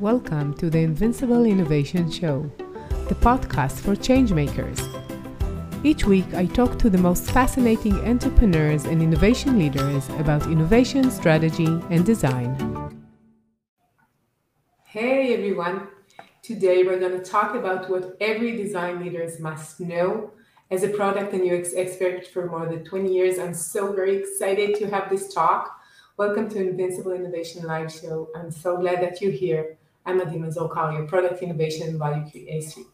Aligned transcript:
Welcome 0.00 0.52
to 0.58 0.68
the 0.68 0.80
Invincible 0.80 1.46
Innovation 1.46 2.10
Show, 2.10 2.50
the 3.08 3.14
podcast 3.14 3.80
for 3.80 3.96
changemakers. 3.96 4.78
Each 5.82 6.04
week, 6.04 6.34
I 6.34 6.44
talk 6.44 6.78
to 6.80 6.90
the 6.90 6.98
most 6.98 7.30
fascinating 7.30 7.94
entrepreneurs 8.06 8.84
and 8.84 9.00
innovation 9.00 9.58
leaders 9.58 10.06
about 10.18 10.48
innovation, 10.48 11.10
strategy, 11.10 11.80
and 11.88 12.04
design. 12.04 12.54
Hey 14.84 15.32
everyone! 15.32 15.88
Today 16.42 16.82
we're 16.82 17.00
going 17.00 17.18
to 17.18 17.24
talk 17.24 17.54
about 17.54 17.88
what 17.88 18.18
every 18.20 18.54
design 18.54 19.02
leader 19.02 19.26
must 19.40 19.80
know. 19.80 20.30
As 20.70 20.82
a 20.82 20.88
product 20.88 21.32
and 21.32 21.50
UX 21.50 21.72
expert 21.74 22.26
for 22.26 22.44
more 22.44 22.66
than 22.66 22.84
20 22.84 23.10
years, 23.10 23.38
I'm 23.38 23.54
so 23.54 23.94
very 23.94 24.16
excited 24.16 24.74
to 24.74 24.90
have 24.90 25.08
this 25.08 25.32
talk 25.32 25.80
Welcome 26.18 26.48
to 26.48 26.58
Invincible 26.58 27.12
Innovation 27.12 27.62
Live 27.64 27.92
Show. 27.92 28.30
I'm 28.34 28.50
so 28.50 28.78
glad 28.78 29.02
that 29.02 29.20
you're 29.20 29.32
here. 29.32 29.76
I'm 30.08 30.20
Adima 30.20 30.54
Zolkal, 30.54 30.96
your 30.96 31.08
product 31.08 31.42
innovation 31.42 31.88
and 31.88 31.98
value 31.98 32.24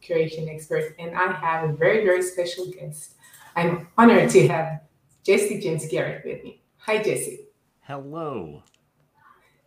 creation 0.02 0.48
expert, 0.48 0.94
and 0.98 1.14
I 1.14 1.30
have 1.30 1.68
a 1.68 1.72
very, 1.74 2.06
very 2.06 2.22
special 2.22 2.64
guest. 2.70 3.16
I'm 3.54 3.86
honored 3.98 4.30
to 4.30 4.48
have 4.48 4.80
Jesse 5.22 5.60
James 5.60 5.86
Garrett 5.88 6.24
with 6.24 6.42
me. 6.42 6.62
Hi, 6.78 7.02
Jesse. 7.02 7.48
Hello. 7.82 8.62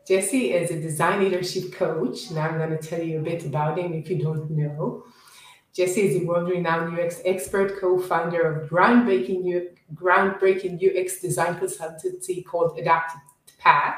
Jesse 0.07 0.53
is 0.53 0.71
a 0.71 0.81
design 0.81 1.23
leadership 1.23 1.71
coach. 1.71 2.31
Now 2.31 2.49
I'm 2.49 2.57
going 2.57 2.71
to 2.71 2.77
tell 2.77 3.03
you 3.03 3.19
a 3.19 3.21
bit 3.21 3.45
about 3.45 3.77
him 3.77 3.93
if 3.93 4.09
you 4.09 4.17
don't 4.17 4.49
know. 4.49 5.03
Jesse 5.71 6.01
is 6.01 6.23
a 6.23 6.25
world-renowned 6.25 6.99
UX 6.99 7.21
expert, 7.25 7.79
co-founder 7.79 8.41
of 8.41 8.71
groundbreaking, 8.71 9.67
groundbreaking 9.93 10.81
UX 10.81 11.21
design 11.21 11.59
consultancy 11.59 12.43
called 12.43 12.79
Adaptive 12.79 13.21
Path, 13.59 13.97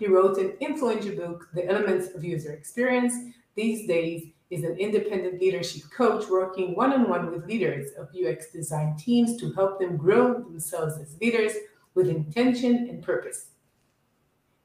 he 0.00 0.08
wrote 0.08 0.38
an 0.38 0.54
influential 0.60 1.14
book, 1.14 1.48
The 1.54 1.68
Elements 1.68 2.14
of 2.14 2.24
User 2.24 2.52
Experience. 2.52 3.14
These 3.54 3.86
days, 3.86 4.32
is 4.50 4.64
an 4.64 4.76
independent 4.78 5.40
leadership 5.40 5.82
coach 5.96 6.28
working 6.28 6.74
one-on-one 6.74 7.30
with 7.30 7.46
leaders 7.46 7.90
of 7.96 8.08
UX 8.14 8.50
design 8.50 8.96
teams 8.96 9.36
to 9.36 9.52
help 9.52 9.78
them 9.78 9.96
grow 9.96 10.42
themselves 10.42 10.98
as 10.98 11.16
leaders 11.20 11.52
with 11.94 12.08
intention 12.08 12.88
and 12.88 13.00
purpose. 13.02 13.50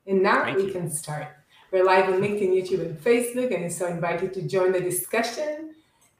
And 0.08 0.24
now 0.24 0.44
Thank 0.44 0.58
we 0.58 0.66
you. 0.66 0.72
can 0.72 0.90
start. 0.90 1.28
We're 1.72 1.84
live 1.84 2.06
on 2.06 2.20
LinkedIn, 2.20 2.50
YouTube, 2.50 2.82
and 2.82 3.00
Facebook, 3.00 3.56
and 3.56 3.72
so 3.72 3.86
invited 3.88 4.34
to 4.34 4.42
join 4.48 4.72
the 4.72 4.82
discussion. 4.82 5.76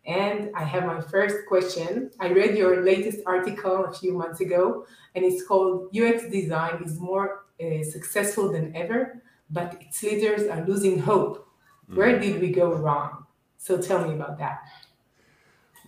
And 0.06 0.52
I 0.56 0.64
have 0.64 0.86
my 0.86 1.02
first 1.02 1.48
question. 1.48 2.12
I 2.20 2.28
read 2.28 2.56
your 2.56 2.84
latest 2.84 3.22
article 3.26 3.86
a 3.86 3.94
few 3.94 4.14
months 4.14 4.42
ago, 4.42 4.86
and 5.16 5.26
it's 5.26 5.44
called 5.44 5.90
UX 5.96 6.30
Design 6.30 6.84
is 6.86 7.00
More 7.00 7.45
uh, 7.64 7.84
successful 7.84 8.52
than 8.52 8.76
ever, 8.76 9.22
but 9.50 9.78
its 9.82 10.02
leaders 10.04 10.48
are 10.48 10.66
losing 10.66 11.00
hope. 11.00 11.48
Mm. 11.90 11.96
Where 11.96 12.20
did 12.20 12.42
we 12.42 12.52
go 12.52 12.74
wrong? 12.74 13.26
So 13.58 13.82
tell 13.82 14.08
me 14.08 14.14
about 14.14 14.38
that. 14.40 14.68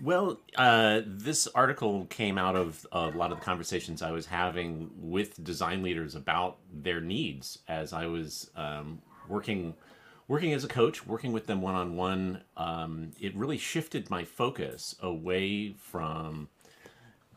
Well, 0.01 0.39
uh, 0.55 1.01
this 1.05 1.47
article 1.47 2.05
came 2.05 2.37
out 2.37 2.55
of 2.55 2.85
a 2.91 3.07
lot 3.09 3.31
of 3.31 3.39
the 3.39 3.45
conversations 3.45 4.01
I 4.01 4.11
was 4.11 4.27
having 4.27 4.91
with 4.95 5.43
design 5.43 5.81
leaders 5.81 6.13
about 6.13 6.57
their 6.71 7.01
needs 7.01 7.59
as 7.67 7.93
I 7.93 8.05
was 8.05 8.51
um, 8.55 9.01
working 9.27 9.73
working 10.27 10.53
as 10.53 10.63
a 10.63 10.67
coach, 10.67 11.07
working 11.07 11.31
with 11.31 11.47
them 11.47 11.61
one 11.61 11.73
on 11.73 11.95
one. 11.95 12.43
It 13.19 13.35
really 13.35 13.57
shifted 13.57 14.09
my 14.09 14.23
focus 14.23 14.95
away 15.01 15.73
from 15.73 16.49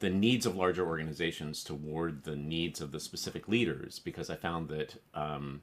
the 0.01 0.11
needs 0.11 0.47
of 0.47 0.56
larger 0.56 0.87
organizations 0.87 1.62
toward 1.62 2.25
the 2.25 2.37
needs 2.37 2.81
of 2.81 2.91
the 2.91 3.01
specific 3.01 3.48
leaders 3.48 3.98
because 3.98 4.31
I 4.31 4.34
found 4.34 4.69
that 4.69 4.95
um, 5.15 5.61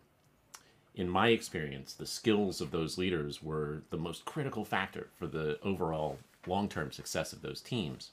in 0.96 1.10
my 1.10 1.30
experience, 1.30 1.94
the 1.94 2.06
skills 2.06 2.62
of 2.62 2.72
those 2.72 2.98
leaders 2.98 3.42
were 3.42 3.82
the 3.90 3.98
most 3.98 4.26
critical 4.26 4.64
factor 4.64 5.08
for 5.18 5.28
the 5.28 5.60
overall 5.64 6.20
long 6.46 6.70
term 6.70 6.92
success 6.92 7.34
of 7.34 7.42
those 7.42 7.62
teams. 7.62 8.12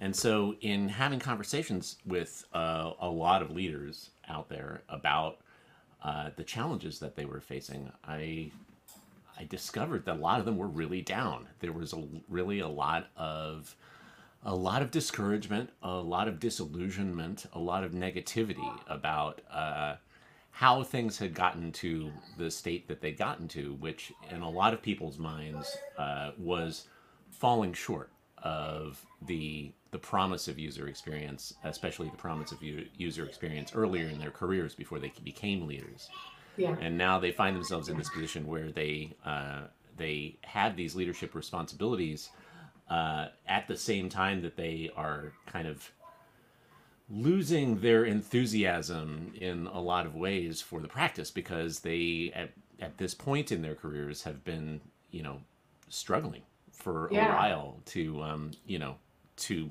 And 0.00 0.16
so, 0.16 0.54
in 0.62 0.88
having 0.88 1.18
conversations 1.18 1.96
with 2.06 2.46
uh, 2.54 2.92
a 3.00 3.08
lot 3.08 3.42
of 3.42 3.50
leaders 3.50 4.10
out 4.28 4.48
there 4.48 4.80
about 4.88 5.38
uh, 6.02 6.30
the 6.36 6.44
challenges 6.44 6.98
that 7.00 7.16
they 7.16 7.26
were 7.26 7.40
facing, 7.40 7.92
I 8.02 8.50
I 9.38 9.44
discovered 9.44 10.06
that 10.06 10.16
a 10.16 10.18
lot 10.18 10.40
of 10.40 10.46
them 10.46 10.56
were 10.56 10.68
really 10.68 11.02
down. 11.02 11.48
There 11.60 11.72
was 11.72 11.92
a, 11.92 12.02
really 12.28 12.60
a 12.60 12.68
lot 12.68 13.08
of 13.16 13.74
a 14.42 14.54
lot 14.54 14.82
of 14.82 14.90
discouragement, 14.90 15.70
a 15.82 15.96
lot 15.96 16.28
of 16.28 16.40
disillusionment, 16.40 17.46
a 17.52 17.58
lot 17.58 17.84
of 17.84 17.92
negativity 17.92 18.80
about 18.88 19.40
uh, 19.52 19.96
how 20.50 20.82
things 20.82 21.18
had 21.18 21.34
gotten 21.34 21.72
to 21.72 22.10
the 22.38 22.50
state 22.50 22.88
that 22.88 23.00
they'd 23.00 23.18
gotten 23.18 23.48
to, 23.48 23.74
which 23.74 24.12
in 24.30 24.40
a 24.40 24.50
lot 24.50 24.72
of 24.72 24.82
people's 24.82 25.18
minds 25.18 25.76
uh, 25.98 26.30
was 26.38 26.86
falling 27.30 27.72
short 27.72 28.10
of 28.42 29.04
the 29.22 29.72
the 29.90 29.98
promise 29.98 30.46
of 30.46 30.56
user 30.58 30.86
experience, 30.86 31.54
especially 31.64 32.08
the 32.08 32.16
promise 32.16 32.52
of 32.52 32.62
user 32.62 33.24
experience 33.24 33.72
earlier 33.74 34.06
in 34.06 34.20
their 34.20 34.30
careers 34.30 34.72
before 34.72 35.00
they 35.00 35.12
became 35.24 35.66
leaders. 35.66 36.08
Yeah. 36.56 36.76
And 36.80 36.96
now 36.96 37.18
they 37.18 37.32
find 37.32 37.56
themselves 37.56 37.88
in 37.88 37.98
this 37.98 38.08
position 38.08 38.46
where 38.46 38.70
they 38.70 39.12
uh, 39.24 39.62
they 39.96 40.36
have 40.42 40.76
these 40.76 40.94
leadership 40.94 41.34
responsibilities 41.34 42.30
uh, 42.90 43.28
at 43.46 43.68
the 43.68 43.76
same 43.76 44.08
time 44.08 44.42
that 44.42 44.56
they 44.56 44.90
are 44.96 45.32
kind 45.46 45.68
of 45.68 45.90
losing 47.08 47.80
their 47.80 48.04
enthusiasm 48.04 49.32
in 49.40 49.66
a 49.68 49.80
lot 49.80 50.06
of 50.06 50.14
ways 50.14 50.60
for 50.60 50.80
the 50.80 50.88
practice 50.88 51.30
because 51.30 51.80
they 51.80 52.30
at, 52.34 52.50
at 52.80 52.98
this 52.98 53.14
point 53.14 53.50
in 53.50 53.62
their 53.62 53.74
careers 53.74 54.22
have 54.22 54.44
been 54.44 54.80
you 55.10 55.22
know 55.22 55.40
struggling 55.88 56.42
for 56.72 57.08
yeah. 57.10 57.32
a 57.32 57.36
while 57.36 57.76
to 57.84 58.22
um, 58.22 58.50
you 58.66 58.78
know 58.78 58.96
to 59.36 59.70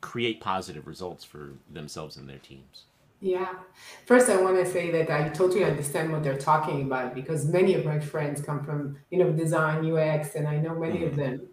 create 0.00 0.40
positive 0.40 0.86
results 0.86 1.24
for 1.24 1.52
themselves 1.70 2.16
and 2.16 2.28
their 2.28 2.38
teams 2.38 2.84
yeah. 3.24 3.54
First, 4.04 4.28
I 4.28 4.36
want 4.36 4.62
to 4.62 4.70
say 4.70 4.90
that 4.90 5.10
I 5.10 5.30
totally 5.30 5.64
understand 5.64 6.12
what 6.12 6.22
they're 6.22 6.36
talking 6.36 6.82
about 6.82 7.14
because 7.14 7.46
many 7.46 7.72
of 7.72 7.82
my 7.82 7.98
friends 7.98 8.42
come 8.42 8.62
from, 8.62 8.98
you 9.10 9.18
know, 9.18 9.32
design, 9.32 9.90
UX, 9.90 10.34
and 10.34 10.46
I 10.46 10.58
know 10.58 10.74
many 10.74 10.98
mm-hmm. 10.98 11.06
of 11.06 11.16
them. 11.16 11.48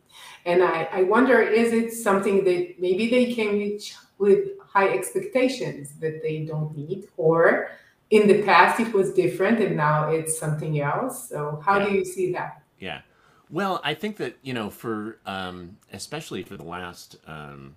And 0.45 0.63
I, 0.63 0.87
I 0.91 1.03
wonder, 1.03 1.41
is 1.41 1.73
it 1.73 1.93
something 1.93 2.43
that 2.45 2.79
maybe 2.79 3.09
they 3.09 3.33
came 3.33 3.59
with, 3.59 3.83
with 4.17 4.59
high 4.59 4.89
expectations 4.89 5.93
that 5.99 6.21
they 6.21 6.45
don't 6.45 6.75
meet, 6.75 7.09
or 7.17 7.71
in 8.09 8.27
the 8.27 8.41
past 8.43 8.79
it 8.79 8.93
was 8.93 9.13
different 9.13 9.59
and 9.59 9.75
now 9.75 10.09
it's 10.09 10.37
something 10.37 10.79
else? 10.79 11.29
So, 11.29 11.61
how 11.63 11.79
yeah. 11.79 11.85
do 11.85 11.93
you 11.93 12.05
see 12.05 12.31
that? 12.33 12.61
Yeah. 12.79 13.01
Well, 13.49 13.81
I 13.83 13.93
think 13.93 14.17
that 14.17 14.37
you 14.41 14.53
know, 14.53 14.69
for 14.69 15.19
um, 15.25 15.77
especially 15.91 16.43
for 16.43 16.55
the 16.55 16.63
last 16.63 17.17
um, 17.27 17.75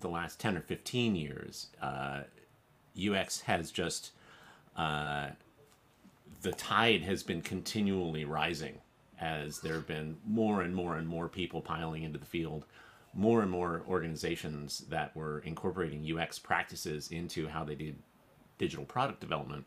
the 0.00 0.08
last 0.08 0.38
ten 0.38 0.56
or 0.56 0.60
fifteen 0.60 1.16
years, 1.16 1.68
uh, 1.80 2.22
UX 2.96 3.40
has 3.42 3.70
just 3.70 4.12
uh, 4.76 5.30
the 6.42 6.52
tide 6.52 7.02
has 7.02 7.22
been 7.22 7.40
continually 7.40 8.24
rising 8.24 8.80
as 9.20 9.60
there 9.60 9.74
have 9.74 9.86
been 9.86 10.16
more 10.26 10.62
and 10.62 10.74
more 10.74 10.96
and 10.96 11.08
more 11.08 11.28
people 11.28 11.60
piling 11.60 12.02
into 12.02 12.18
the 12.18 12.26
field, 12.26 12.66
more 13.14 13.42
and 13.42 13.50
more 13.50 13.82
organizations 13.88 14.80
that 14.90 15.14
were 15.16 15.40
incorporating 15.40 16.18
UX 16.18 16.38
practices 16.38 17.10
into 17.10 17.48
how 17.48 17.64
they 17.64 17.74
did 17.74 17.96
digital 18.58 18.84
product 18.84 19.20
development. 19.20 19.64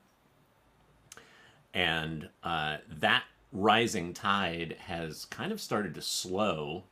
And 1.74 2.30
uh, 2.44 2.78
that 3.00 3.24
rising 3.52 4.14
tide 4.14 4.76
has 4.80 5.26
kind 5.26 5.52
of 5.52 5.60
started 5.60 5.96
to 5.96 6.02
slow 6.02 6.84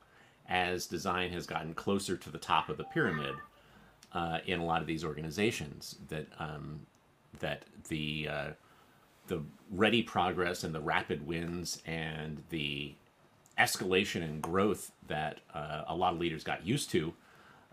as 0.47 0.88
design 0.88 1.31
has 1.31 1.45
gotten 1.45 1.74
closer 1.74 2.16
to 2.18 2.29
the 2.29 2.38
top 2.38 2.69
of 2.69 2.78
the 2.78 2.84
pyramid 2.85 3.35
uh, 4.13 4.39
in 4.45 4.59
a 4.59 4.66
lot 4.66 4.81
of 4.81 4.88
these 4.88 5.03
organizations 5.03 5.95
that 6.09 6.28
um, 6.39 6.79
that 7.39 7.66
the 7.89 8.28
uh, 8.29 8.47
the 9.28 9.42
ready 9.72 10.01
progress 10.01 10.63
and 10.63 10.74
the 10.74 10.80
rapid 10.80 11.25
wins 11.28 11.81
and 11.86 12.42
the 12.50 12.94
escalation 13.57 14.24
and 14.24 14.42
growth 14.42 14.92
that 15.07 15.40
uh, 15.54 15.84
a 15.88 15.96
lot 15.96 16.13
of 16.13 16.19
leaders 16.19 16.44
got 16.44 16.66
used 16.66 16.90
to, 16.92 17.13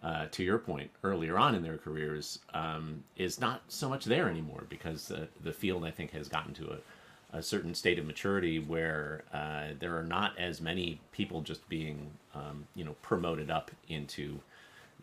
uh, 0.03 0.27
to 0.31 0.43
your 0.43 0.59
point 0.59 0.91
earlier 1.03 1.39
on 1.39 1.55
in 1.55 1.63
their 1.63 1.79
careers, 1.79 2.39
um, 2.53 3.03
is 3.17 3.41
not 3.41 3.63
so 3.69 3.89
much 3.89 4.05
there 4.05 4.29
anymore 4.29 4.65
because 4.69 5.09
the, 5.09 5.29
the 5.43 5.53
field, 5.53 5.85
I 5.85 5.91
think, 5.91 6.13
has 6.13 6.29
gotten 6.29 6.55
to 6.55 6.73
a, 7.33 7.39
a 7.39 7.43
certain 7.43 7.75
state 7.75 7.99
of 7.99 8.07
maturity 8.07 8.59
where 8.59 9.25
uh, 9.33 9.69
there 9.79 9.97
are 9.97 10.05
not 10.05 10.39
as 10.39 10.61
many 10.61 11.01
people 11.13 11.41
just 11.41 11.69
being, 11.69 12.11
um, 12.35 12.67
you 12.75 12.85
know, 12.85 12.97
promoted 13.03 13.51
up 13.51 13.71
into 13.89 14.41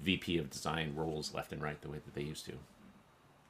VP 0.02 0.38
of 0.38 0.50
design 0.50 0.94
roles 0.96 1.34
left 1.34 1.52
and 1.52 1.62
right 1.62 1.80
the 1.82 1.90
way 1.90 2.00
that 2.04 2.16
they 2.16 2.24
used 2.24 2.46
to. 2.46 2.54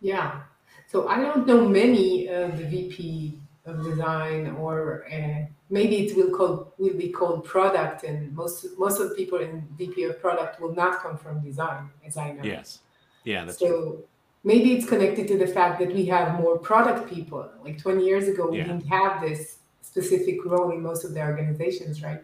Yeah. 0.02 0.42
So 0.88 1.08
I 1.08 1.18
don't 1.22 1.48
know 1.48 1.68
many 1.68 2.28
of 2.28 2.58
the 2.58 2.66
VP 2.66 3.40
of 3.66 3.84
design, 3.84 4.56
or 4.60 5.06
uh, 5.12 5.46
maybe 5.70 6.06
it 6.06 6.16
will 6.18 6.32
called 6.32 6.72
will 6.78 6.98
be 6.98 7.10
called 7.10 7.46
product, 7.46 8.04
and 8.04 8.36
most 8.36 8.66
most 8.78 9.00
of 9.00 9.10
the 9.10 9.16
people 9.16 9.40
in 9.40 9.68
VP 9.78 10.04
of 10.04 10.20
product 10.20 10.60
will 10.60 10.74
not 10.74 11.02
come 11.02 11.18
from 11.18 11.42
design, 11.42 11.90
as 12.06 12.18
I 12.18 12.32
know. 12.32 12.44
Yes. 12.44 12.80
Yeah. 13.24 13.46
That's 13.46 13.60
so 13.60 13.68
true. 13.68 14.04
maybe 14.44 14.74
it's 14.74 14.88
connected 14.88 15.28
to 15.30 15.38
the 15.38 15.48
fact 15.48 15.80
that 15.80 15.94
we 15.94 16.06
have 16.06 16.40
more 16.40 16.58
product 16.58 17.10
people. 17.10 17.48
Like 17.64 17.78
20 17.78 18.04
years 18.04 18.28
ago, 18.28 18.50
we 18.50 18.58
yeah. 18.58 18.64
didn't 18.64 18.88
have 18.88 19.22
this 19.22 19.58
specific 19.82 20.44
role 20.46 20.72
in 20.72 20.82
most 20.82 21.06
of 21.06 21.14
the 21.14 21.22
organizations, 21.22 22.02
right? 22.02 22.24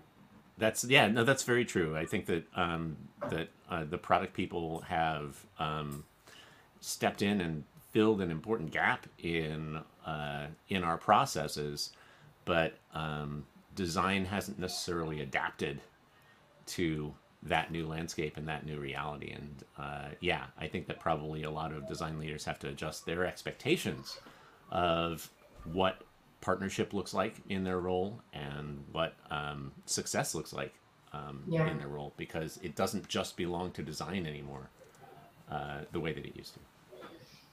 That's 0.57 0.83
yeah, 0.83 1.07
no, 1.07 1.23
that's 1.23 1.43
very 1.43 1.65
true. 1.65 1.95
I 1.95 2.05
think 2.05 2.25
that 2.25 2.43
um, 2.55 2.97
that 3.29 3.49
uh, 3.69 3.83
the 3.83 3.97
product 3.97 4.33
people 4.33 4.81
have 4.87 5.45
um, 5.59 6.03
stepped 6.79 7.21
in 7.21 7.41
and 7.41 7.63
filled 7.91 8.21
an 8.21 8.31
important 8.31 8.71
gap 8.71 9.07
in 9.19 9.79
uh, 10.05 10.47
in 10.69 10.83
our 10.83 10.97
processes, 10.97 11.91
but 12.45 12.77
um, 12.93 13.45
design 13.75 14.25
hasn't 14.25 14.59
necessarily 14.59 15.21
adapted 15.21 15.81
to 16.65 17.13
that 17.43 17.71
new 17.71 17.87
landscape 17.87 18.37
and 18.37 18.47
that 18.47 18.65
new 18.65 18.79
reality. 18.79 19.31
And 19.31 19.63
uh, 19.77 20.09
yeah, 20.19 20.45
I 20.59 20.67
think 20.67 20.87
that 20.87 20.99
probably 20.99 21.43
a 21.43 21.51
lot 21.51 21.71
of 21.71 21.87
design 21.87 22.19
leaders 22.19 22.45
have 22.45 22.59
to 22.59 22.69
adjust 22.69 23.05
their 23.05 23.25
expectations 23.25 24.17
of 24.71 25.29
what 25.71 26.01
partnership 26.41 26.93
looks 26.93 27.13
like 27.13 27.35
in 27.49 27.63
their 27.63 27.79
role 27.79 28.21
and 28.33 28.83
what 28.91 29.13
um, 29.31 29.71
success 29.85 30.35
looks 30.35 30.53
like 30.53 30.73
um, 31.13 31.43
yeah. 31.47 31.69
in 31.69 31.77
their 31.77 31.87
role 31.87 32.13
because 32.17 32.59
it 32.61 32.75
doesn't 32.75 33.07
just 33.07 33.37
belong 33.37 33.71
to 33.71 33.81
design 33.81 34.25
anymore 34.25 34.69
uh, 35.49 35.79
the 35.91 35.99
way 35.99 36.13
that 36.13 36.25
it 36.25 36.35
used 36.35 36.53
to. 36.53 36.59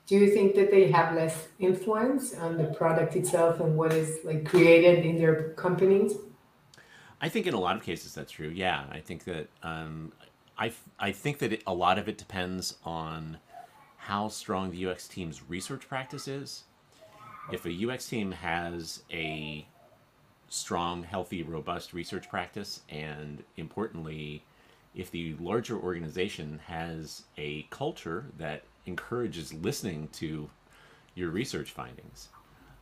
Do 0.07 0.17
you 0.17 0.31
think 0.31 0.55
that 0.57 0.71
they 0.71 0.91
have 0.91 1.15
less 1.15 1.49
influence 1.59 2.35
on 2.35 2.59
the 2.59 2.65
product 2.65 3.17
itself 3.17 3.61
and 3.61 3.77
what 3.77 3.93
is 3.93 4.19
like 4.25 4.45
created 4.45 5.05
in 5.05 5.19
their 5.19 5.51
companies? 5.55 6.15
I 7.21 7.31
think 7.31 7.47
in 7.47 7.55
a 7.55 7.61
lot 7.61 7.77
of 7.77 7.83
cases 7.83 8.13
that's 8.15 8.33
true. 8.33 8.49
Yeah, 8.49 8.85
I 8.91 9.01
think 9.01 9.25
that 9.25 9.49
um, 9.63 10.13
I 10.59 10.73
I 10.99 11.13
think 11.13 11.39
that 11.39 11.55
it, 11.55 11.63
a 11.67 11.73
lot 11.73 11.99
of 11.99 12.09
it 12.09 12.19
depends 12.19 12.77
on 12.85 13.39
how 13.97 14.29
strong 14.29 14.71
the 14.71 14.87
UX 14.87 15.09
team's 15.09 15.41
research 15.49 15.89
practice 15.89 16.29
is. 16.29 16.65
If 17.51 17.65
a 17.65 17.91
UX 17.91 18.07
team 18.07 18.33
has 18.33 19.03
a 19.11 19.67
strong, 20.51 21.03
healthy, 21.03 21.43
robust 21.43 21.95
research 21.95 22.29
practice, 22.29 22.83
and 22.91 23.43
importantly, 23.57 24.45
if 24.95 25.11
the 25.11 25.35
larger 25.41 25.79
organization 25.79 26.61
has 26.67 27.23
a 27.39 27.67
culture 27.71 28.27
that 28.39 28.63
encourages 28.87 29.53
listening 29.55 30.09
to 30.13 30.49
your 31.15 31.31
research 31.31 31.71
findings, 31.71 32.29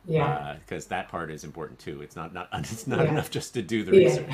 yeah. 0.05 0.57
Because 0.65 0.85
uh, 0.87 0.89
that 0.89 1.09
part 1.09 1.31
is 1.31 1.43
important 1.43 1.79
too. 1.79 2.01
It's 2.01 2.15
not 2.15 2.33
not 2.33 2.49
it's 2.53 2.87
not 2.87 2.99
yeah. 2.99 3.11
enough 3.11 3.31
just 3.31 3.53
to 3.55 3.61
do 3.61 3.83
the 3.83 3.91
research. 3.91 4.29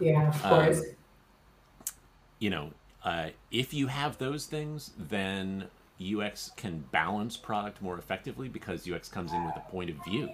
Yeah, 0.00 0.28
of 0.28 0.44
um, 0.44 0.64
course. 0.64 0.78
Um, 0.78 0.84
you 2.38 2.50
know, 2.50 2.70
uh, 3.04 3.28
if 3.50 3.74
you 3.74 3.88
have 3.88 4.18
those 4.18 4.46
things, 4.46 4.92
then 4.96 5.66
UX 6.00 6.52
can 6.56 6.84
balance 6.92 7.36
product 7.36 7.82
more 7.82 7.98
effectively 7.98 8.48
because 8.48 8.88
UX 8.88 9.08
comes 9.08 9.32
in 9.32 9.44
with 9.44 9.56
a 9.56 9.70
point 9.70 9.90
of 9.90 9.96
view. 10.04 10.30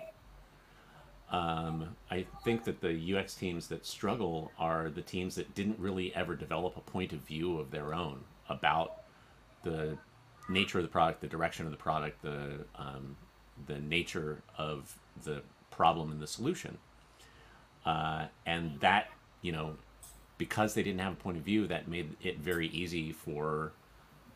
Um, 1.31 1.97
I 2.11 2.27
think 2.45 2.65
that 2.65 2.81
the 2.81 3.17
UX 3.17 3.35
teams 3.35 3.69
that 3.69 3.87
struggle 3.87 4.53
are 4.59 4.91
the 4.91 5.01
teams 5.01 5.35
that 5.37 5.55
didn't 5.55 5.79
really 5.79 6.15
ever 6.15 6.37
develop 6.37 6.77
a 6.77 6.81
point 6.81 7.13
of 7.13 7.21
view 7.21 7.59
of 7.59 7.71
their 7.71 7.95
own 7.95 8.21
about 8.49 9.05
the 9.63 9.97
nature 10.49 10.79
of 10.79 10.85
the 10.85 10.91
product, 10.91 11.21
the 11.21 11.27
direction 11.27 11.65
of 11.65 11.71
the 11.71 11.79
product, 11.79 12.23
the 12.23 12.65
um, 12.77 13.17
the 13.67 13.79
nature 13.79 14.43
of 14.59 14.99
the 15.25 15.43
problem 15.71 16.11
and 16.11 16.21
the 16.21 16.27
solution. 16.27 16.79
Uh, 17.87 18.27
and 18.47 18.81
that, 18.81 19.11
you 19.43 19.53
know, 19.53 19.77
because 20.39 20.75
they 20.75 20.83
didn't 20.83 21.01
have 21.01 21.13
a 21.13 21.17
point 21.17 21.37
of 21.37 21.43
view, 21.43 21.67
that 21.67 21.87
made 21.87 22.17
it 22.23 22.39
very 22.39 22.69
easy 22.69 23.13
for 23.13 23.73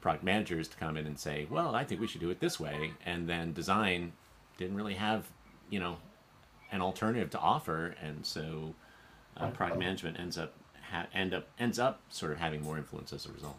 product 0.01 0.23
managers 0.23 0.69
to 0.69 0.77
come 0.77 0.97
in 0.97 1.07
and 1.07 1.19
say, 1.19 1.47
well, 1.51 1.75
I 1.75 1.85
think 1.85 2.01
we 2.01 2.07
should 2.07 2.21
do 2.21 2.31
it 2.31 2.41
this 2.41 2.61
way. 2.61 2.93
And 3.05 3.29
then 3.29 3.53
design 3.53 4.13
didn't 4.59 4.77
really 4.77 4.95
have, 4.95 5.27
you 5.71 5.81
know, 5.81 5.97
an 6.71 6.81
alternative 6.81 7.31
to 7.31 7.39
offer. 7.39 7.95
And 8.01 8.25
so 8.25 8.75
uh, 9.37 9.51
product 9.51 9.79
management 9.79 10.21
ends 10.21 10.39
up, 10.39 10.53
ha- 10.91 11.07
end 11.13 11.35
up, 11.35 11.49
ends 11.59 11.79
up 11.79 12.01
sort 12.11 12.33
of 12.33 12.39
having 12.39 12.63
more 12.63 12.77
influence 12.79 13.13
as 13.13 13.27
a 13.27 13.33
result. 13.33 13.59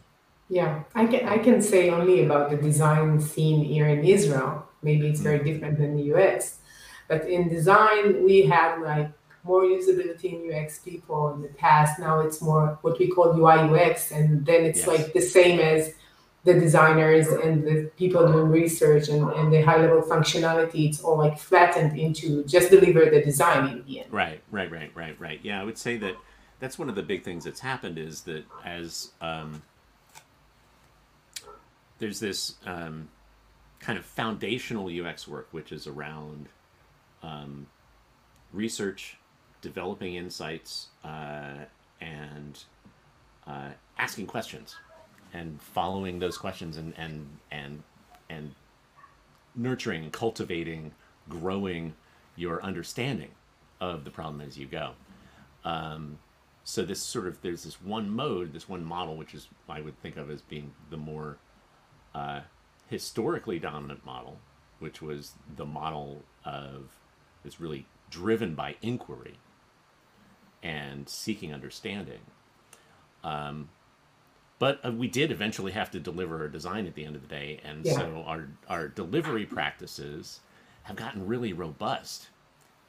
Yeah, 0.50 0.82
I 0.96 1.06
can 1.06 1.28
I 1.28 1.38
can 1.38 1.62
say 1.62 1.90
only 1.90 2.24
about 2.24 2.50
the 2.50 2.56
design 2.56 3.20
scene 3.20 3.64
here 3.64 3.86
in 3.86 4.04
Israel. 4.04 4.66
Maybe 4.82 5.06
it's 5.06 5.20
very 5.20 5.44
different 5.44 5.78
than 5.78 5.96
the 5.96 6.02
US, 6.14 6.58
but 7.06 7.28
in 7.28 7.48
design 7.48 8.24
we 8.24 8.42
had 8.42 8.80
like 8.80 9.12
more 9.44 9.62
usability 9.62 10.28
in 10.34 10.52
UX 10.52 10.80
people 10.80 11.32
in 11.34 11.42
the 11.42 11.48
past. 11.48 12.00
Now 12.00 12.18
it's 12.20 12.42
more 12.42 12.78
what 12.82 12.98
we 12.98 13.08
call 13.08 13.38
UI 13.38 13.58
UX, 13.70 14.10
and 14.10 14.44
then 14.44 14.64
it's 14.64 14.80
yes. 14.80 14.88
like 14.88 15.12
the 15.12 15.20
same 15.20 15.60
as 15.60 15.94
the 16.42 16.54
designers 16.54 17.28
and 17.28 17.64
the 17.64 17.90
people 17.96 18.26
doing 18.26 18.48
research 18.48 19.08
and, 19.08 19.30
and 19.34 19.52
the 19.52 19.62
high 19.62 19.76
level 19.76 20.02
functionality. 20.02 20.88
It's 20.88 21.00
all 21.00 21.18
like 21.18 21.38
flattened 21.38 21.96
into 21.96 22.44
just 22.44 22.70
deliver 22.70 23.08
the 23.08 23.22
design 23.22 23.68
in 23.68 23.84
the 23.86 24.00
end. 24.00 24.12
Right, 24.12 24.40
right, 24.50 24.70
right, 24.70 24.90
right, 24.96 25.20
right. 25.20 25.38
Yeah, 25.44 25.60
I 25.60 25.64
would 25.64 25.78
say 25.78 25.96
that 25.98 26.16
that's 26.58 26.76
one 26.76 26.88
of 26.88 26.96
the 26.96 27.02
big 27.02 27.22
things 27.22 27.44
that's 27.44 27.60
happened 27.60 27.98
is 27.98 28.22
that 28.22 28.44
as 28.64 29.12
um, 29.20 29.62
there's 32.00 32.18
this 32.18 32.54
um, 32.66 33.08
kind 33.78 33.98
of 33.98 34.04
foundational 34.04 34.90
UX 34.90 35.28
work, 35.28 35.48
which 35.52 35.70
is 35.70 35.86
around 35.86 36.48
um, 37.22 37.66
research, 38.52 39.18
developing 39.60 40.16
insights, 40.16 40.88
uh, 41.04 41.58
and 42.00 42.64
uh, 43.46 43.68
asking 43.98 44.26
questions, 44.26 44.74
and 45.32 45.60
following 45.60 46.18
those 46.18 46.36
questions, 46.36 46.76
and 46.76 46.94
and 46.96 47.26
and 47.52 47.82
and 48.28 48.54
nurturing, 49.54 50.10
cultivating, 50.10 50.92
growing 51.28 51.94
your 52.36 52.62
understanding 52.62 53.30
of 53.80 54.04
the 54.04 54.10
problem 54.10 54.40
as 54.40 54.58
you 54.58 54.66
go. 54.66 54.92
Um, 55.64 56.18
so 56.64 56.82
this 56.82 57.02
sort 57.02 57.26
of 57.26 57.42
there's 57.42 57.64
this 57.64 57.80
one 57.82 58.08
mode, 58.08 58.54
this 58.54 58.68
one 58.68 58.84
model, 58.84 59.16
which 59.16 59.34
is 59.34 59.48
I 59.68 59.82
would 59.82 60.00
think 60.00 60.16
of 60.16 60.30
as 60.30 60.40
being 60.40 60.72
the 60.88 60.96
more 60.96 61.36
uh, 62.14 62.40
historically 62.88 63.58
dominant 63.58 64.04
model, 64.04 64.38
which 64.78 65.00
was 65.00 65.32
the 65.56 65.66
model 65.66 66.22
of 66.44 66.96
is 67.44 67.60
really 67.60 67.86
driven 68.10 68.54
by 68.54 68.76
inquiry 68.82 69.34
and 70.62 71.08
seeking 71.08 71.54
understanding. 71.54 72.20
Um, 73.24 73.68
but 74.58 74.78
uh, 74.84 74.92
we 74.92 75.08
did 75.08 75.32
eventually 75.32 75.72
have 75.72 75.90
to 75.92 76.00
deliver 76.00 76.44
a 76.44 76.52
design 76.52 76.86
at 76.86 76.94
the 76.94 77.04
end 77.04 77.16
of 77.16 77.22
the 77.22 77.28
day, 77.28 77.60
and 77.64 77.84
yeah. 77.84 77.94
so 77.94 78.24
our 78.26 78.48
our 78.68 78.88
delivery 78.88 79.46
practices 79.46 80.40
have 80.84 80.96
gotten 80.96 81.26
really 81.26 81.52
robust. 81.52 82.28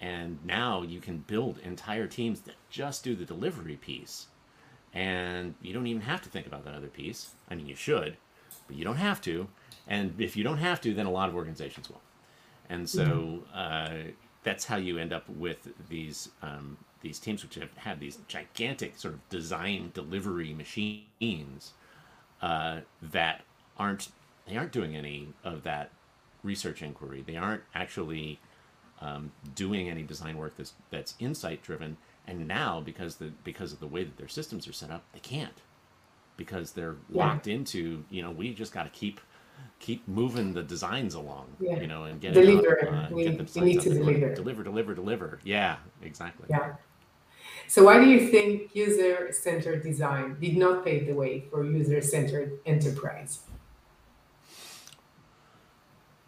And 0.01 0.39
now 0.44 0.81
you 0.81 0.99
can 0.99 1.19
build 1.19 1.59
entire 1.59 2.07
teams 2.07 2.42
that 2.42 2.56
just 2.71 3.04
do 3.04 3.16
the 3.16 3.23
delivery 3.23 3.75
piece, 3.75 4.28
and 4.94 5.54
you 5.61 5.73
don't 5.73 5.85
even 5.85 6.01
have 6.01 6.21
to 6.23 6.30
think 6.30 6.47
about 6.47 6.66
that 6.66 6.73
other 6.73 6.87
piece. 6.87 7.31
I 7.49 7.56
mean, 7.56 7.68
you 7.68 7.75
should, 7.75 8.18
but 8.71 8.78
you 8.78 8.85
don't 8.85 8.95
have 8.95 9.19
to. 9.19 9.49
And 9.85 10.13
if 10.18 10.37
you 10.37 10.45
don't 10.45 10.59
have 10.59 10.80
to, 10.81 10.94
then 10.94 11.06
a 11.06 11.11
lot 11.11 11.28
of 11.28 11.35
organizations 11.35 11.90
will. 11.90 11.99
And 12.69 12.90
so 12.90 13.06
mm-hmm. 13.06 13.44
uh, 13.54 14.11
that's 14.44 14.63
how 14.63 14.78
you 14.78 14.97
end 14.97 15.11
up 15.11 15.28
with 15.28 15.68
these 15.90 16.30
um, 16.42 16.78
these 17.01 17.19
teams, 17.19 17.44
which 17.44 17.56
have 17.56 17.75
had 17.75 17.99
these 17.99 18.19
gigantic 18.30 18.97
sort 18.97 19.16
of 19.16 19.28
design 19.28 19.92
delivery 19.94 20.54
machines 20.54 21.73
uh, 22.42 22.80
that 23.01 23.42
aren't 23.78 24.07
they 24.47 24.56
aren't 24.56 24.71
doing 24.71 24.95
any 24.95 25.28
of 25.44 25.63
that 25.63 25.92
research 26.42 26.81
inquiry. 26.81 27.25
They 27.28 27.35
aren't 27.35 27.63
actually 27.75 28.40
um, 29.01 29.33
doing 29.54 29.90
any 29.90 30.04
design 30.04 30.37
work 30.37 30.56
that's 30.56 30.73
that's 30.92 31.16
insight 31.19 31.61
driven. 31.61 31.97
And 32.25 32.47
now, 32.47 32.80
because 32.80 33.18
the 33.18 33.33
because 33.44 33.73
of 33.73 33.81
the 33.81 33.87
way 33.87 34.06
that 34.06 34.16
their 34.16 34.30
systems 34.30 34.66
are 34.66 34.73
set 34.73 34.92
up, 34.92 35.04
they 35.11 35.19
can't 35.19 35.59
because 36.44 36.71
they're 36.71 36.98
yeah. 37.10 37.26
locked 37.26 37.48
into 37.48 38.04
you 38.10 38.21
know 38.24 38.31
we 38.31 38.54
just 38.54 38.74
got 38.74 38.83
to 38.83 38.90
keep 38.90 39.21
keep 39.80 40.07
moving 40.07 40.54
the 40.54 40.64
designs 40.64 41.14
along 41.14 41.48
yeah. 41.60 41.80
you 41.80 41.88
know 41.88 42.06
and 42.06 42.19
get 42.19 42.33
deliver 42.33 42.74
it 42.74 42.88
up, 42.88 43.12
uh, 43.12 43.16
we, 43.16 43.24
get 43.26 43.56
we 43.56 43.62
need 43.62 43.81
to 43.81 43.90
deliver 43.90 44.33
deliver 44.33 44.64
deliver 44.64 44.95
deliver 44.95 45.40
yeah 45.44 45.76
exactly 46.02 46.48
yeah 46.50 46.74
so 47.68 47.83
why 47.83 48.00
do 48.04 48.10
you 48.10 48.28
think 48.28 48.76
user-centered 48.76 49.83
design 49.83 50.36
did 50.42 50.57
not 50.57 50.83
pave 50.83 51.06
the 51.06 51.14
way 51.14 51.45
for 51.52 51.64
user-centered 51.64 52.60
enterprise 52.66 53.42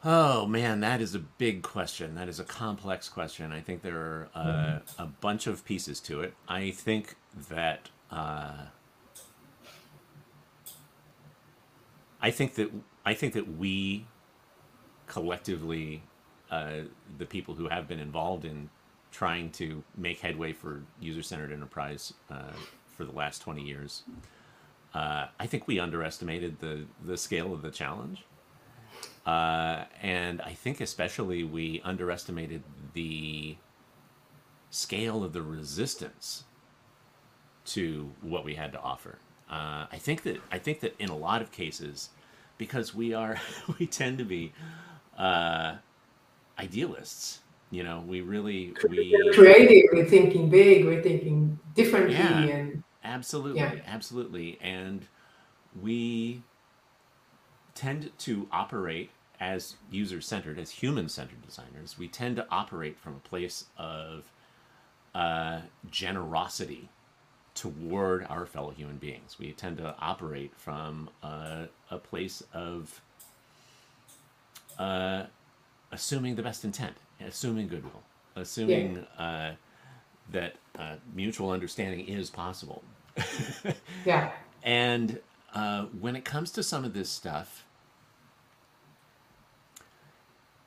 Oh 0.05 0.46
man, 0.46 0.82
that 0.82 1.00
is 1.00 1.15
a 1.15 1.20
big 1.20 1.62
question. 1.62 2.15
That 2.15 2.27
is 2.27 2.38
a 2.38 2.43
complex 2.43 3.08
question. 3.08 3.53
I 3.53 3.62
think 3.62 3.82
there 3.82 3.96
are 3.96 4.29
uh, 4.36 4.46
mm-hmm. 4.46 5.01
a 5.01 5.05
bunch 5.05 5.48
of 5.48 5.63
pieces 5.63 6.01
to 6.01 6.20
it. 6.20 6.34
I 6.46 6.72
think 6.72 7.15
that 7.50 7.89
uh, 8.12 8.65
I 12.24 12.32
think 12.32 12.56
that 12.56 12.72
I 13.06 13.13
think 13.13 13.34
that 13.34 13.58
we 13.58 14.08
collectively, 15.08 16.01
uh, 16.50 16.84
the 17.18 17.25
people 17.25 17.53
who 17.53 17.68
have 17.68 17.86
been 17.88 18.00
involved 18.00 18.46
in 18.46 18.70
trying 19.12 19.51
to 19.51 19.84
make 19.98 20.22
headway 20.22 20.53
for 20.53 20.82
user-centered 21.01 21.51
enterprise 21.51 22.13
uh, 22.32 22.53
for 22.96 23.03
the 23.03 23.12
last 23.12 23.42
20 23.42 23.62
years, 23.62 24.03
uh, 24.94 25.27
I 25.38 25.46
think 25.48 25.68
we 25.68 25.80
underestimated 25.80 26.60
the 26.62 26.86
the 27.06 27.18
scale 27.18 27.53
of 27.53 27.62
the 27.62 27.72
challenge, 27.72 28.24
uh, 29.25 29.84
and 30.01 30.42
I 30.42 30.53
think 30.53 30.80
especially 30.80 31.44
we 31.44 31.82
underestimated 31.84 32.63
the 32.94 33.58
scale 34.70 35.25
of 35.25 35.34
the 35.34 35.42
resistance 35.42 36.46
to 37.65 38.12
what 38.22 38.46
we 38.46 38.56
had 38.56 38.72
to 38.72 38.80
offer. 38.80 39.20
Uh, 39.50 39.85
I 39.91 39.97
think 40.00 40.23
that 40.23 40.41
I 40.51 40.57
think 40.57 40.79
that 40.81 40.95
in 41.00 41.09
a 41.09 41.15
lot 41.15 41.41
of 41.41 41.51
cases, 41.51 42.09
because 42.57 42.93
we 42.95 43.13
are 43.13 43.38
we 43.79 43.85
tend 43.88 44.17
to 44.19 44.25
be 44.25 44.53
uh, 45.17 45.75
idealists. 46.57 47.39
You 47.71 47.83
know, 47.83 48.03
we 48.07 48.21
really 48.21 48.73
we 48.89 49.15
we're 49.25 49.33
creative. 49.33 49.89
We're 49.93 50.05
thinking 50.05 50.50
big. 50.50 50.85
We're 50.85 51.01
thinking 51.01 51.59
differently, 51.75 52.13
yeah, 52.13 52.39
and 52.39 52.83
absolutely, 53.03 53.62
yeah. 53.62 53.75
absolutely, 53.88 54.59
and 54.62 55.07
we 55.81 56.43
tend 57.73 58.12
to 58.19 58.47
operate 58.51 59.09
as 59.39 59.75
user 59.89 60.21
centered, 60.21 60.59
as 60.59 60.69
human 60.69 61.09
centered 61.09 61.41
designers. 61.41 61.97
We 61.97 62.07
tend 62.07 62.35
to 62.35 62.45
operate 62.51 63.00
from 63.00 63.15
a 63.15 63.27
place 63.27 63.65
of 63.77 64.31
uh, 65.15 65.62
generosity 65.89 66.89
toward 67.55 68.25
our 68.29 68.45
fellow 68.45 68.72
human 68.72 68.98
beings. 68.98 69.38
We 69.39 69.51
tend 69.51 69.77
to 69.77 69.95
operate 70.00 70.51
from 70.55 71.10
uh, 71.22 71.65
a 71.91 71.98
place 71.98 72.43
of 72.53 73.01
uh, 74.79 75.24
assuming 75.91 76.36
the 76.36 76.43
best 76.43 76.65
intent, 76.65 76.95
assuming 77.25 77.67
goodwill, 77.67 78.01
assuming 78.36 78.98
uh, 79.17 79.53
that 80.31 80.55
uh, 80.77 80.95
mutual 81.13 81.51
understanding 81.51 82.07
is 82.07 82.29
possible. 82.29 82.83
yeah. 84.05 84.31
And 84.63 85.19
uh, 85.53 85.86
when 86.00 86.15
it 86.15 86.25
comes 86.25 86.51
to 86.51 86.63
some 86.63 86.83
of 86.83 86.93
this 86.93 87.10
stuff, 87.10 87.65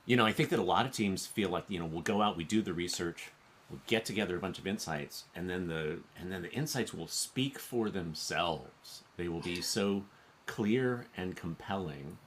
you 0.05 0.17
know, 0.17 0.25
I 0.25 0.33
think 0.33 0.51
that 0.51 0.61
a 0.61 0.63
lot 0.63 0.87
of 0.87 0.93
teams 0.93 1.27
feel 1.27 1.49
like, 1.49 1.65
you 1.69 1.81
know, 1.81 1.87
we'll 1.87 2.03
go 2.03 2.23
out, 2.23 2.37
we 2.37 2.45
do 2.45 2.63
the 2.63 2.73
research, 2.73 3.31
we'll 3.71 3.81
get 3.87 4.05
together 4.05 4.37
a 4.37 4.41
bunch 4.41 4.59
of 4.59 4.67
insights, 4.67 5.25
and 5.35 5.49
then 5.49 5.69
the 5.69 5.99
and 6.19 6.31
then 6.31 6.43
the 6.43 6.53
insights 6.53 6.93
will 6.95 7.09
speak 7.09 7.59
for 7.59 7.91
themselves. 7.91 9.03
They 9.17 9.29
will 9.29 9.41
be 9.41 9.61
so 9.61 10.05
clear 10.47 11.07
and 11.17 11.35
compelling 11.37 12.19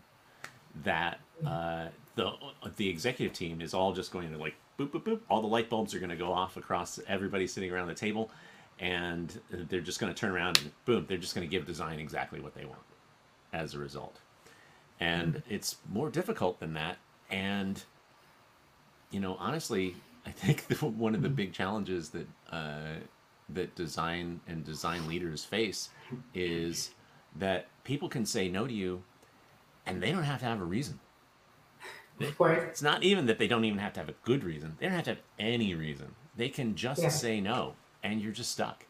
that 0.84 1.20
uh, 1.46 1.88
the 2.16 2.32
the 2.78 2.90
executive 2.90 3.34
team 3.34 3.62
is 3.62 3.74
all 3.74 3.94
just 3.94 4.12
going 4.12 4.32
to 4.32 4.38
like 4.38 4.56
boop 4.78 4.90
boop 4.90 5.04
boop. 5.04 5.20
All 5.30 5.42
the 5.42 5.48
light 5.48 5.70
bulbs 5.70 5.94
are 5.94 6.00
going 6.00 6.10
to 6.10 6.16
go 6.16 6.32
off 6.32 6.58
across 6.58 7.00
everybody 7.08 7.48
sitting 7.48 7.72
around 7.72 7.88
the 7.88 7.96
table, 7.96 8.30
and 8.80 9.40
they're 9.50 9.82
just 9.82 10.00
going 10.00 10.14
to 10.14 10.20
turn 10.20 10.32
around 10.32 10.58
and 10.60 10.72
boom, 10.86 11.06
they're 11.08 11.18
just 11.18 11.36
going 11.36 11.48
to 11.48 11.52
give 11.52 11.66
design 11.66 12.00
exactly 12.00 12.40
what 12.40 12.56
they 12.56 12.66
want 12.66 12.82
as 13.54 13.74
a 13.74 13.80
result. 13.80 14.20
And 15.00 15.42
it's 15.50 15.78
more 15.90 16.10
difficult 16.10 16.60
than 16.60 16.74
that. 16.74 16.98
And 17.30 17.82
you 19.12 19.20
know, 19.20 19.38
honestly, 19.40 19.96
I 20.30 20.32
think 20.32 20.68
the, 20.68 20.76
one 20.86 21.16
of 21.16 21.22
the 21.24 21.30
big 21.30 21.54
challenges 21.54 22.10
that 22.10 22.28
uh, 22.52 23.00
that 23.50 23.76
design 23.76 24.40
and 24.48 24.64
design 24.64 25.08
leaders 25.08 25.44
face 25.44 25.90
is 26.36 26.92
that 27.36 27.68
people 27.84 28.08
can 28.10 28.26
say 28.26 28.48
no 28.48 28.68
to 28.68 28.74
you, 28.74 29.02
and 29.86 30.02
they 30.02 30.12
don't 30.12 30.24
have 30.24 30.40
to 30.42 30.46
have 30.46 30.62
a 30.62 30.66
reason. 30.66 31.00
It's 32.70 32.82
not 32.82 33.04
even 33.04 33.26
that 33.26 33.40
they 33.40 33.48
don't 33.48 33.64
even 33.66 33.80
have 33.80 33.94
to 33.94 34.00
have 34.02 34.10
a 34.10 34.16
good 34.24 34.44
reason. 34.44 34.76
They 34.80 34.86
don't 34.86 34.96
have 34.96 35.06
to 35.06 35.12
have 35.12 35.24
any 35.40 35.74
reason. 35.74 36.14
They 36.38 36.50
can 36.50 36.76
just 36.76 37.02
Yeah. 37.02 37.10
say 37.10 37.42
no, 37.42 37.76
and 38.04 38.22
you're 38.22 38.34
just 38.34 38.52
stuck. 38.52 38.86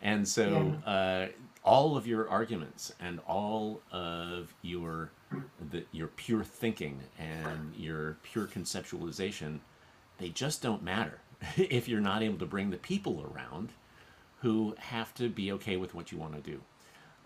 And 0.00 0.26
so, 0.26 0.76
uh, 0.86 1.26
all 1.62 1.96
of 1.96 2.06
your 2.06 2.28
arguments 2.30 2.92
and 3.00 3.20
all 3.26 3.82
of 3.92 4.54
your 4.62 5.10
the, 5.70 5.84
your 5.92 6.08
pure 6.08 6.42
thinking 6.42 7.02
and 7.18 7.74
your 7.76 8.16
pure 8.22 8.46
conceptualization, 8.46 9.60
they 10.20 10.28
just 10.28 10.62
don't 10.62 10.82
matter 10.82 11.18
if 11.56 11.88
you're 11.88 12.00
not 12.00 12.22
able 12.22 12.38
to 12.38 12.46
bring 12.46 12.70
the 12.70 12.76
people 12.76 13.28
around 13.34 13.70
who 14.42 14.74
have 14.78 15.12
to 15.14 15.28
be 15.28 15.52
okay 15.52 15.76
with 15.76 15.94
what 15.94 16.12
you 16.12 16.18
want 16.18 16.34
to 16.34 16.50
do. 16.50 16.60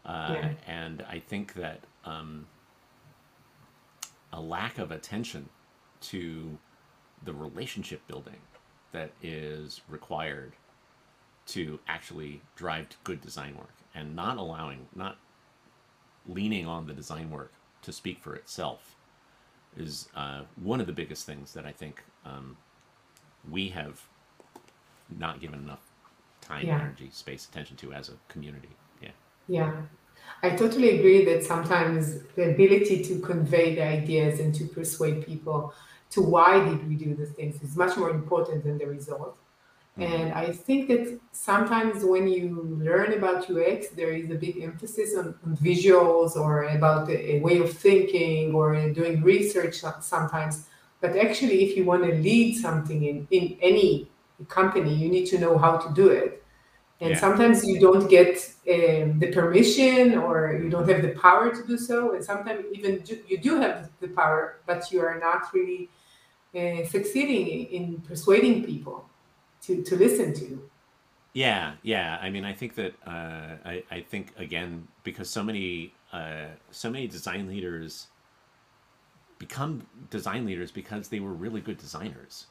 Uh, 0.04 0.30
Yeah. 0.34 0.52
And 0.66 1.04
I 1.08 1.18
think 1.18 1.54
that 1.54 1.80
um, 2.04 2.46
a 4.32 4.40
lack 4.40 4.78
of 4.78 4.90
attention 4.90 5.48
to 6.02 6.58
the 7.24 7.32
relationship 7.32 8.06
building 8.06 8.40
that 8.92 9.10
is 9.22 9.80
required 9.88 10.52
to 11.46 11.78
actually 11.88 12.40
drive 12.56 12.88
good 13.04 13.20
design 13.20 13.54
work 13.56 13.74
and 13.94 14.16
not 14.16 14.38
allowing, 14.38 14.86
not 14.94 15.18
leaning 16.26 16.66
on 16.66 16.86
the 16.86 16.92
design 16.92 17.30
work 17.30 17.52
to 17.82 17.92
speak 17.92 18.22
for 18.22 18.34
itself 18.34 18.96
is 19.76 20.08
uh, 20.14 20.42
one 20.62 20.80
of 20.80 20.86
the 20.86 20.92
biggest 20.92 21.26
things 21.26 21.52
that 21.52 21.66
I 21.66 21.72
think 21.72 22.02
um, 22.24 22.56
we 23.50 23.68
have 23.70 24.00
not 25.18 25.40
given 25.40 25.60
enough 25.60 25.84
time, 26.40 26.66
Yeah. 26.66 26.80
energy, 26.80 27.10
space, 27.12 27.48
attention 27.48 27.76
to 27.78 27.92
as 27.92 28.08
a 28.08 28.14
community. 28.28 28.70
Yeah. 29.00 29.10
Yeah, 29.48 29.82
I 30.42 30.50
totally 30.50 30.98
agree 30.98 31.24
that 31.24 31.42
sometimes 31.42 32.22
the 32.36 32.50
ability 32.50 33.02
to 33.04 33.18
convey 33.20 33.74
the 33.74 33.82
ideas 33.82 34.40
and 34.40 34.54
to 34.56 34.64
persuade 34.66 35.26
people 35.26 35.72
to 36.10 36.22
why 36.22 36.62
did 36.68 36.88
we 36.88 36.94
do 36.94 37.14
the 37.14 37.26
things 37.26 37.60
is 37.62 37.76
much 37.76 37.96
more 37.96 38.10
important 38.10 38.64
than 38.64 38.78
the 38.78 38.86
result. 38.86 39.38
Mm-hmm. 39.98 40.12
And 40.12 40.32
I 40.34 40.50
think 40.52 40.88
that 40.88 41.18
sometimes 41.32 42.04
when 42.04 42.26
you 42.28 42.78
learn 42.80 43.12
about 43.12 43.48
UX, 43.50 43.88
there 43.88 44.12
is 44.12 44.30
a 44.30 44.34
big 44.34 44.60
emphasis 44.60 45.16
on, 45.16 45.34
on 45.44 45.56
visuals 45.56 46.36
or 46.36 46.64
about 46.64 47.08
a, 47.08 47.36
a 47.36 47.40
way 47.40 47.58
of 47.58 47.72
thinking 47.72 48.54
or 48.54 48.90
doing 48.90 49.22
research 49.22 49.82
sometimes. 50.00 50.66
But 51.04 51.18
actually, 51.18 51.58
if 51.66 51.76
you 51.76 51.84
want 51.84 52.02
to 52.08 52.12
lead 52.28 52.54
something 52.66 53.00
in, 53.04 53.28
in 53.30 53.58
any 53.60 54.08
company, 54.48 54.94
you 55.02 55.10
need 55.10 55.26
to 55.32 55.38
know 55.38 55.58
how 55.64 55.76
to 55.76 55.88
do 55.92 56.06
it. 56.08 56.42
And 57.02 57.10
Yeah. 57.10 57.20
sometimes 57.24 57.56
you 57.68 57.76
don't 57.86 58.08
get 58.08 58.34
um, 58.74 59.18
the 59.22 59.30
permission 59.38 60.16
or 60.24 60.34
you 60.62 60.70
don't 60.74 60.88
have 60.88 61.02
the 61.02 61.14
power 61.26 61.46
to 61.58 61.62
do 61.66 61.76
so. 61.76 62.14
And 62.14 62.24
sometimes 62.24 62.60
even 62.72 62.92
do, 63.08 63.14
you 63.28 63.36
do 63.36 63.52
have 63.64 63.90
the 64.00 64.08
power, 64.20 64.42
but 64.68 64.80
you 64.90 64.98
are 65.08 65.18
not 65.28 65.42
really 65.52 65.82
uh, 66.58 66.86
succeeding 66.94 67.46
in 67.76 68.00
persuading 68.08 68.64
people 68.64 68.98
to, 69.64 69.82
to 69.88 69.96
listen 70.04 70.32
to. 70.40 70.46
Yeah, 71.34 71.74
yeah. 71.82 72.18
I 72.22 72.30
mean, 72.30 72.44
I 72.46 72.54
think 72.54 72.76
that 72.76 72.94
uh, 73.06 73.56
I, 73.72 73.84
I 73.90 74.00
think 74.00 74.32
again 74.38 74.88
because 75.02 75.28
so 75.28 75.42
many 75.42 75.92
uh, 76.12 76.46
so 76.70 76.88
many 76.90 77.06
design 77.08 77.42
leaders 77.46 78.08
become 79.46 79.86
design 80.10 80.46
leaders 80.46 80.70
because 80.70 81.08
they 81.08 81.20
were 81.20 81.32
really 81.32 81.60
good 81.60 81.76
designers. 81.76 82.46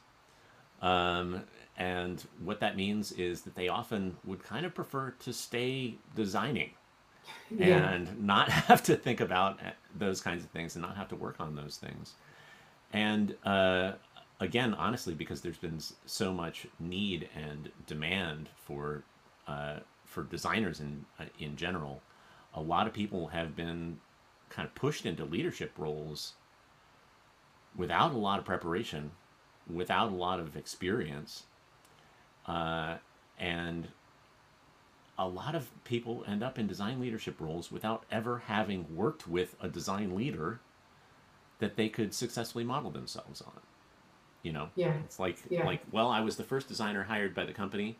Um, 0.80 1.42
and 1.76 2.24
what 2.38 2.60
that 2.60 2.76
means 2.76 3.12
is 3.12 3.42
that 3.42 3.54
they 3.56 3.68
often 3.68 4.16
would 4.24 4.42
kind 4.44 4.64
of 4.64 4.74
prefer 4.74 5.10
to 5.20 5.32
stay 5.32 5.96
designing 6.14 6.70
Yeah. 7.50 7.90
and 7.90 8.26
not 8.26 8.48
have 8.68 8.82
to 8.84 8.96
think 8.96 9.20
about 9.20 9.58
those 9.96 10.20
kinds 10.20 10.44
of 10.44 10.50
things 10.50 10.76
and 10.76 10.82
not 10.82 10.96
have 10.96 11.08
to 11.08 11.16
work 11.16 11.36
on 11.40 11.56
those 11.56 11.76
things. 11.78 12.14
And 12.92 13.34
uh, 13.44 13.92
again, 14.40 14.74
honestly, 14.74 15.14
because 15.14 15.40
there's 15.40 15.58
been 15.58 15.80
so 16.06 16.32
much 16.32 16.66
need 16.78 17.28
and 17.34 17.70
demand 17.86 18.48
for 18.56 19.02
uh, 19.48 19.78
for 20.04 20.22
designers 20.24 20.80
in 20.80 21.04
uh, 21.18 21.24
in 21.38 21.56
general, 21.56 22.02
a 22.54 22.60
lot 22.60 22.86
of 22.86 22.92
people 22.92 23.28
have 23.28 23.56
been 23.56 23.98
kind 24.48 24.66
of 24.68 24.74
pushed 24.74 25.06
into 25.06 25.24
leadership 25.24 25.72
roles 25.76 26.34
without 27.76 28.12
a 28.12 28.16
lot 28.18 28.38
of 28.38 28.44
preparation, 28.44 29.10
without 29.72 30.10
a 30.10 30.14
lot 30.14 30.40
of 30.40 30.56
experience, 30.56 31.44
uh, 32.46 32.96
and 33.38 33.88
a 35.18 35.28
lot 35.28 35.54
of 35.54 35.70
people 35.84 36.24
end 36.26 36.42
up 36.42 36.58
in 36.58 36.66
design 36.66 37.00
leadership 37.00 37.40
roles 37.40 37.70
without 37.70 38.04
ever 38.10 38.38
having 38.46 38.94
worked 38.94 39.28
with 39.28 39.54
a 39.60 39.68
design 39.68 40.14
leader 40.14 40.60
that 41.60 41.76
they 41.76 41.88
could 41.88 42.12
successfully 42.12 42.64
model 42.64 42.90
themselves 42.90 43.40
on. 43.40 43.60
You 44.42 44.52
know, 44.52 44.68
Yeah. 44.74 44.94
it's 45.04 45.18
like 45.18 45.38
Yeah. 45.48 45.64
like 45.64 45.82
well, 45.92 46.08
I 46.10 46.20
was 46.20 46.36
the 46.36 46.44
first 46.44 46.68
designer 46.68 47.04
hired 47.04 47.34
by 47.34 47.44
the 47.44 47.52
company, 47.52 47.96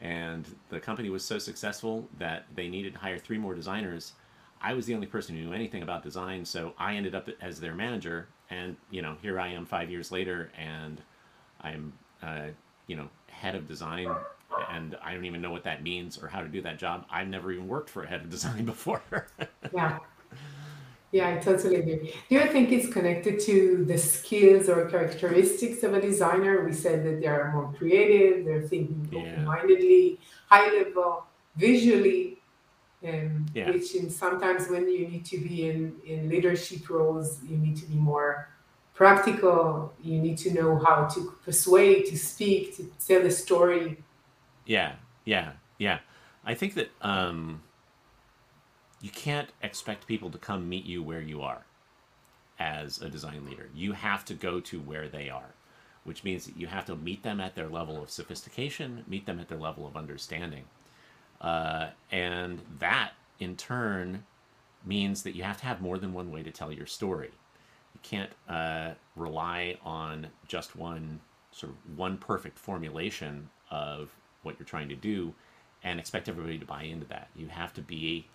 and 0.00 0.46
the 0.68 0.78
company 0.78 1.08
was 1.10 1.24
so 1.24 1.38
successful 1.38 2.08
that 2.18 2.44
they 2.54 2.68
needed 2.68 2.92
to 2.94 2.98
hire 3.00 3.18
three 3.18 3.38
more 3.38 3.54
designers. 3.54 4.12
I 4.60 4.74
was 4.74 4.86
the 4.86 4.94
only 4.94 5.06
person 5.06 5.36
who 5.36 5.44
knew 5.44 5.52
anything 5.52 5.82
about 5.82 6.02
design, 6.02 6.44
so 6.44 6.74
I 6.78 6.94
ended 6.94 7.14
up 7.14 7.28
as 7.40 7.60
their 7.60 7.74
manager. 7.74 8.28
And 8.50 8.76
you 8.90 9.02
know, 9.02 9.16
here 9.22 9.38
I 9.38 9.48
am 9.48 9.66
five 9.66 9.90
years 9.90 10.10
later, 10.10 10.50
and 10.58 11.00
I'm 11.60 11.92
uh, 12.22 12.46
you 12.86 12.96
know 12.96 13.08
head 13.28 13.54
of 13.54 13.68
design, 13.68 14.14
and 14.70 14.96
I 15.02 15.14
don't 15.14 15.24
even 15.24 15.40
know 15.40 15.50
what 15.50 15.64
that 15.64 15.82
means 15.82 16.18
or 16.22 16.28
how 16.28 16.40
to 16.40 16.48
do 16.48 16.60
that 16.62 16.78
job. 16.78 17.06
I've 17.10 17.28
never 17.28 17.52
even 17.52 17.68
worked 17.68 17.90
for 17.90 18.02
a 18.02 18.08
head 18.08 18.22
of 18.22 18.30
design 18.30 18.64
before. 18.74 19.02
Yeah. 19.72 19.98
Yeah, 21.10 21.30
I 21.30 21.38
totally 21.38 21.76
agree. 21.76 22.14
Do 22.28 22.34
you 22.34 22.46
think 22.48 22.70
it's 22.70 22.92
connected 22.92 23.40
to 23.40 23.84
the 23.86 23.96
skills 23.96 24.68
or 24.68 24.84
characteristics 24.90 25.82
of 25.82 25.94
a 25.94 26.02
designer? 26.02 26.66
We 26.66 26.74
said 26.74 27.02
that 27.06 27.20
they 27.20 27.26
are 27.26 27.50
more 27.52 27.72
creative, 27.78 28.44
they're 28.44 28.68
thinking 28.68 29.08
open-mindedly, 29.14 30.20
high 30.50 30.70
level, 30.70 31.24
visually, 31.56 32.37
and 33.02 33.50
Yeah. 33.54 33.70
which 33.70 33.94
in 33.94 34.10
sometimes 34.10 34.68
when 34.68 34.88
you 34.90 35.06
need 35.08 35.24
to 35.26 35.38
be 35.38 35.68
in, 35.68 35.96
in 36.04 36.28
leadership 36.28 36.88
roles, 36.90 37.42
you 37.44 37.56
need 37.56 37.76
to 37.76 37.86
be 37.86 37.94
more 37.94 38.48
practical. 38.94 39.92
You 40.02 40.18
need 40.20 40.38
to 40.38 40.52
know 40.52 40.78
how 40.78 41.06
to 41.06 41.32
persuade, 41.44 42.06
to 42.06 42.18
speak, 42.18 42.76
to 42.76 42.90
tell 43.06 43.24
a 43.24 43.30
story. 43.30 44.02
Yeah, 44.66 44.96
yeah, 45.24 45.52
yeah. 45.78 46.00
I 46.44 46.54
think 46.54 46.74
that 46.74 46.90
um, 47.00 47.62
you 49.00 49.10
can't 49.10 49.50
expect 49.62 50.06
people 50.06 50.30
to 50.30 50.38
come 50.38 50.68
meet 50.68 50.84
you 50.84 51.02
where 51.02 51.20
you 51.20 51.42
are 51.42 51.64
as 52.58 53.00
a 53.00 53.08
design 53.08 53.46
leader. 53.46 53.68
You 53.74 53.92
have 53.92 54.24
to 54.26 54.34
go 54.34 54.58
to 54.60 54.80
where 54.80 55.08
they 55.08 55.28
are, 55.30 55.54
which 56.04 56.24
means 56.24 56.46
that 56.46 56.56
you 56.56 56.66
have 56.66 56.84
to 56.86 56.96
meet 56.96 57.22
them 57.22 57.40
at 57.40 57.54
their 57.54 57.68
level 57.68 58.02
of 58.02 58.10
sophistication, 58.10 59.04
meet 59.06 59.26
them 59.26 59.38
at 59.38 59.48
their 59.48 59.58
level 59.58 59.86
of 59.86 59.96
understanding. 59.96 60.64
Uh, 61.40 61.88
and 62.10 62.60
that, 62.78 63.12
in 63.38 63.56
turn, 63.56 64.24
means 64.84 65.22
that 65.22 65.34
you 65.34 65.42
have 65.42 65.58
to 65.58 65.66
have 65.66 65.80
more 65.80 65.98
than 65.98 66.12
one 66.12 66.30
way 66.30 66.42
to 66.42 66.50
tell 66.50 66.72
your 66.72 66.86
story. 66.86 67.30
You 67.94 68.00
can't 68.02 68.30
uh, 68.48 68.92
rely 69.16 69.78
on 69.84 70.28
just 70.46 70.76
one 70.76 71.20
sort 71.50 71.72
of 71.72 71.98
one 71.98 72.16
perfect 72.16 72.58
formulation 72.58 73.50
of 73.70 74.10
what 74.42 74.58
you're 74.58 74.66
trying 74.66 74.88
to 74.88 74.94
do 74.94 75.34
and 75.82 75.98
expect 75.98 76.28
everybody 76.28 76.58
to 76.58 76.66
buy 76.66 76.82
into 76.82 77.06
that. 77.06 77.28
You 77.36 77.48
have 77.48 77.72
to 77.74 77.82
be 77.82 78.26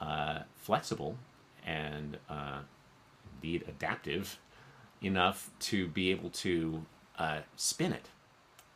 uh, 0.00 0.40
flexible 0.56 1.16
and 1.64 2.18
uh, 2.28 2.60
indeed 3.36 3.64
adaptive 3.68 4.38
enough 5.02 5.50
to 5.60 5.88
be 5.88 6.10
able 6.10 6.30
to 6.30 6.84
uh, 7.18 7.40
spin 7.56 7.92
it 7.92 8.08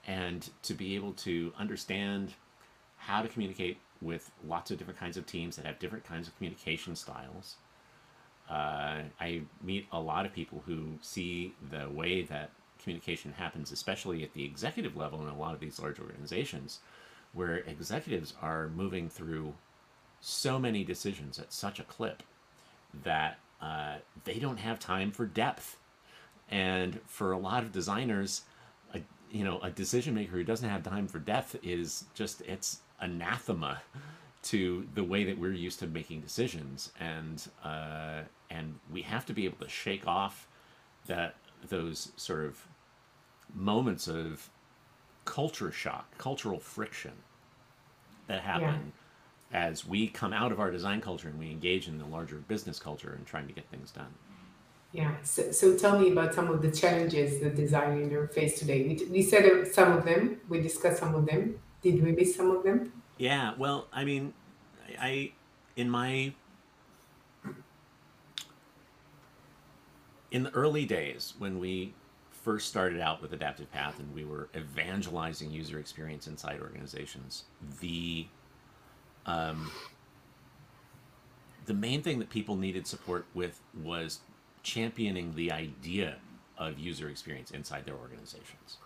and 0.07 0.51
to 0.63 0.75
be 0.75 0.95
able 0.95 1.13
to 1.13 1.53
understand 1.59 2.35
how 3.09 3.23
to 3.23 3.29
communicate 3.29 3.79
with 4.03 4.31
lots 4.47 4.71
of 4.71 4.77
different 4.77 5.01
kinds 5.01 5.17
of 5.17 5.25
teams 5.25 5.57
that 5.57 5.65
have 5.65 5.79
different 5.79 6.05
kinds 6.05 6.29
of 6.29 6.37
communication 6.37 6.95
styles. 6.95 7.57
Uh, 8.51 9.01
I 9.19 9.41
meet 9.63 9.87
a 9.93 9.99
lot 9.99 10.27
of 10.27 10.33
people 10.35 10.63
who 10.67 10.99
see 11.01 11.55
the 11.71 11.89
way 11.89 12.23
that 12.23 12.51
communication 12.79 13.33
happens, 13.33 13.73
especially 13.73 14.23
at 14.23 14.35
the 14.35 14.45
executive 14.45 14.95
level 14.95 15.23
in 15.23 15.29
a 15.29 15.37
lot 15.37 15.55
of 15.55 15.61
these 15.61 15.81
large 15.81 15.99
organizations, 15.99 16.81
where 17.33 17.57
executives 17.57 18.35
are 18.43 18.69
moving 18.69 19.09
through 19.09 19.55
so 20.21 20.59
many 20.59 20.85
decisions 20.85 21.39
at 21.39 21.53
such 21.53 21.81
a 21.81 21.85
clip 21.85 22.23
that 23.05 23.39
uh, 23.63 23.97
they 24.25 24.39
don't 24.39 24.59
have 24.59 24.79
time 24.79 25.11
for 25.11 25.25
depth. 25.25 25.79
And 26.51 27.01
for 27.07 27.33
a 27.33 27.39
lot 27.39 27.63
of 27.63 27.73
designers, 27.73 28.43
a, 28.95 29.01
you 29.31 29.45
know, 29.45 29.61
a 29.61 29.71
decision 29.71 30.15
maker 30.15 30.33
who 30.33 30.45
doesn't 30.45 30.69
have 30.69 30.83
time 30.83 31.09
for 31.09 31.19
depth 31.19 31.57
is 31.63 32.05
just 32.15 32.43
it's 32.43 32.81
anathema 33.01 33.81
to 34.43 34.87
the 34.95 35.05
way 35.05 35.25
that 35.25 35.39
we're 35.39 35.53
used 35.53 35.79
to 35.81 35.87
making 35.87 36.21
decisions, 36.21 36.93
and 36.99 37.49
uh, 37.65 38.21
and 38.51 38.79
we 38.93 39.03
have 39.03 39.27
to 39.27 39.33
be 39.33 39.45
able 39.45 39.59
to 39.59 39.69
shake 39.69 40.07
off 40.07 40.49
that 41.07 41.35
those 41.69 42.13
sort 42.17 42.45
of 42.45 42.67
moments 43.55 44.09
of 44.09 44.49
culture 45.25 45.73
shock, 45.73 46.17
cultural 46.19 46.59
friction 46.59 47.13
that 48.29 48.41
happen 48.41 48.93
yeah. 49.53 49.67
as 49.69 49.87
we 49.87 50.09
come 50.09 50.33
out 50.33 50.53
of 50.53 50.61
our 50.61 50.71
design 50.71 51.01
culture 51.01 51.29
and 51.29 51.39
we 51.39 51.51
engage 51.51 51.89
in 51.89 51.99
the 51.99 52.07
larger 52.07 52.37
business 52.37 52.79
culture 52.79 53.15
and 53.15 53.27
trying 53.27 53.47
to 53.47 53.53
get 53.53 53.69
things 53.69 53.91
done. 53.91 54.15
Yeah. 54.93 55.13
So, 55.23 55.53
so 55.53 55.77
tell 55.77 55.99
me 55.99 56.11
about 56.13 56.35
some 56.35 56.49
of 56.49 56.63
the 56.63 56.71
challenges 56.71 57.41
the 57.41 57.51
design 57.51 58.01
leader 58.01 58.27
face 58.29 58.59
today. 58.59 58.85
We, 58.85 59.07
we 59.11 59.23
said 59.23 59.69
some 59.69 59.93
of 59.93 60.05
them. 60.05 60.41
We 60.49 60.61
discussed 60.61 61.01
some 61.01 61.15
of 61.15 61.27
them. 61.27 61.59
Did 61.83 62.03
we 62.03 62.13
miss 62.13 62.35
some 62.35 62.51
of 62.51 62.65
them? 62.65 62.93
Yeah. 63.19 63.55
Well, 63.57 63.87
I 63.93 64.05
mean, 64.05 64.35
I 65.01 65.33
in 65.77 65.89
my 65.89 66.33
in 70.31 70.43
the 70.43 70.51
early 70.51 70.85
days 70.85 71.35
when 71.39 71.59
we 71.59 71.95
first 72.31 72.69
started 72.69 73.01
out 73.01 73.21
with 73.21 73.33
Adaptive 73.33 73.71
Path 73.71 73.99
and 73.99 74.15
we 74.15 74.25
were 74.25 74.49
evangelizing 74.57 75.51
user 75.51 75.79
experience 75.79 76.27
inside 76.27 76.61
organizations, 76.61 77.45
the 77.81 78.27
um, 79.27 79.71
the 81.67 81.75
main 81.75 82.03
thing 82.03 82.19
that 82.19 82.31
people 82.31 82.57
needed 82.57 82.87
support 82.87 83.27
with 83.35 83.61
was 83.83 84.21
championing 84.63 85.35
the 85.35 85.53
idea 85.53 86.17
of 86.57 86.79
user 86.79 87.09
experience 87.09 87.51
inside 87.51 87.85
their 87.85 87.95
organizations. 87.95 88.79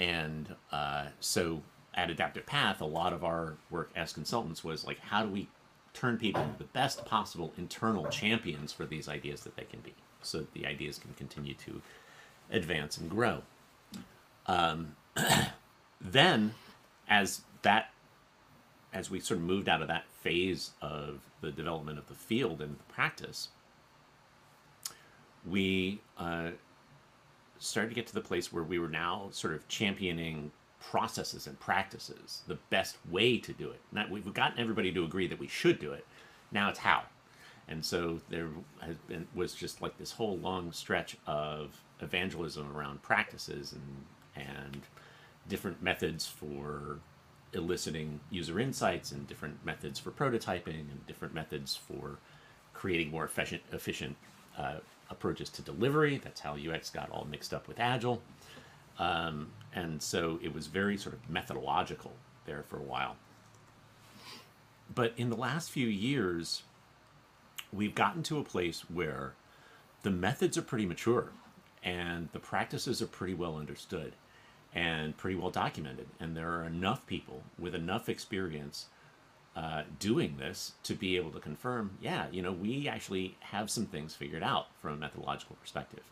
And 0.00 0.56
uh, 0.72 1.08
so 1.20 1.62
at 1.94 2.08
Adaptive 2.10 2.46
Path, 2.46 2.80
a 2.80 2.86
lot 2.86 3.12
of 3.12 3.22
our 3.22 3.58
work 3.68 3.90
as 3.94 4.14
consultants 4.14 4.64
was 4.64 4.86
like, 4.86 4.98
how 4.98 5.22
do 5.22 5.28
we 5.28 5.46
turn 5.92 6.16
people 6.16 6.42
into 6.42 6.56
the 6.56 6.64
best 6.64 7.04
possible 7.04 7.52
internal 7.58 8.06
champions 8.06 8.72
for 8.72 8.86
these 8.86 9.08
ideas 9.08 9.42
that 9.42 9.56
they 9.56 9.64
can 9.64 9.80
be, 9.80 9.92
so 10.22 10.38
that 10.38 10.54
the 10.54 10.64
ideas 10.64 10.98
can 10.98 11.12
continue 11.14 11.52
to 11.52 11.82
advance 12.50 12.96
and 12.96 13.10
grow. 13.10 13.42
Um, 14.46 14.96
then, 16.00 16.54
as 17.06 17.42
that, 17.60 17.90
as 18.94 19.10
we 19.10 19.20
sort 19.20 19.38
of 19.38 19.44
moved 19.44 19.68
out 19.68 19.82
of 19.82 19.88
that 19.88 20.04
phase 20.22 20.70
of 20.80 21.20
the 21.42 21.50
development 21.50 21.98
of 21.98 22.08
the 22.08 22.14
field 22.14 22.62
and 22.62 22.78
the 22.78 22.92
practice, 22.92 23.48
we 25.46 26.00
uh, 26.16 26.50
started 27.60 27.90
to 27.90 27.94
get 27.94 28.06
to 28.08 28.14
the 28.14 28.20
place 28.20 28.52
where 28.52 28.64
we 28.64 28.78
were 28.78 28.88
now 28.88 29.28
sort 29.30 29.54
of 29.54 29.68
championing 29.68 30.50
processes 30.80 31.46
and 31.46 31.60
practices, 31.60 32.42
the 32.48 32.58
best 32.70 32.96
way 33.10 33.38
to 33.38 33.52
do 33.52 33.70
it. 33.70 34.10
We've 34.10 34.32
gotten 34.34 34.58
everybody 34.58 34.90
to 34.92 35.04
agree 35.04 35.28
that 35.28 35.38
we 35.38 35.46
should 35.46 35.78
do 35.78 35.92
it. 35.92 36.06
Now 36.50 36.70
it's 36.70 36.78
how. 36.78 37.02
And 37.68 37.84
so 37.84 38.20
there 38.30 38.48
has 38.80 38.96
been 39.06 39.28
was 39.34 39.54
just 39.54 39.80
like 39.80 39.96
this 39.98 40.10
whole 40.10 40.38
long 40.38 40.72
stretch 40.72 41.16
of 41.26 41.80
evangelism 42.00 42.74
around 42.76 43.02
practices 43.02 43.72
and 43.72 44.46
and 44.46 44.82
different 45.48 45.82
methods 45.82 46.26
for 46.26 46.98
eliciting 47.52 48.20
user 48.30 48.58
insights 48.58 49.12
and 49.12 49.26
different 49.26 49.64
methods 49.64 49.98
for 49.98 50.10
prototyping 50.10 50.80
and 50.90 51.06
different 51.06 51.34
methods 51.34 51.76
for 51.76 52.18
creating 52.72 53.10
more 53.10 53.24
efficient 53.24 53.62
efficient 53.72 54.16
uh, 54.56 54.78
approaches 55.10 55.48
to 55.50 55.62
delivery. 55.62 56.20
That's 56.22 56.40
how 56.40 56.56
UX 56.56 56.90
got 56.90 57.10
all 57.10 57.26
mixed 57.28 57.52
up 57.52 57.68
with 57.68 57.80
Agile. 57.80 58.22
Um, 58.98 59.48
and 59.74 60.00
so 60.02 60.38
it 60.42 60.54
was 60.54 60.66
very 60.66 60.96
sort 60.96 61.14
of 61.14 61.28
methodological 61.28 62.12
there 62.46 62.62
for 62.62 62.76
a 62.76 62.82
while. 62.82 63.16
But 64.94 65.14
in 65.16 65.30
the 65.30 65.36
last 65.36 65.70
few 65.70 65.86
years, 65.86 66.62
we've 67.72 67.94
gotten 67.94 68.22
to 68.24 68.38
a 68.38 68.44
place 68.44 68.82
where 68.90 69.34
the 70.02 70.10
methods 70.10 70.58
are 70.58 70.62
pretty 70.62 70.86
mature 70.86 71.30
and 71.82 72.28
the 72.32 72.38
practices 72.38 73.00
are 73.00 73.06
pretty 73.06 73.34
well 73.34 73.56
understood 73.56 74.14
and 74.74 75.16
pretty 75.16 75.36
well 75.36 75.50
documented. 75.50 76.08
And 76.18 76.36
there 76.36 76.50
are 76.50 76.64
enough 76.64 77.06
people 77.06 77.42
with 77.58 77.74
enough 77.74 78.08
experience 78.08 78.86
uh, 79.60 79.82
doing 79.98 80.36
this 80.38 80.72
to 80.82 80.94
be 80.94 81.18
able 81.18 81.30
to 81.30 81.38
confirm, 81.38 81.90
yeah, 82.00 82.26
you 82.32 82.40
know, 82.40 82.50
we 82.50 82.88
actually 82.88 83.36
have 83.40 83.70
some 83.70 83.84
things 83.84 84.14
figured 84.14 84.42
out 84.42 84.68
from 84.80 84.94
a 84.94 84.96
methodological 84.96 85.54
perspective. 85.60 86.02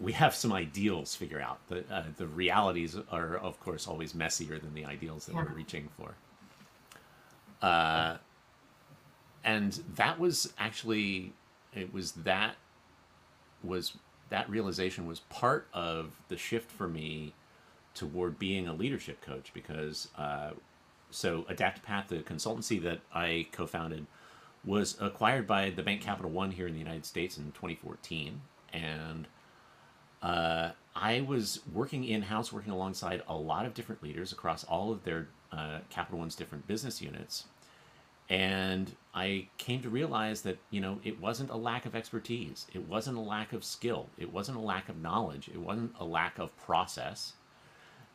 We 0.00 0.12
have 0.12 0.36
some 0.36 0.52
ideals 0.52 1.16
figured 1.16 1.42
out. 1.42 1.58
The, 1.68 1.84
uh, 1.92 2.04
the 2.16 2.28
realities 2.28 2.96
are, 3.10 3.36
of 3.36 3.58
course, 3.58 3.88
always 3.88 4.14
messier 4.14 4.58
than 4.58 4.72
the 4.72 4.84
ideals 4.84 5.26
that 5.26 5.34
yeah. 5.34 5.42
we're 5.42 5.56
reaching 5.56 5.88
for. 5.98 6.14
Uh, 7.60 8.18
and 9.42 9.72
that 9.96 10.20
was 10.20 10.54
actually, 10.58 11.32
it 11.74 11.92
was 11.92 12.12
that 12.12 12.54
was 13.64 13.94
that 14.30 14.48
realization 14.48 15.06
was 15.06 15.20
part 15.20 15.66
of 15.74 16.12
the 16.28 16.36
shift 16.36 16.70
for 16.70 16.86
me 16.86 17.34
toward 17.94 18.38
being 18.38 18.68
a 18.68 18.72
leadership 18.72 19.20
coach 19.20 19.50
because 19.52 20.08
uh, 20.16 20.50
so 21.10 21.44
Adaptive 21.48 21.82
Path, 21.82 22.08
the 22.08 22.18
consultancy 22.18 22.82
that 22.82 23.00
I 23.14 23.46
co-founded, 23.52 24.06
was 24.64 24.96
acquired 25.00 25.46
by 25.46 25.70
the 25.70 25.82
bank 25.82 26.00
Capital 26.00 26.30
One 26.30 26.50
here 26.50 26.66
in 26.66 26.72
the 26.72 26.78
United 26.78 27.06
States 27.06 27.38
in 27.38 27.44
2014, 27.52 28.40
and 28.72 29.26
uh, 30.22 30.70
I 30.94 31.20
was 31.20 31.60
working 31.72 32.04
in 32.04 32.22
house, 32.22 32.52
working 32.52 32.72
alongside 32.72 33.22
a 33.28 33.36
lot 33.36 33.66
of 33.66 33.74
different 33.74 34.02
leaders 34.02 34.32
across 34.32 34.64
all 34.64 34.90
of 34.92 35.04
their 35.04 35.28
uh, 35.52 35.78
Capital 35.90 36.18
One's 36.18 36.34
different 36.34 36.66
business 36.66 37.00
units, 37.00 37.44
and 38.28 38.94
I 39.14 39.48
came 39.56 39.80
to 39.82 39.88
realize 39.88 40.42
that, 40.42 40.58
you 40.70 40.80
know, 40.80 40.98
it 41.02 41.20
wasn't 41.20 41.50
a 41.50 41.56
lack 41.56 41.86
of 41.86 41.96
expertise. 41.96 42.66
It 42.74 42.86
wasn't 42.86 43.16
a 43.16 43.22
lack 43.22 43.54
of 43.54 43.64
skill. 43.64 44.10
It 44.18 44.32
wasn't 44.32 44.58
a 44.58 44.60
lack 44.60 44.88
of 44.90 45.00
knowledge. 45.00 45.48
It 45.48 45.60
wasn't 45.60 45.94
a 45.98 46.04
lack 46.04 46.38
of 46.38 46.54
process 46.58 47.32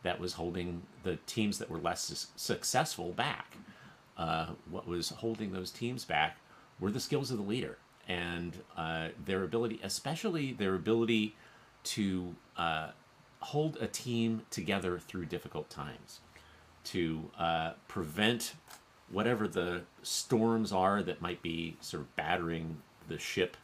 that 0.04 0.20
was 0.20 0.34
holding 0.34 0.84
the 1.04 1.18
teams 1.26 1.58
that 1.58 1.70
were 1.70 1.80
less 1.80 2.04
su- 2.04 2.28
successful 2.36 3.12
back. 3.12 3.58
Uh, 4.18 4.48
what 4.70 4.88
was 4.88 5.10
holding 5.10 5.52
those 5.52 5.72
teams 5.72 6.06
back 6.06 6.38
were 6.80 6.92
the 6.92 7.00
skills 7.00 7.32
of 7.32 7.38
the 7.38 7.44
leader 7.44 7.78
and 8.08 8.58
uh, 8.78 9.08
their 9.26 9.44
ability, 9.44 9.80
especially 9.84 10.54
their 10.54 10.76
ability 10.76 11.36
to 11.84 12.36
uh, 12.58 12.90
hold 13.40 13.78
a 13.78 13.88
team 13.88 14.42
together 14.52 15.00
through 15.00 15.26
difficult 15.26 15.70
times, 15.70 16.20
to 16.84 17.32
uh, 17.40 17.72
prevent 17.88 18.54
whatever 19.10 19.48
the 19.48 19.82
storms 20.02 20.72
are 20.72 21.02
that 21.02 21.22
might 21.22 21.42
be 21.42 21.76
sort 21.82 22.02
of 22.02 22.16
battering 22.16 22.78
the 23.08 23.18
ship 23.18 23.58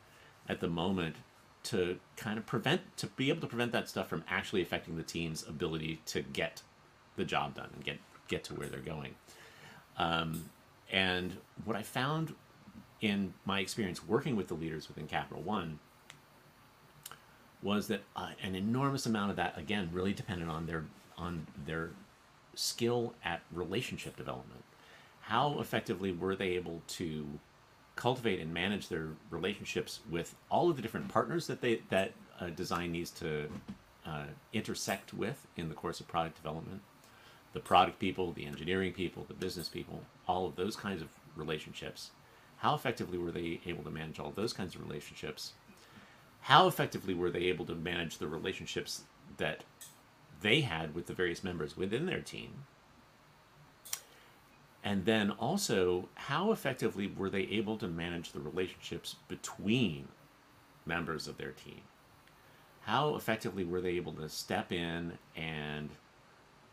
at 0.47 0.59
the 0.59 0.67
moment 0.67 1.15
to 1.63 1.99
kind 2.15 2.37
of 2.37 2.45
prevent 2.45 2.81
to 2.97 3.07
be 3.07 3.29
able 3.29 3.41
to 3.41 3.47
prevent 3.47 3.71
that 3.71 3.89
stuff 3.89 4.07
from 4.07 4.23
actually 4.29 4.61
affecting 4.61 4.95
the 4.97 5.03
team's 5.03 5.45
ability 5.47 6.01
to 6.05 6.21
get 6.21 6.61
the 7.15 7.25
job 7.25 7.55
done 7.55 7.69
and 7.73 7.83
get 7.83 7.97
get 8.27 8.43
to 8.45 8.53
where 8.53 8.67
they're 8.67 8.79
going. 8.79 9.15
Um, 9.97 10.49
and 10.91 11.35
what 11.65 11.75
I 11.75 11.83
found 11.83 12.33
in 13.01 13.33
my 13.45 13.59
experience 13.59 14.05
working 14.05 14.35
with 14.35 14.47
the 14.47 14.53
leaders 14.53 14.87
within 14.87 15.07
Capital 15.07 15.41
One 15.43 15.79
was 17.61 17.87
that 17.87 18.01
uh, 18.15 18.29
an 18.41 18.55
enormous 18.55 19.05
amount 19.05 19.31
of 19.31 19.35
that 19.35 19.57
again 19.57 19.89
really 19.91 20.13
depended 20.13 20.47
on 20.47 20.65
their 20.65 20.85
on 21.17 21.45
their 21.65 21.91
skill 22.55 23.13
at 23.23 23.41
relationship 23.51 24.15
development. 24.15 24.63
How 25.21 25.59
effectively 25.59 26.11
were 26.11 26.35
they 26.35 26.49
able 26.51 26.81
to 26.87 27.27
cultivate 27.99 28.39
and 28.39 28.53
manage 28.53 28.87
their 28.87 29.09
relationships 29.29 29.99
with 30.09 30.33
all 30.49 30.69
of 30.69 30.77
the 30.77 30.81
different 30.81 31.09
partners 31.09 31.47
that 31.47 31.59
they 31.59 31.81
that 31.89 32.13
uh, 32.39 32.47
design 32.47 32.93
needs 32.93 33.11
to 33.11 33.49
uh, 34.05 34.23
intersect 34.53 35.13
with 35.13 35.45
in 35.57 35.67
the 35.67 35.75
course 35.75 35.99
of 35.99 36.07
product 36.07 36.37
development? 36.37 36.81
The 37.51 37.59
product 37.59 37.99
people, 37.99 38.31
the 38.31 38.45
engineering 38.45 38.93
people, 38.93 39.25
the 39.27 39.33
business 39.33 39.67
people, 39.67 40.03
all 40.27 40.45
of 40.45 40.55
those 40.55 40.77
kinds 40.77 41.01
of 41.01 41.09
relationships. 41.35 42.11
How 42.59 42.73
effectively 42.73 43.17
were 43.17 43.31
they 43.31 43.59
able 43.65 43.83
to 43.83 43.91
manage 43.91 44.17
all 44.19 44.31
those 44.31 44.53
kinds 44.53 44.75
of 44.75 44.81
relationships? 44.81 45.51
How 46.41 46.67
effectively 46.67 47.13
were 47.13 47.29
they 47.29 47.45
able 47.45 47.65
to 47.65 47.75
manage 47.75 48.17
the 48.17 48.27
relationships 48.27 49.01
that 49.37 49.65
they 50.41 50.61
had 50.61 50.95
with 50.95 51.07
the 51.07 51.13
various 51.13 51.43
members 51.43 51.75
within 51.75 52.05
their 52.05 52.21
team? 52.21 52.65
And 54.83 55.05
then 55.05 55.31
also, 55.31 56.07
how 56.15 56.51
effectively 56.51 57.07
were 57.07 57.29
they 57.29 57.41
able 57.43 57.77
to 57.77 57.87
manage 57.87 58.31
the 58.31 58.39
relationships 58.39 59.15
between 59.27 60.07
members 60.85 61.27
of 61.27 61.37
their 61.37 61.51
team? 61.51 61.81
How 62.81 63.15
effectively 63.15 63.65
were 63.65 63.81
they 63.81 63.97
able 63.97 64.13
to 64.13 64.29
step 64.29 64.71
in 64.71 65.17
and 65.35 65.89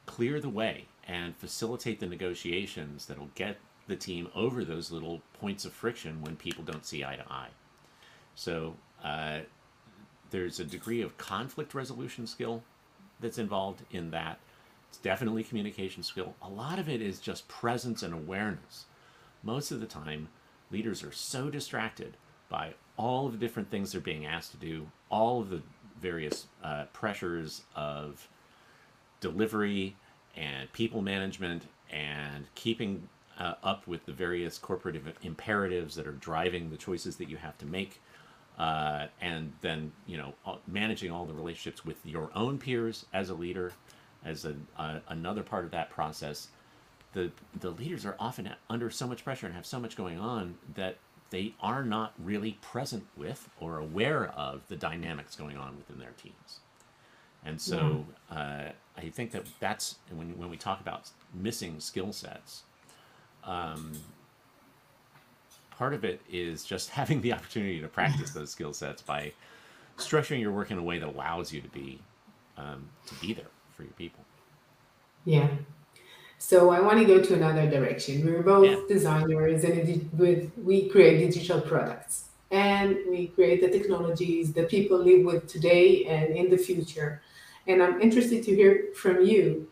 clear 0.06 0.40
the 0.40 0.48
way 0.48 0.86
and 1.06 1.36
facilitate 1.36 1.98
the 1.98 2.06
negotiations 2.06 3.06
that'll 3.06 3.30
get 3.34 3.58
the 3.88 3.96
team 3.96 4.28
over 4.34 4.64
those 4.64 4.90
little 4.90 5.20
points 5.40 5.64
of 5.64 5.72
friction 5.72 6.22
when 6.22 6.36
people 6.36 6.62
don't 6.62 6.86
see 6.86 7.04
eye 7.04 7.16
to 7.16 7.32
eye? 7.32 7.48
So, 8.36 8.76
uh, 9.02 9.40
there's 10.30 10.60
a 10.60 10.64
degree 10.64 11.02
of 11.02 11.18
conflict 11.18 11.74
resolution 11.74 12.26
skill 12.26 12.62
that's 13.20 13.38
involved 13.38 13.82
in 13.90 14.10
that 14.10 14.38
it's 14.88 14.98
definitely 14.98 15.44
communication 15.44 16.02
skill. 16.02 16.34
A 16.42 16.48
lot 16.48 16.78
of 16.78 16.88
it 16.88 17.02
is 17.02 17.20
just 17.20 17.48
presence 17.48 18.02
and 18.02 18.14
awareness. 18.14 18.86
Most 19.42 19.70
of 19.70 19.80
the 19.80 19.86
time, 19.86 20.28
leaders 20.70 21.02
are 21.02 21.12
so 21.12 21.50
distracted 21.50 22.16
by 22.48 22.74
all 22.96 23.26
of 23.26 23.32
the 23.32 23.38
different 23.38 23.70
things 23.70 23.92
they're 23.92 24.00
being 24.00 24.26
asked 24.26 24.52
to 24.52 24.56
do, 24.56 24.86
all 25.10 25.40
of 25.40 25.50
the 25.50 25.62
various 26.00 26.46
uh, 26.62 26.84
pressures 26.92 27.62
of 27.74 28.28
delivery 29.20 29.96
and 30.36 30.72
people 30.72 31.02
management 31.02 31.64
and 31.90 32.46
keeping 32.54 33.08
uh, 33.38 33.54
up 33.62 33.86
with 33.86 34.04
the 34.06 34.12
various 34.12 34.58
corporate 34.58 34.96
imperatives 35.22 35.94
that 35.94 36.06
are 36.06 36.12
driving 36.12 36.70
the 36.70 36.76
choices 36.76 37.16
that 37.16 37.28
you 37.28 37.36
have 37.36 37.56
to 37.58 37.66
make. 37.66 38.00
Uh, 38.58 39.06
and 39.20 39.52
then, 39.60 39.92
you 40.06 40.16
know, 40.16 40.32
managing 40.66 41.10
all 41.10 41.26
the 41.26 41.34
relationships 41.34 41.84
with 41.84 41.96
your 42.06 42.30
own 42.34 42.56
peers 42.56 43.04
as 43.12 43.28
a 43.28 43.34
leader 43.34 43.72
as 44.26 44.44
a, 44.44 44.54
uh, 44.76 44.98
another 45.08 45.42
part 45.42 45.64
of 45.64 45.70
that 45.70 45.88
process, 45.88 46.48
the 47.12 47.30
the 47.60 47.70
leaders 47.70 48.04
are 48.04 48.16
often 48.18 48.50
under 48.68 48.90
so 48.90 49.06
much 49.06 49.24
pressure 49.24 49.46
and 49.46 49.54
have 49.54 49.64
so 49.64 49.80
much 49.80 49.96
going 49.96 50.18
on 50.18 50.56
that 50.74 50.98
they 51.30 51.54
are 51.60 51.82
not 51.82 52.12
really 52.18 52.58
present 52.60 53.06
with 53.16 53.48
or 53.60 53.78
aware 53.78 54.26
of 54.28 54.62
the 54.68 54.76
dynamics 54.76 55.34
going 55.34 55.56
on 55.56 55.76
within 55.76 55.98
their 55.98 56.12
teams. 56.22 56.60
And 57.44 57.60
so 57.60 58.04
yeah. 58.30 58.36
uh, 58.36 58.72
I 58.96 59.08
think 59.08 59.30
that 59.30 59.46
that's 59.60 59.96
when 60.10 60.36
when 60.36 60.50
we 60.50 60.56
talk 60.56 60.80
about 60.80 61.10
missing 61.32 61.80
skill 61.80 62.12
sets. 62.12 62.62
Um, 63.44 63.92
part 65.70 65.94
of 65.94 66.04
it 66.04 66.20
is 66.30 66.64
just 66.64 66.90
having 67.00 67.20
the 67.20 67.32
opportunity 67.32 67.80
to 67.80 67.88
practice 67.88 68.30
those 68.32 68.50
skill 68.50 68.72
sets 68.72 69.02
by 69.02 69.32
structuring 69.96 70.40
your 70.40 70.52
work 70.52 70.70
in 70.70 70.78
a 70.78 70.82
way 70.82 70.98
that 70.98 71.08
allows 71.08 71.52
you 71.52 71.60
to 71.60 71.68
be 71.68 72.00
um, 72.58 72.88
to 73.06 73.14
be 73.16 73.32
there 73.32 73.46
for 73.76 73.82
your 73.82 73.92
people. 73.92 74.24
Yeah. 75.24 75.48
So 76.38 76.70
I 76.70 76.80
want 76.80 76.98
to 76.98 77.04
go 77.04 77.20
to 77.20 77.34
another 77.34 77.68
direction. 77.68 78.24
We're 78.24 78.42
both 78.42 78.66
yeah. 78.66 78.80
designers 78.88 79.64
and 79.64 80.10
with 80.12 80.52
we 80.56 80.88
create 80.88 81.18
digital 81.18 81.60
products 81.60 82.26
and 82.50 82.98
we 83.08 83.28
create 83.28 83.60
the 83.60 83.70
technologies 83.70 84.52
that 84.52 84.68
people 84.68 84.98
live 84.98 85.24
with 85.24 85.46
today 85.46 86.04
and 86.04 86.36
in 86.36 86.50
the 86.50 86.58
future. 86.58 87.22
And 87.66 87.82
I'm 87.82 88.00
interested 88.00 88.44
to 88.44 88.54
hear 88.54 88.88
from 88.94 89.24
you. 89.24 89.68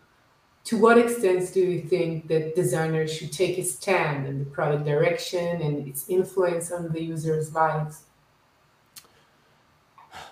To 0.64 0.78
what 0.78 0.96
extent 0.96 1.52
do 1.52 1.60
you 1.60 1.82
think 1.82 2.26
that 2.28 2.56
designers 2.56 3.12
should 3.14 3.32
take 3.32 3.58
a 3.58 3.62
stand 3.62 4.26
in 4.26 4.38
the 4.38 4.46
product 4.46 4.86
direction 4.86 5.60
and 5.60 5.86
its 5.86 6.08
influence 6.08 6.72
on 6.72 6.90
the 6.90 7.02
user's 7.02 7.54
lives? 7.54 8.04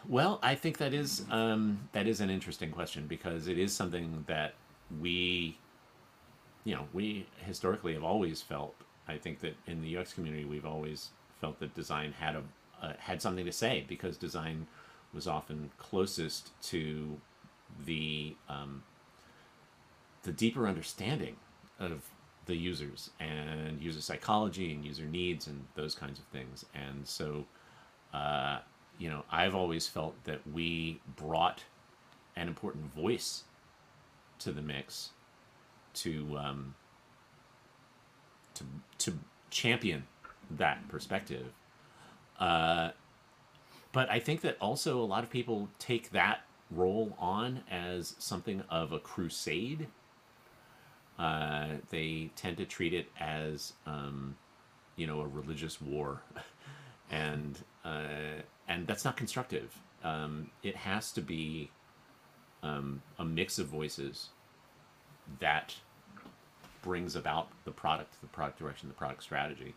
Well, 0.09 0.39
I 0.43 0.55
think 0.55 0.79
that 0.79 0.95
is 0.95 1.25
um, 1.31 1.89
that 1.93 2.07
is 2.07 2.21
an 2.21 2.31
interesting 2.31 2.71
question 2.71 3.07
because 3.07 3.49
it 3.49 3.59
is 3.59 3.73
something 3.73 4.25
that 4.29 4.55
we, 5.01 5.59
you 6.65 6.75
know, 6.75 6.87
we 6.93 7.27
historically 7.45 7.95
have 7.95 8.05
always 8.05 8.43
felt. 8.43 8.75
I 9.09 9.17
think 9.19 9.41
that 9.41 9.57
in 9.67 9.83
the 9.83 9.97
UX 9.97 10.13
community, 10.13 10.45
we've 10.45 10.67
always 10.67 11.11
felt 11.41 11.59
that 11.61 11.75
design 11.75 12.13
had 12.13 12.37
a 12.37 12.43
uh, 12.81 12.93
had 12.99 13.23
something 13.23 13.45
to 13.45 13.53
say 13.53 13.85
because 13.89 14.17
design 14.17 14.67
was 15.15 15.27
often 15.27 15.71
closest 15.79 16.51
to 16.63 17.21
the 17.85 18.37
um, 18.49 18.83
the 20.23 20.33
deeper 20.33 20.67
understanding 20.67 21.37
of 21.79 22.03
the 22.47 22.57
users 22.57 23.11
and 23.21 23.81
user 23.81 24.01
psychology 24.01 24.73
and 24.73 24.85
user 24.85 25.05
needs 25.05 25.47
and 25.47 25.65
those 25.75 25.95
kinds 25.95 26.19
of 26.19 26.25
things. 26.27 26.65
And 26.75 27.07
so, 27.07 27.45
uh, 28.13 28.59
you 29.03 29.09
know, 29.09 29.25
I've 29.33 29.57
always 29.57 29.89
felt 29.89 30.15
that 30.25 30.41
we 30.55 31.01
brought 31.17 31.65
an 32.37 32.47
important 32.47 32.95
voice 32.95 33.43
to 34.39 34.53
the 34.53 34.63
mix 34.63 35.11
to 35.95 36.39
um, 36.39 36.77
to 38.55 38.65
to 38.99 39.19
champion 39.51 40.05
that 40.53 40.87
perspective. 40.87 41.47
Uh, 42.39 42.91
but 43.91 44.09
I 44.09 44.21
think 44.21 44.41
that 44.43 44.57
also 44.61 45.01
a 45.01 45.05
lot 45.05 45.25
of 45.25 45.31
people 45.31 45.69
take 45.81 46.13
that 46.13 46.43
role 46.71 47.17
on 47.19 47.65
as 47.69 48.15
something 48.21 48.63
of 48.71 48.93
a 48.93 49.01
crusade. 49.01 49.89
Uh, 51.19 51.67
they 51.91 52.31
tend 52.37 52.57
to 52.59 52.65
treat 52.65 52.95
it 52.95 53.09
as 53.19 53.73
um, 53.85 54.37
you 54.95 55.09
know 55.09 55.21
a 55.23 55.27
religious 55.27 55.81
war, 55.81 56.23
and 57.13 57.59
uh, 57.85 58.43
and 58.67 58.87
that's 58.87 59.05
not 59.05 59.17
constructive. 59.17 59.79
Um, 60.03 60.51
it 60.65 60.75
has 60.75 61.13
to 61.13 61.21
be 61.21 61.71
um, 62.63 63.03
a 63.19 63.25
mix 63.25 63.59
of 63.59 63.67
voices 63.67 64.31
that 65.39 65.77
brings 66.81 67.15
about 67.15 67.49
the 67.65 67.71
product, 67.71 68.21
the 68.21 68.27
product 68.27 68.59
direction, 68.59 68.89
the 68.89 68.95
product 68.95 69.23
strategy. 69.23 69.75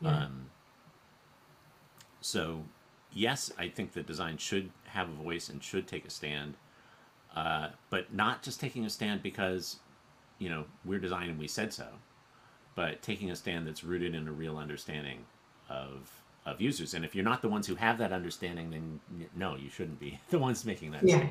Yeah. 0.00 0.24
Um, 0.24 0.50
so, 2.20 2.64
yes, 3.12 3.50
I 3.58 3.68
think 3.68 3.92
that 3.92 4.06
design 4.06 4.36
should 4.36 4.70
have 4.84 5.08
a 5.08 5.12
voice 5.12 5.48
and 5.48 5.62
should 5.62 5.86
take 5.86 6.04
a 6.04 6.10
stand, 6.10 6.56
uh, 7.34 7.68
but 7.90 8.12
not 8.12 8.42
just 8.42 8.60
taking 8.60 8.84
a 8.84 8.90
stand 8.90 9.22
because, 9.22 9.76
you 10.38 10.50
know, 10.50 10.64
we're 10.84 10.98
design 10.98 11.30
and 11.30 11.38
we 11.38 11.48
said 11.48 11.72
so, 11.72 11.86
but 12.74 13.00
taking 13.02 13.30
a 13.30 13.36
stand 13.36 13.66
that's 13.66 13.84
rooted 13.84 14.14
in 14.14 14.28
a 14.28 14.32
real 14.32 14.58
understanding 14.58 15.24
of 15.68 16.10
of 16.46 16.60
users. 16.60 16.94
And 16.94 17.04
if 17.04 17.14
you're 17.14 17.24
not 17.24 17.42
the 17.42 17.48
ones 17.48 17.66
who 17.66 17.74
have 17.74 17.98
that 17.98 18.12
understanding, 18.12 18.70
then 18.70 19.28
no, 19.34 19.56
you 19.56 19.70
shouldn't 19.70 20.00
be 20.00 20.20
the 20.30 20.38
ones 20.38 20.64
making 20.64 20.92
that. 20.92 21.06
Yeah. 21.06 21.26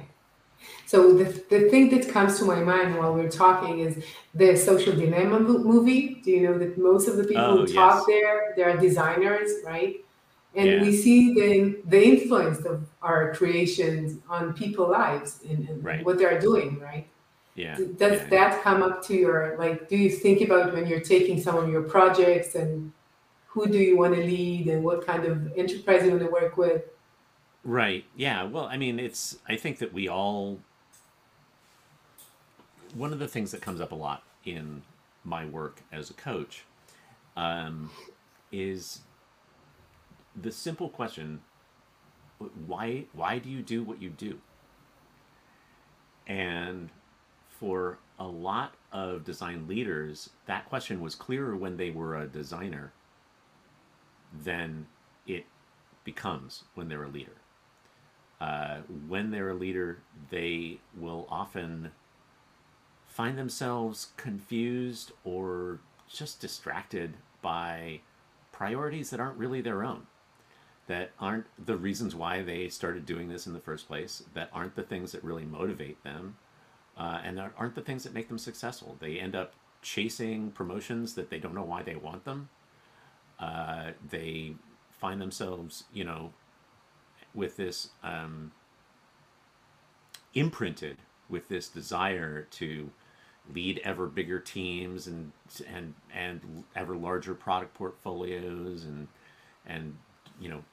So 0.86 1.14
the, 1.14 1.26
the 1.50 1.70
thing 1.70 1.90
that 1.90 2.08
comes 2.10 2.40
to 2.40 2.46
my 2.46 2.62
mind 2.62 2.98
while 2.98 3.14
we're 3.14 3.30
talking 3.30 3.80
is 3.80 4.04
the 4.34 4.56
social 4.56 4.94
dilemma 4.94 5.40
movie. 5.40 6.22
Do 6.24 6.32
you 6.32 6.42
know 6.44 6.58
that 6.58 6.78
most 6.78 7.08
of 7.08 7.18
the 7.18 7.24
people 7.26 7.44
oh, 7.44 7.58
who 7.66 7.74
talk 7.74 8.06
yes. 8.08 8.22
there, 8.22 8.54
they 8.56 8.64
are 8.64 8.78
designers, 8.78 9.52
right? 9.66 9.98
And 10.56 10.70
yeah. 10.70 10.82
we 10.82 10.96
see 10.96 11.34
the 11.34 11.82
the 11.88 12.02
influence 12.02 12.60
of 12.66 12.88
our 13.02 13.34
creations 13.34 14.20
on 14.30 14.54
people's 14.54 14.92
lives 14.92 15.40
and, 15.50 15.68
and 15.68 15.84
right. 15.84 16.06
what 16.06 16.18
they're 16.18 16.40
doing, 16.40 16.80
right? 16.80 17.08
Yeah. 17.56 17.76
Does 17.98 18.22
yeah. 18.22 18.28
that 18.30 18.64
come 18.64 18.84
up 18.84 19.04
to 19.08 19.16
your 19.16 19.56
like? 19.58 19.90
Do 19.90 19.98
you 19.98 20.10
think 20.10 20.42
about 20.42 20.74
when 20.74 20.88
you're 20.88 21.02
taking 21.02 21.42
some 21.42 21.58
of 21.58 21.70
your 21.70 21.82
projects 21.82 22.56
and 22.56 22.92
who 23.54 23.68
do 23.68 23.78
you 23.78 23.96
want 23.96 24.16
to 24.16 24.22
lead 24.22 24.68
and 24.68 24.84
what 24.84 25.06
kind 25.06 25.26
of 25.26 25.54
enterprise 25.56 26.04
you 26.04 26.10
want 26.10 26.24
to 26.24 26.32
work 26.32 26.58
with? 26.58 26.82
Right. 27.64 28.04
Yeah. 28.16 28.44
Well, 28.44 28.66
I 28.66 28.78
mean, 28.78 29.00
it's, 29.00 29.38
I 29.48 29.56
think 29.58 29.78
that 29.78 29.94
we 29.94 30.08
all, 30.08 30.60
one 32.96 33.14
of 33.14 33.20
the 33.20 33.28
things 33.28 33.52
that 33.52 33.62
comes 33.62 33.80
up 33.80 33.92
a 33.92 33.96
lot 33.96 34.24
in 34.44 34.82
my 35.24 35.46
work 35.46 35.82
as 35.92 36.10
a 36.10 36.14
coach 36.14 36.64
um, 37.38 37.92
is 38.52 39.02
the 40.42 40.52
simple 40.52 40.90
question 40.90 41.40
why 42.66 43.06
why 43.14 43.38
do 43.38 43.50
you 43.50 43.62
do 43.62 43.84
what 43.84 44.02
you 44.02 44.10
do? 44.10 44.40
And 46.28 46.90
for 47.48 48.00
a 48.20 48.26
lot 48.26 48.74
of 48.92 49.24
design 49.24 49.68
leaders, 49.68 50.30
that 50.48 50.68
question 50.68 51.00
was 51.00 51.16
clearer 51.16 51.56
when 51.56 51.78
they 51.78 51.92
were 51.92 52.18
a 52.18 52.28
designer 52.28 52.92
than 54.34 54.88
it 55.28 55.46
becomes 56.04 56.64
when 56.76 56.90
they're 56.90 57.04
a 57.04 57.10
leader. 57.10 57.38
Uh, 58.42 58.80
when 59.08 59.32
they're 59.32 59.52
a 59.52 59.56
leader, 59.56 60.00
they 60.30 60.80
will 60.98 61.28
often 61.30 61.92
find 63.08 63.38
themselves 63.38 64.08
confused 64.18 65.12
or 65.24 65.80
just 66.10 66.42
distracted 66.42 67.14
by 67.42 68.02
priorities 68.52 69.10
that 69.12 69.20
aren't 69.20 69.38
really 69.38 69.62
their 69.62 69.84
own, 69.84 70.08
that 70.88 71.12
aren't 71.20 71.46
the 71.64 71.78
reasons 71.78 72.16
why 72.16 72.42
they 72.42 72.68
started 72.68 73.06
doing 73.06 73.30
this 73.30 73.48
in 73.48 73.54
the 73.54 73.60
first 73.60 73.88
place, 73.88 74.24
that 74.34 74.50
aren't 74.52 74.76
the 74.76 74.84
things 74.84 75.12
that 75.12 75.24
really 75.24 75.46
motivate 75.46 76.04
them, 76.04 76.36
uh, 76.98 77.20
and 77.24 77.38
that 77.38 77.54
aren't 77.58 77.76
the 77.76 77.82
things 77.82 78.04
that 78.04 78.14
make 78.14 78.28
them 78.28 78.38
successful. 78.38 78.98
They 79.00 79.20
end 79.20 79.36
up 79.36 79.54
chasing 79.82 80.52
promotions 80.52 81.14
that 81.16 81.30
they 81.30 81.40
don't 81.40 81.56
know 81.56 81.64
why 81.64 81.84
they 81.84 81.96
want 81.96 82.26
them. 82.26 82.50
Uh, 83.40 83.92
they 84.10 84.54
find 84.92 85.20
themselves, 85.22 85.84
you 85.94 86.04
know, 86.04 86.32
with 87.34 87.58
this 87.58 87.90
um, 88.04 88.52
imprinted 90.34 90.98
with 91.30 91.48
this 91.50 91.68
desire 91.68 92.44
to 92.52 92.90
lead 93.54 93.82
ever 93.84 94.08
bigger 94.08 94.40
teams 94.40 95.08
and 95.08 95.32
and 95.68 95.94
and 96.14 96.64
ever 96.76 96.96
larger 96.96 97.34
product 97.34 97.74
portfolios 97.74 98.86
and 98.86 99.08
and 99.66 99.98
you 100.40 100.48
know 100.48 100.64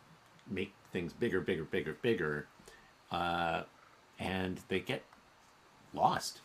make 0.48 0.72
things 0.92 1.12
bigger 1.12 1.40
bigger 1.40 1.64
bigger 1.64 1.96
bigger 2.02 2.46
uh, 3.10 3.62
and 4.18 4.60
they 4.68 4.80
get 4.80 5.02
lost. 5.92 6.40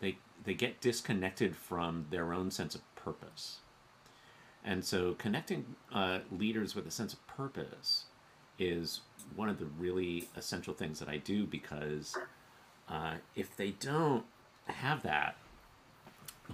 They 0.00 0.18
they 0.44 0.54
get 0.54 0.80
disconnected 0.80 1.56
from 1.56 2.06
their 2.10 2.32
own 2.32 2.50
sense 2.50 2.74
of 2.74 2.82
purpose 2.94 3.58
and 4.66 4.84
so 4.84 5.14
connecting 5.14 5.64
uh, 5.94 6.18
leaders 6.36 6.74
with 6.74 6.86
a 6.86 6.90
sense 6.90 7.12
of 7.12 7.24
purpose 7.28 8.04
is 8.58 9.00
one 9.36 9.48
of 9.48 9.60
the 9.60 9.66
really 9.78 10.28
essential 10.36 10.74
things 10.74 10.98
that 10.98 11.08
I 11.08 11.18
do 11.18 11.46
because 11.46 12.16
uh, 12.88 13.14
if 13.36 13.56
they 13.56 13.70
don't 13.70 14.24
have 14.66 15.04
that, 15.04 15.36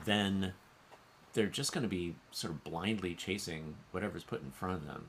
then 0.05 0.53
they're 1.33 1.47
just 1.47 1.73
going 1.73 1.83
to 1.83 1.89
be 1.89 2.15
sort 2.31 2.53
of 2.53 2.63
blindly 2.63 3.15
chasing 3.15 3.77
whatever's 3.93 4.25
put 4.25 4.43
in 4.43 4.51
front 4.51 4.75
of 4.75 4.87
them. 4.87 5.07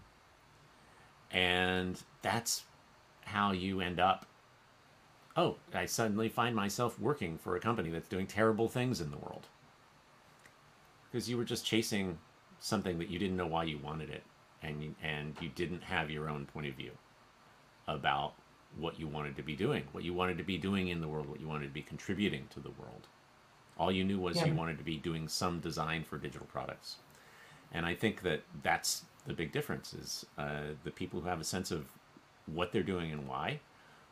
And 1.29 2.01
that's 2.21 2.63
how 3.25 3.51
you 3.51 3.81
end 3.81 3.99
up. 3.99 4.25
Oh, 5.35 5.57
I 5.73 5.87
suddenly 5.87 6.29
find 6.29 6.55
myself 6.55 6.97
working 6.99 7.37
for 7.37 7.55
a 7.55 7.59
company 7.59 7.89
that's 7.89 8.07
doing 8.07 8.27
terrible 8.27 8.69
things 8.69 9.01
in 9.01 9.11
the 9.11 9.17
world. 9.17 9.47
Because 11.11 11.29
you 11.29 11.37
were 11.37 11.43
just 11.43 11.65
chasing 11.65 12.19
something 12.63 12.97
that 12.97 13.09
you 13.09 13.19
didn't 13.19 13.35
know 13.35 13.45
why 13.45 13.65
you 13.65 13.77
wanted 13.77 14.09
it 14.09 14.23
and 14.61 14.81
you, 14.81 14.95
and 15.03 15.35
you 15.41 15.49
didn't 15.49 15.83
have 15.83 16.09
your 16.09 16.29
own 16.29 16.45
point 16.45 16.65
of 16.65 16.73
view 16.75 16.91
about 17.89 18.35
what 18.77 18.97
you 18.97 19.05
wanted 19.05 19.35
to 19.35 19.43
be 19.43 19.53
doing, 19.53 19.83
what 19.91 20.05
you 20.05 20.13
wanted 20.13 20.37
to 20.37 20.45
be 20.45 20.57
doing 20.57 20.87
in 20.87 21.01
the 21.01 21.07
world, 21.07 21.27
what 21.27 21.41
you 21.41 21.47
wanted 21.47 21.67
to 21.67 21.73
be 21.73 21.81
contributing 21.81 22.47
to 22.49 22.61
the 22.61 22.69
world. 22.69 23.07
All 23.77 23.91
you 23.91 24.05
knew 24.05 24.17
was 24.17 24.37
yeah. 24.37 24.45
you 24.45 24.53
wanted 24.53 24.77
to 24.77 24.83
be 24.85 24.95
doing 24.95 25.27
some 25.27 25.59
design 25.59 26.05
for 26.05 26.17
digital 26.17 26.47
products. 26.47 26.95
And 27.73 27.85
I 27.85 27.95
think 27.95 28.21
that 28.21 28.43
that's 28.63 29.03
the 29.27 29.33
big 29.33 29.51
difference 29.51 29.93
is 29.93 30.25
uh, 30.37 30.71
the 30.85 30.91
people 30.91 31.19
who 31.19 31.27
have 31.27 31.41
a 31.41 31.43
sense 31.43 31.69
of 31.69 31.87
what 32.45 32.71
they're 32.71 32.81
doing 32.81 33.11
and 33.11 33.27
why 33.27 33.59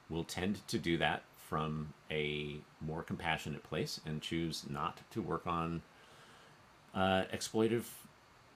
will 0.09 0.25
tend 0.25 0.67
to 0.67 0.77
do 0.77 0.97
that 0.97 1.23
from 1.37 1.93
a 2.11 2.57
more 2.81 3.01
compassionate 3.01 3.63
place 3.63 4.01
and 4.05 4.21
choose 4.21 4.65
not 4.69 4.99
to 5.11 5.21
work 5.21 5.47
on 5.47 5.81
uh, 6.93 7.23
exploitive 7.33 7.85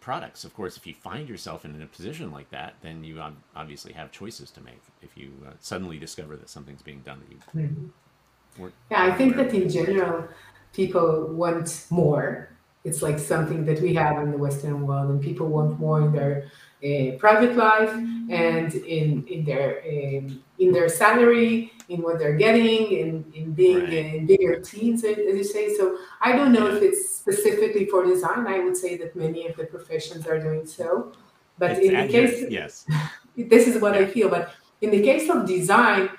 products. 0.06 0.44
Of 0.44 0.54
course, 0.54 0.78
if 0.78 0.86
you 0.86 0.94
find 0.94 1.28
yourself 1.28 1.66
in 1.66 1.82
a 1.82 1.88
position 1.88 2.32
like 2.32 2.52
that, 2.52 2.76
then 2.82 3.04
you 3.04 3.20
obviously 3.56 3.92
have 3.94 4.12
choices 4.12 4.52
to 4.52 4.62
make. 4.62 4.82
If 5.02 5.18
you 5.18 5.30
uh, 5.48 5.54
suddenly 5.60 5.98
discover 5.98 6.38
that 6.38 6.48
something's 6.48 6.84
being 6.84 7.02
done 7.10 7.20
that 7.22 7.32
you 7.32 7.40
mm-hmm. 7.68 8.68
yeah, 8.92 9.04
I 9.04 9.12
think 9.18 9.36
that 9.38 9.52
in 9.52 9.68
general, 9.68 10.28
people 10.74 11.10
want 11.44 11.88
more. 11.90 12.50
It's 12.84 13.02
like 13.02 13.18
something 13.18 13.66
that 13.66 13.82
we 13.82 13.96
have 13.96 14.22
in 14.22 14.30
the 14.30 14.38
Western 14.38 14.86
world, 14.86 15.10
and 15.10 15.20
people 15.20 15.48
want 15.48 15.80
more 15.80 16.00
in 16.06 16.12
their 16.12 16.52
private 17.20 17.56
life 17.56 17.94
and 18.30 18.74
in 18.74 19.26
in 19.28 19.44
their 19.44 19.82
um, 19.88 20.44
in 20.60 20.72
their 20.72 20.90
salary, 20.90 21.72
in 21.90 22.02
what 22.02 22.20
they're 22.20 22.38
getting, 22.38 22.92
in 22.92 23.26
in 23.34 23.54
being 23.54 23.80
right. 23.80 23.94
in 23.94 24.26
bigger 24.26 24.60
teams, 24.60 25.04
as 25.04 25.18
you 25.18 25.44
say. 25.44 25.76
So 25.76 25.98
I 26.22 26.32
don't 26.34 26.52
know 26.52 26.68
if 26.68 26.82
it's 26.82 27.16
specifically 27.16 27.86
for 27.86 28.06
design. 28.06 28.48
I 28.48 28.60
would 28.60 28.78
say 28.78 28.98
that 28.98 29.16
many 29.16 29.48
of 29.48 29.56
the 29.58 29.66
professions 29.66 30.28
are 30.28 30.40
doing 30.40 30.66
so, 30.66 31.14
but 31.58 31.72
it's 31.72 31.86
in 31.88 31.94
the 31.94 32.12
case, 32.12 32.46
yes, 32.50 32.86
this 33.38 33.68
is 33.68 33.82
what 33.82 33.94
yeah. 33.94 34.02
I 34.02 34.06
feel. 34.06 34.30
But 34.30 34.54
in 34.82 34.92
the 34.92 35.02
case 35.02 35.30
of 35.30 35.48
design, 35.48 36.10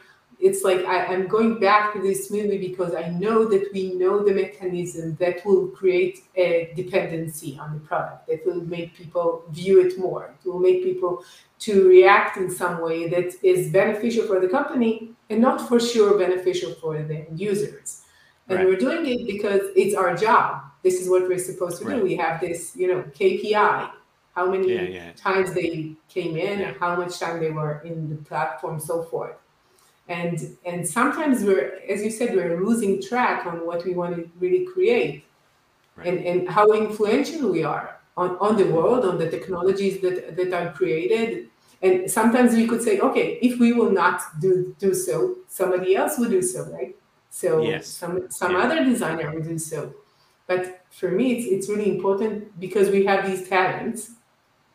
it's 0.46 0.62
like 0.62 0.84
I, 0.84 1.12
am 1.12 1.26
going 1.26 1.58
back 1.58 1.92
to 1.94 2.00
this 2.00 2.30
movie 2.30 2.58
because 2.58 2.94
I 2.94 3.08
know 3.08 3.46
that 3.46 3.70
we 3.72 3.94
know 3.94 4.24
the 4.24 4.32
mechanism 4.32 5.16
that 5.16 5.44
will 5.44 5.68
create 5.68 6.20
a 6.36 6.72
dependency 6.76 7.58
on 7.60 7.74
the 7.74 7.80
product, 7.80 8.28
that 8.28 8.46
will 8.46 8.62
make 8.76 8.94
people 8.94 9.44
view 9.50 9.84
it 9.84 9.98
more, 9.98 10.34
it 10.38 10.48
will 10.48 10.60
make 10.60 10.84
people 10.84 11.24
to 11.60 11.88
react 11.88 12.36
in 12.36 12.48
some 12.50 12.80
way 12.80 13.08
that 13.08 13.32
is 13.42 13.72
beneficial 13.72 14.24
for 14.26 14.38
the 14.40 14.48
company 14.48 15.10
and 15.30 15.40
not 15.40 15.66
for 15.68 15.80
sure 15.80 16.16
beneficial 16.18 16.72
for 16.74 17.02
the 17.02 17.26
users. 17.34 18.02
And 18.48 18.58
right. 18.58 18.66
we're 18.66 18.76
doing 18.76 19.04
it 19.06 19.26
because 19.26 19.62
it's 19.74 19.96
our 19.96 20.16
job. 20.16 20.62
This 20.84 21.00
is 21.00 21.08
what 21.08 21.26
we're 21.28 21.38
supposed 21.38 21.78
to 21.78 21.84
right. 21.86 21.96
do. 21.96 22.04
We 22.04 22.14
have 22.16 22.40
this, 22.40 22.76
you 22.76 22.86
know, 22.86 23.02
KPI. 23.18 23.90
How 24.36 24.50
many 24.50 24.74
yeah, 24.74 24.82
yeah. 24.82 25.12
times 25.16 25.54
they 25.54 25.94
came 26.10 26.36
in, 26.36 26.60
yeah. 26.60 26.74
how 26.78 26.94
much 26.94 27.18
time 27.18 27.40
they 27.40 27.50
were 27.50 27.80
in 27.86 28.10
the 28.10 28.16
platform, 28.16 28.78
so 28.78 29.02
forth 29.02 29.36
and 30.08 30.56
and 30.64 30.86
sometimes 30.86 31.42
we're 31.42 31.80
as 31.88 32.02
you 32.02 32.10
said 32.10 32.34
we're 32.34 32.64
losing 32.64 33.02
track 33.02 33.46
on 33.46 33.66
what 33.66 33.84
we 33.84 33.92
want 33.92 34.14
to 34.14 34.30
really 34.38 34.64
create 34.64 35.24
right. 35.96 36.06
and 36.06 36.24
and 36.24 36.48
how 36.48 36.72
influential 36.72 37.50
we 37.50 37.64
are 37.64 37.98
on, 38.16 38.36
on 38.40 38.56
the 38.56 38.66
world 38.66 39.04
on 39.04 39.18
the 39.18 39.28
technologies 39.28 40.00
that 40.00 40.36
that 40.36 40.52
are 40.52 40.72
created 40.72 41.48
and 41.82 42.10
sometimes 42.10 42.54
we 42.54 42.66
could 42.66 42.82
say 42.82 43.00
okay 43.00 43.38
if 43.42 43.58
we 43.58 43.72
will 43.72 43.90
not 43.90 44.22
do 44.40 44.74
do 44.78 44.94
so 44.94 45.36
somebody 45.48 45.96
else 45.96 46.18
will 46.18 46.30
do 46.30 46.42
so 46.42 46.64
right 46.72 46.96
so 47.30 47.60
yes. 47.60 47.86
some 47.86 48.30
some 48.30 48.52
yeah. 48.52 48.58
other 48.58 48.84
designer 48.84 49.30
will 49.32 49.42
do 49.42 49.58
so 49.58 49.92
but 50.46 50.84
for 50.90 51.10
me 51.10 51.32
it's 51.32 51.46
it's 51.46 51.68
really 51.68 51.90
important 51.90 52.58
because 52.60 52.90
we 52.90 53.04
have 53.04 53.26
these 53.26 53.48
talents 53.48 54.12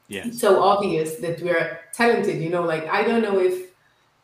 yeah. 0.10 0.28
it's 0.28 0.40
so 0.40 0.62
obvious 0.62 1.16
that 1.16 1.42
we're 1.42 1.80
talented 1.94 2.42
you 2.42 2.50
know 2.50 2.64
like 2.64 2.86
i 2.90 3.02
don't 3.02 3.22
know 3.22 3.40
if 3.40 3.71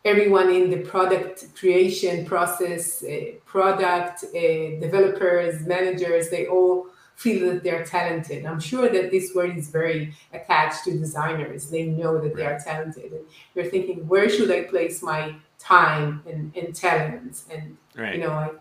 everyone 0.07 0.49
in 0.49 0.69
the 0.69 0.77
product 0.77 1.53
creation 1.55 2.25
process, 2.25 3.03
uh, 3.03 3.31
product 3.45 4.23
uh, 4.23 4.79
developers, 4.79 5.65
managers, 5.65 6.29
they 6.29 6.47
all 6.47 6.87
feel 7.15 7.51
that 7.51 7.63
they're 7.63 7.83
talented. 7.83 8.45
I'm 8.45 8.59
sure 8.59 8.87
that 8.89 9.11
this 9.11 9.33
word 9.35 9.57
is 9.57 9.69
very 9.69 10.13
attached 10.33 10.83
to 10.85 10.91
designers. 10.97 11.69
They 11.69 11.85
know 11.85 12.21
that 12.21 12.35
they 12.35 12.45
are 12.45 12.59
talented. 12.59 13.11
And 13.11 13.25
you're 13.53 13.65
thinking, 13.65 14.07
where 14.07 14.29
should 14.29 14.51
I 14.51 14.63
place 14.63 15.01
my 15.01 15.35
time 15.57 16.23
and, 16.29 16.55
and 16.55 16.75
talents? 16.75 17.45
And, 17.51 17.77
right. 17.95 18.15
you 18.15 18.21
know, 18.21 18.31
I, 18.31 18.51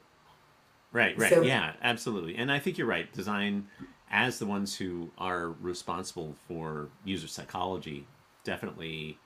Right, 0.93 1.19
right. 1.19 1.31
So, 1.31 1.43
yeah, 1.43 1.75
absolutely. 1.83 2.37
And 2.37 2.51
I 2.51 2.59
think 2.59 2.79
you're 2.79 2.87
right. 2.87 3.13
Design, 3.13 3.67
as 4.11 4.39
the 4.39 4.47
ones 4.47 4.75
who 4.75 5.11
are 5.19 5.51
responsible 5.61 6.35
for 6.49 6.89
user 7.05 7.29
psychology, 7.29 8.07
definitely 8.45 9.19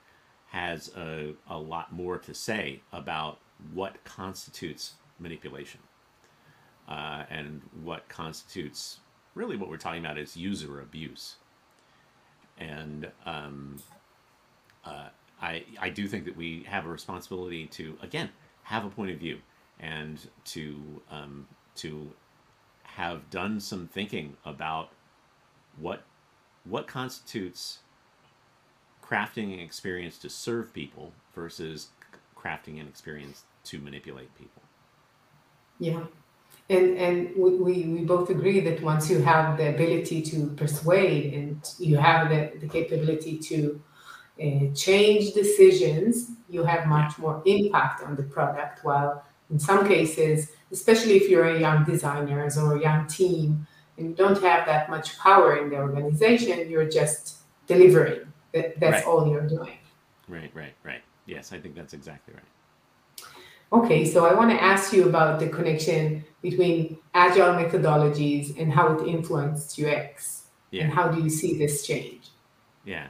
has 0.51 0.91
a, 0.97 1.33
a 1.49 1.59
lot 1.59 1.93
more 1.93 2.19
to 2.19 2.35
say 2.35 2.81
about 2.93 3.39
what 3.73 4.03
constitutes 4.05 4.95
manipulation 5.19 5.81
uh, 6.89 7.23
and 7.31 7.63
what 7.85 8.09
constitutes 8.09 8.99
really 9.35 9.57
what 9.57 9.71
we're 9.71 9.77
talking 9.77 10.05
about 10.05 10.19
is 10.19 10.37
user 10.37 10.81
abuse. 10.81 11.37
And 12.59 13.11
um, 13.25 13.77
uh, 14.85 15.09
I, 15.41 15.65
I 15.81 15.89
do 15.89 16.09
think 16.09 16.25
that 16.25 16.37
we 16.37 16.65
have 16.69 16.85
a 16.85 16.89
responsibility 16.89 17.67
to, 17.69 17.97
again, 18.03 18.31
have 18.65 18.85
a 18.85 18.91
point 18.91 19.13
of 19.13 19.19
view 19.19 19.39
and 19.79 20.19
to, 20.47 21.01
um, 21.11 21.47
to 21.77 22.11
have 22.83 23.31
done 23.31 23.61
some 23.61 23.87
thinking 23.87 24.37
about 24.45 24.91
what, 25.79 26.03
what 26.65 26.89
constitutes 26.89 27.79
crafting 29.11 29.53
an 29.53 29.61
experience 29.61 30.18
to 30.18 30.29
serve 30.31 30.73
people 30.73 31.12
versus 31.35 31.88
crafting 32.37 32.81
an 32.81 32.87
experience 32.87 33.44
to 33.64 33.79
manipulate 33.81 34.35
people. 34.38 34.62
Yeah. 35.79 36.05
And, 36.68 36.96
and 36.96 37.37
we, 37.37 37.83
we 37.83 38.05
both 38.05 38.31
agree 38.31 38.61
that 38.61 38.81
once 38.81 39.11
you 39.11 39.20
have 39.20 39.57
the 39.59 39.70
ability 39.75 40.23
to 40.23 40.46
persuade 40.57 41.35
and 41.35 41.68
you 41.79 41.96
have 41.96 42.29
the, 42.29 42.53
the 42.61 42.68
capability 42.68 43.38
to 43.38 43.83
uh, 44.40 44.73
change 44.75 45.35
decisions, 45.35 46.31
you 46.49 46.62
have 46.62 46.87
much 46.87 47.18
more 47.18 47.42
impact 47.44 48.05
on 48.05 48.14
the 48.14 48.23
product. 48.23 48.85
While 48.85 49.25
in 49.51 49.59
some 49.59 49.87
cases, 49.87 50.53
especially 50.70 51.16
if 51.16 51.29
you're 51.29 51.57
a 51.57 51.59
young 51.59 51.85
designer 51.85 52.49
or 52.57 52.77
a 52.77 52.81
young 52.81 53.09
team, 53.09 53.66
and 53.99 54.11
you 54.11 54.14
don't 54.14 54.40
have 54.40 54.64
that 54.66 54.88
much 54.88 55.18
power 55.18 55.57
in 55.57 55.70
the 55.70 55.77
organization, 55.77 56.70
you're 56.70 56.88
just 56.88 57.38
delivering. 57.66 58.33
That, 58.53 58.79
that's 58.81 58.93
right. 58.93 59.07
all 59.07 59.31
you're 59.31 59.47
doing. 59.47 59.77
Right, 60.29 60.51
right, 60.55 60.75
right. 60.83 61.03
Yes, 61.27 61.53
I 61.53 61.59
think 61.59 61.75
that's 61.75 61.93
exactly 61.93 62.35
right. 62.35 63.27
Okay, 63.73 64.05
so 64.05 64.27
I 64.27 64.35
want 64.35 64.51
to 64.51 64.61
ask 64.61 64.93
you 64.93 65.09
about 65.09 65.39
the 65.39 65.49
connection 65.49 66.25
between 66.43 66.99
agile 67.15 67.55
methodologies 67.55 68.61
and 68.61 68.73
how 68.73 68.95
it 68.95 69.07
influenced 69.07 69.79
UX. 69.81 70.45
Yeah. 70.71 70.85
And 70.85 70.93
how 70.93 71.09
do 71.09 71.23
you 71.23 71.31
see 71.31 71.59
this 71.59 71.87
change? 71.87 72.29
Yeah. 72.85 73.09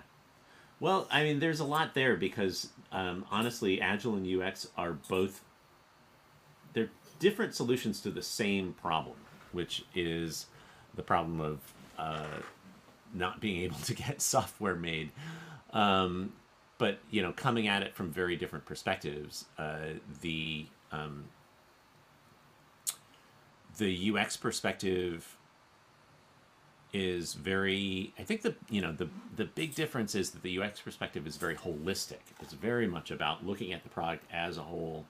Well, 0.81 1.07
I 1.11 1.22
mean, 1.22 1.40
there's 1.40 1.61
a 1.61 1.64
lot 1.64 1.94
there 1.94 2.16
because 2.16 2.68
um, 2.92 3.24
honestly, 3.31 3.81
Agile 3.81 4.16
and 4.16 4.42
UX 4.42 4.68
are 4.76 4.92
both 4.92 5.42
they're 6.72 6.90
different 7.18 7.55
solutions 7.55 8.00
to 8.00 8.11
the 8.11 8.22
same 8.22 8.72
problem, 8.74 9.16
which 9.53 9.85
is 9.94 10.46
the 10.94 11.03
problem 11.03 11.40
of 11.40 11.59
uh, 11.98 12.38
not 13.14 13.40
being 13.40 13.62
able 13.62 13.78
to 13.78 13.94
get 13.94 14.20
software 14.22 14.76
made. 14.76 15.10
Um, 15.72 16.32
but 16.78 16.98
you 17.10 17.22
know, 17.22 17.32
coming 17.32 17.68
at 17.68 17.82
it 17.82 17.94
from 17.94 18.10
very 18.10 18.36
different 18.36 18.64
perspectives. 18.64 19.44
Uh, 19.58 19.94
the 20.22 20.66
um, 20.92 21.24
the 23.78 24.12
UX 24.12 24.36
perspective 24.36 25.36
is 26.92 27.34
very 27.34 28.12
i 28.18 28.22
think 28.22 28.42
the 28.42 28.54
you 28.68 28.80
know 28.80 28.92
the 28.92 29.08
the 29.36 29.44
big 29.44 29.74
difference 29.74 30.14
is 30.14 30.30
that 30.30 30.42
the 30.42 30.60
ux 30.60 30.80
perspective 30.80 31.26
is 31.26 31.36
very 31.36 31.54
holistic 31.54 32.18
it's 32.40 32.52
very 32.52 32.86
much 32.86 33.10
about 33.10 33.46
looking 33.46 33.72
at 33.72 33.82
the 33.84 33.88
product 33.88 34.24
as 34.32 34.58
a 34.58 34.62
whole 34.62 35.06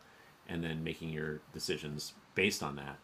and 0.49 0.63
then 0.63 0.85
making 0.85 1.09
your 1.09 1.41
decisions 1.55 2.13
based 2.35 2.63
on 2.63 2.77
that 2.77 2.99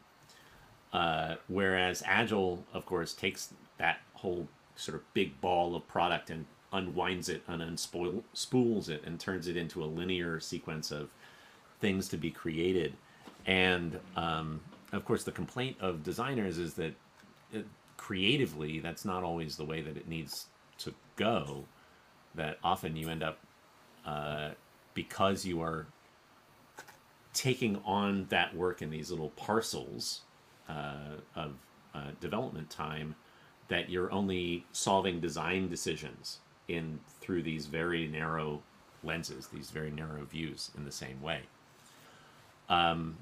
uh, 0.92 1.36
whereas 1.48 2.02
agile 2.06 2.64
of 2.74 2.84
course 2.84 3.14
takes 3.14 3.54
that 3.78 3.98
whole 4.14 4.46
sort 4.76 4.96
of 4.96 5.14
big 5.14 5.40
ball 5.40 5.74
of 5.74 5.86
product 5.88 6.30
and 6.30 6.46
unwinds 6.72 7.28
it 7.28 7.42
and 7.48 7.62
unspools 7.62 8.88
it 8.88 9.02
and 9.04 9.18
turns 9.18 9.48
it 9.48 9.56
into 9.56 9.82
a 9.82 9.86
linear 9.86 10.38
sequence 10.40 10.90
of 10.90 11.08
things 11.80 12.08
to 12.08 12.16
be 12.16 12.30
created 12.30 12.94
and 13.46 13.98
um, 14.16 14.60
of 14.92 15.04
course 15.04 15.24
the 15.24 15.32
complaint 15.32 15.76
of 15.80 16.02
designers 16.02 16.58
is 16.58 16.74
that 16.74 16.92
it, 17.52 17.66
creatively, 17.96 18.80
that's 18.80 19.04
not 19.04 19.22
always 19.22 19.56
the 19.56 19.64
way 19.64 19.80
that 19.80 19.96
it 19.96 20.08
needs 20.08 20.46
to 20.78 20.94
go. 21.16 21.64
That 22.34 22.58
often 22.62 22.96
you 22.96 23.08
end 23.08 23.22
up, 23.22 23.38
uh, 24.04 24.50
because 24.94 25.44
you 25.44 25.60
are 25.60 25.86
taking 27.32 27.80
on 27.84 28.26
that 28.30 28.54
work 28.54 28.82
in 28.82 28.90
these 28.90 29.10
little 29.10 29.30
parcels 29.30 30.22
uh, 30.68 31.16
of 31.34 31.52
uh, 31.94 32.10
development 32.20 32.70
time, 32.70 33.14
that 33.68 33.90
you're 33.90 34.12
only 34.12 34.64
solving 34.72 35.20
design 35.20 35.68
decisions 35.68 36.38
in 36.68 37.00
through 37.20 37.42
these 37.42 37.66
very 37.66 38.06
narrow 38.06 38.62
lenses, 39.02 39.48
these 39.48 39.70
very 39.70 39.90
narrow 39.90 40.24
views 40.24 40.70
in 40.76 40.84
the 40.84 40.92
same 40.92 41.20
way. 41.22 41.40
Um, 42.68 43.16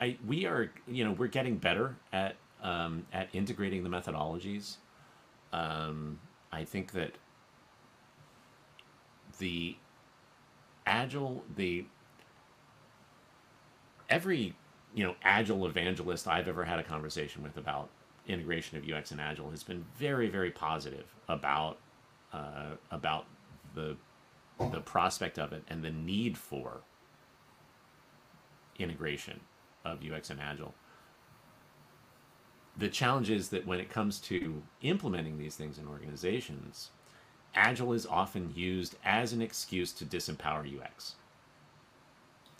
I, 0.00 0.18
we 0.26 0.46
are, 0.46 0.70
you 0.86 1.04
know, 1.04 1.12
we're 1.12 1.28
getting 1.28 1.56
better 1.56 1.96
at 2.12 2.36
um, 2.62 3.06
at 3.12 3.28
integrating 3.32 3.82
the 3.84 3.88
methodologies. 3.88 4.76
Um, 5.52 6.18
I 6.52 6.64
think 6.64 6.92
that 6.92 7.12
the 9.38 9.76
agile, 10.86 11.44
the 11.56 11.86
every 14.08 14.54
you 14.94 15.04
know 15.04 15.14
agile 15.22 15.66
evangelist 15.66 16.26
I've 16.26 16.48
ever 16.48 16.64
had 16.64 16.78
a 16.78 16.82
conversation 16.82 17.42
with 17.42 17.56
about 17.56 17.88
integration 18.26 18.78
of 18.78 18.88
UX 18.88 19.10
and 19.10 19.20
agile 19.20 19.50
has 19.50 19.62
been 19.62 19.84
very 19.96 20.28
very 20.28 20.50
positive 20.50 21.14
about 21.28 21.78
uh, 22.32 22.70
about 22.90 23.26
the 23.74 23.96
the 24.72 24.80
prospect 24.80 25.38
of 25.38 25.52
it 25.52 25.62
and 25.68 25.84
the 25.84 25.90
need 25.90 26.36
for 26.36 26.80
integration 28.78 29.40
of 29.84 30.00
UX 30.02 30.30
and 30.30 30.40
agile 30.40 30.74
the 32.78 32.88
challenge 32.88 33.30
is 33.30 33.48
that 33.48 33.66
when 33.66 33.80
it 33.80 33.88
comes 33.88 34.18
to 34.20 34.62
implementing 34.82 35.38
these 35.38 35.56
things 35.56 35.78
in 35.78 35.88
organizations, 35.88 36.90
Agile 37.54 37.94
is 37.94 38.06
often 38.06 38.52
used 38.54 38.96
as 39.04 39.32
an 39.32 39.40
excuse 39.40 39.92
to 39.92 40.04
disempower 40.04 40.66
UX. 40.66 41.14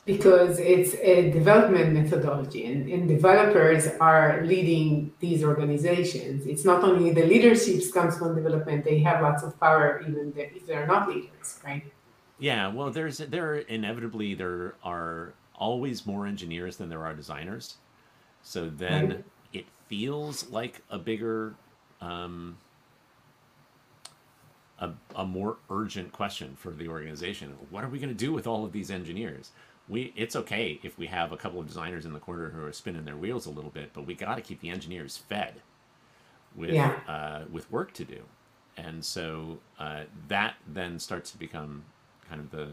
Because 0.06 0.58
it's 0.60 0.94
a 0.94 1.30
development 1.32 1.92
methodology, 1.92 2.64
and, 2.64 2.88
and 2.88 3.08
developers 3.08 3.88
are 4.00 4.40
leading 4.44 5.12
these 5.18 5.42
organizations. 5.42 6.46
It's 6.46 6.64
not 6.64 6.84
only 6.84 7.12
the 7.12 7.26
leadership 7.26 7.82
comes 7.92 8.16
from 8.16 8.36
development; 8.36 8.84
they 8.84 9.00
have 9.00 9.20
lots 9.20 9.42
of 9.42 9.58
power, 9.58 10.00
even 10.06 10.32
if 10.36 10.64
they're 10.66 10.86
not 10.86 11.08
leaders, 11.08 11.58
right? 11.64 11.84
Yeah, 12.38 12.68
well, 12.68 12.90
there's 12.90 13.18
there 13.18 13.56
inevitably 13.56 14.34
there 14.34 14.76
are 14.84 15.34
always 15.56 16.06
more 16.06 16.24
engineers 16.24 16.76
than 16.76 16.88
there 16.88 17.04
are 17.04 17.14
designers. 17.14 17.76
So 18.42 18.70
then 18.70 19.08
right 19.08 19.24
it 19.56 19.66
feels 19.88 20.48
like 20.50 20.82
a 20.90 20.98
bigger 20.98 21.54
um, 22.00 22.58
a, 24.78 24.90
a 25.14 25.24
more 25.24 25.56
urgent 25.70 26.12
question 26.12 26.54
for 26.56 26.70
the 26.70 26.88
organization 26.88 27.56
what 27.70 27.82
are 27.82 27.88
we 27.88 27.98
going 27.98 28.10
to 28.10 28.14
do 28.14 28.32
with 28.32 28.46
all 28.46 28.64
of 28.64 28.72
these 28.72 28.90
engineers 28.90 29.52
we 29.88 30.12
it's 30.16 30.36
okay 30.36 30.80
if 30.82 30.98
we 30.98 31.06
have 31.06 31.32
a 31.32 31.36
couple 31.36 31.60
of 31.60 31.66
designers 31.66 32.04
in 32.04 32.12
the 32.12 32.18
corner 32.18 32.50
who 32.50 32.64
are 32.64 32.72
spinning 32.72 33.04
their 33.04 33.16
wheels 33.16 33.46
a 33.46 33.50
little 33.50 33.70
bit 33.70 33.90
but 33.92 34.06
we 34.06 34.14
got 34.14 34.34
to 34.36 34.42
keep 34.42 34.60
the 34.60 34.70
engineers 34.70 35.16
fed 35.16 35.62
with 36.54 36.70
yeah. 36.70 36.98
uh, 37.08 37.44
with 37.50 37.70
work 37.70 37.92
to 37.92 38.04
do 38.04 38.22
and 38.76 39.04
so 39.04 39.58
uh, 39.78 40.02
that 40.28 40.54
then 40.66 40.98
starts 40.98 41.30
to 41.30 41.38
become 41.38 41.84
kind 42.28 42.40
of 42.40 42.50
the 42.50 42.68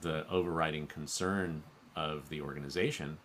the 0.00 0.28
overriding 0.28 0.86
concern 0.86 1.62
of 1.94 2.28
the 2.28 2.40
organization 2.40 3.18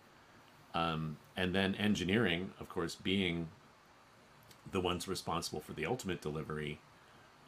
um, 0.74 1.16
and 1.36 1.54
then 1.54 1.74
engineering, 1.76 2.52
of 2.60 2.68
course, 2.68 2.94
being 2.94 3.48
the 4.70 4.80
ones 4.80 5.08
responsible 5.08 5.60
for 5.60 5.72
the 5.72 5.86
ultimate 5.86 6.20
delivery, 6.20 6.78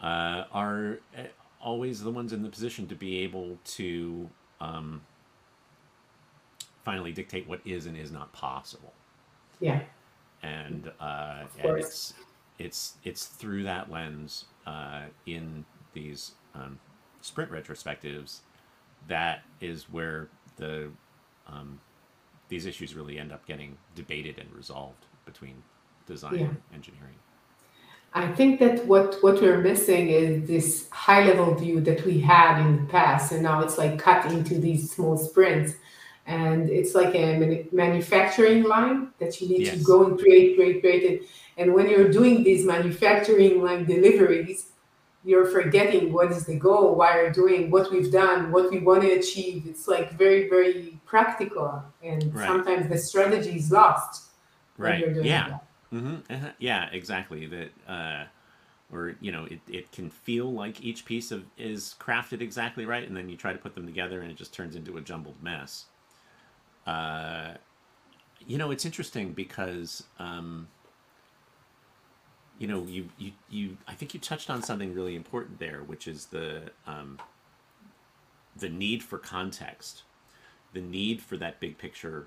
uh, 0.02 0.44
are 0.52 0.98
eh, 1.14 1.26
always 1.60 2.02
the 2.02 2.10
ones 2.10 2.32
in 2.32 2.42
the 2.42 2.48
position 2.48 2.86
to 2.88 2.94
be 2.94 3.18
able 3.18 3.58
to 3.64 4.30
um, 4.60 5.02
finally 6.84 7.12
dictate 7.12 7.48
what 7.48 7.60
is 7.64 7.86
and 7.86 7.96
is 7.96 8.10
not 8.10 8.32
possible. 8.32 8.92
Yeah. 9.60 9.82
And, 10.42 10.90
uh, 11.00 11.44
and 11.58 11.78
it's 11.78 12.14
it's 12.58 12.94
it's 13.04 13.26
through 13.26 13.62
that 13.64 13.90
lens 13.90 14.46
uh, 14.66 15.02
in 15.26 15.64
these 15.92 16.32
um, 16.54 16.78
sprint 17.20 17.50
retrospectives 17.50 18.40
that 19.08 19.42
is 19.60 19.84
where 19.90 20.28
the 20.56 20.90
um, 21.46 21.80
these 22.48 22.66
issues 22.66 22.94
really 22.94 23.18
end 23.18 23.32
up 23.32 23.46
getting 23.46 23.76
debated 23.94 24.38
and 24.38 24.52
resolved 24.52 25.06
between 25.24 25.62
design 26.06 26.34
yeah. 26.34 26.44
and 26.46 26.56
engineering. 26.74 27.14
I 28.12 28.32
think 28.32 28.58
that 28.58 28.86
what 28.86 29.16
what 29.22 29.40
we're 29.40 29.60
missing 29.60 30.08
is 30.08 30.48
this 30.48 30.88
high 30.90 31.24
level 31.24 31.54
view 31.54 31.80
that 31.82 32.04
we 32.04 32.18
had 32.20 32.60
in 32.60 32.76
the 32.76 32.92
past, 32.92 33.32
and 33.32 33.42
now 33.42 33.60
it's 33.60 33.78
like 33.78 33.98
cut 33.98 34.30
into 34.32 34.58
these 34.58 34.90
small 34.90 35.16
sprints, 35.16 35.74
and 36.26 36.70
it's 36.70 36.94
like 36.94 37.14
a 37.14 37.66
manufacturing 37.72 38.62
line 38.62 39.08
that 39.18 39.40
you 39.40 39.48
need 39.48 39.66
yes. 39.66 39.78
to 39.78 39.84
go 39.84 40.06
and 40.06 40.18
create, 40.18 40.56
create, 40.56 40.80
create, 40.80 41.10
and, 41.10 41.28
and 41.56 41.74
when 41.74 41.88
you're 41.88 42.10
doing 42.10 42.44
these 42.44 42.64
manufacturing 42.64 43.62
line 43.62 43.84
deliveries, 43.84 44.72
you're 45.24 45.46
forgetting 45.46 46.12
what 46.12 46.30
is 46.32 46.46
the 46.46 46.58
goal, 46.58 46.94
why 46.94 47.20
you're 47.20 47.32
doing, 47.32 47.70
what 47.70 47.90
we've 47.92 48.10
done, 48.10 48.50
what 48.52 48.70
we 48.70 48.78
want 48.78 49.02
to 49.02 49.10
achieve. 49.10 49.64
It's 49.66 49.86
like 49.86 50.12
very, 50.12 50.48
very 50.48 50.98
practical, 51.04 51.82
and 52.02 52.34
right. 52.34 52.46
sometimes 52.46 52.88
the 52.88 52.96
strategy 52.96 53.56
is 53.56 53.70
lost. 53.70 54.30
Right. 54.78 55.04
yeah. 55.22 55.58
Mm-hmm. 55.92 56.32
Uh-huh. 56.32 56.50
Yeah. 56.58 56.88
Exactly. 56.92 57.46
That. 57.46 57.70
Uh, 57.86 58.24
or 58.92 59.14
you 59.20 59.30
know, 59.30 59.44
it, 59.44 59.60
it 59.68 59.92
can 59.92 60.10
feel 60.10 60.52
like 60.52 60.82
each 60.82 61.04
piece 61.04 61.30
of 61.30 61.44
is 61.56 61.94
crafted 62.00 62.40
exactly 62.40 62.84
right, 62.86 63.06
and 63.06 63.16
then 63.16 63.28
you 63.28 63.36
try 63.36 63.52
to 63.52 63.58
put 63.58 63.74
them 63.74 63.86
together, 63.86 64.22
and 64.22 64.30
it 64.30 64.36
just 64.36 64.52
turns 64.52 64.74
into 64.74 64.96
a 64.96 65.00
jumbled 65.00 65.40
mess. 65.42 65.86
Uh, 66.86 67.52
you 68.46 68.58
know, 68.58 68.70
it's 68.70 68.84
interesting 68.84 69.32
because. 69.32 70.04
Um, 70.18 70.68
you 72.58 72.66
know, 72.66 72.84
you, 72.86 73.08
you, 73.16 73.32
you, 73.48 73.78
I 73.88 73.94
think 73.94 74.12
you 74.12 74.20
touched 74.20 74.50
on 74.50 74.62
something 74.62 74.92
really 74.92 75.16
important 75.16 75.58
there, 75.58 75.82
which 75.82 76.06
is 76.06 76.26
the, 76.26 76.70
um, 76.86 77.18
the 78.54 78.68
need 78.68 79.02
for 79.02 79.16
context, 79.16 80.02
the 80.74 80.82
need 80.82 81.22
for 81.22 81.38
that 81.38 81.58
big 81.58 81.78
picture 81.78 82.26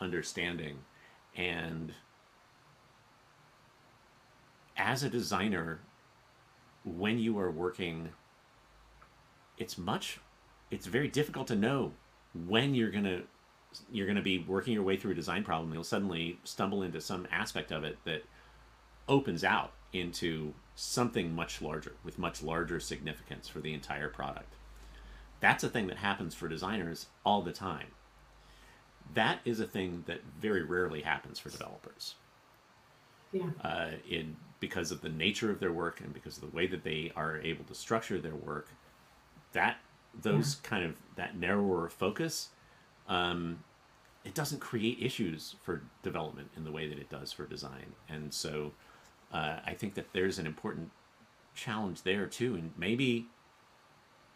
understanding. 0.00 0.76
And 1.34 1.92
as 4.76 5.02
a 5.02 5.10
designer, 5.10 5.80
when 6.84 7.18
you 7.18 7.36
are 7.40 7.50
working 7.50 8.10
it's 9.58 9.78
much 9.78 10.18
it's 10.70 10.86
very 10.86 11.08
difficult 11.08 11.46
to 11.48 11.56
know 11.56 11.92
when 12.46 12.74
you're 12.74 12.90
gonna 12.90 13.22
you're 13.90 14.06
gonna 14.06 14.22
be 14.22 14.38
working 14.38 14.74
your 14.74 14.82
way 14.82 14.96
through 14.96 15.12
a 15.12 15.14
design 15.14 15.44
problem. 15.44 15.72
You'll 15.72 15.84
suddenly 15.84 16.38
stumble 16.44 16.82
into 16.82 17.00
some 17.00 17.26
aspect 17.30 17.72
of 17.72 17.84
it 17.84 17.98
that 18.04 18.24
opens 19.08 19.44
out 19.44 19.72
into 19.92 20.54
something 20.74 21.34
much 21.34 21.62
larger 21.62 21.92
with 22.04 22.18
much 22.18 22.42
larger 22.42 22.80
significance 22.80 23.48
for 23.48 23.60
the 23.60 23.72
entire 23.72 24.08
product. 24.08 24.54
That's 25.40 25.62
a 25.62 25.68
thing 25.68 25.86
that 25.88 25.98
happens 25.98 26.34
for 26.34 26.48
designers 26.48 27.06
all 27.24 27.42
the 27.42 27.52
time. 27.52 27.88
That 29.12 29.40
is 29.44 29.60
a 29.60 29.66
thing 29.66 30.04
that 30.06 30.20
very 30.40 30.62
rarely 30.62 31.02
happens 31.02 31.38
for 31.38 31.50
developers. 31.50 32.14
Yeah. 33.32 33.50
Uh, 33.62 33.90
in 34.08 34.36
because 34.60 34.90
of 34.90 35.02
the 35.02 35.08
nature 35.10 35.50
of 35.50 35.60
their 35.60 35.72
work 35.72 36.00
and 36.00 36.14
because 36.14 36.38
of 36.38 36.50
the 36.50 36.56
way 36.56 36.66
that 36.66 36.84
they 36.84 37.12
are 37.14 37.38
able 37.38 37.64
to 37.64 37.74
structure 37.74 38.18
their 38.18 38.34
work, 38.34 38.68
that 39.52 39.76
those 40.22 40.56
yeah. 40.62 40.68
kind 40.70 40.84
of 40.84 40.94
that 41.16 41.36
narrower 41.36 41.88
focus, 41.88 42.48
um, 43.08 43.62
it 44.24 44.34
doesn't 44.34 44.60
create 44.60 44.98
issues 45.00 45.56
for 45.62 45.82
development 46.02 46.50
in 46.56 46.64
the 46.64 46.72
way 46.72 46.88
that 46.88 46.98
it 46.98 47.10
does 47.10 47.32
for 47.32 47.46
design. 47.46 47.92
And 48.08 48.32
so, 48.32 48.72
uh, 49.32 49.58
I 49.64 49.74
think 49.74 49.94
that 49.94 50.06
there's 50.12 50.38
an 50.38 50.46
important 50.46 50.90
challenge 51.54 52.02
there 52.02 52.26
too, 52.26 52.54
and 52.54 52.72
maybe 52.76 53.26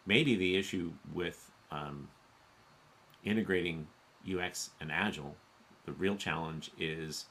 maybe 0.05 0.35
the 0.35 0.57
issue 0.57 0.91
with 1.13 1.51
um, 1.71 2.07
integrating 3.23 3.87
UX 4.27 4.71
and 4.81 4.91
Agile, 4.91 5.35
the 5.85 5.91
real 5.93 6.15
challenge 6.15 6.71
is 6.79 7.25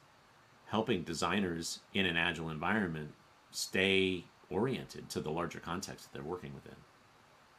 helping 0.66 1.03
designers 1.03 1.80
in 1.95 2.07
an 2.07 2.16
Agile 2.16 2.51
environment 2.51 3.12
stay 3.51 4.24
oriented 4.51 5.09
to 5.11 5.20
the 5.20 5.30
larger 5.30 5.59
context 5.59 6.05
that 6.05 6.12
they're 6.12 6.28
working 6.28 6.55
within. 6.55 6.76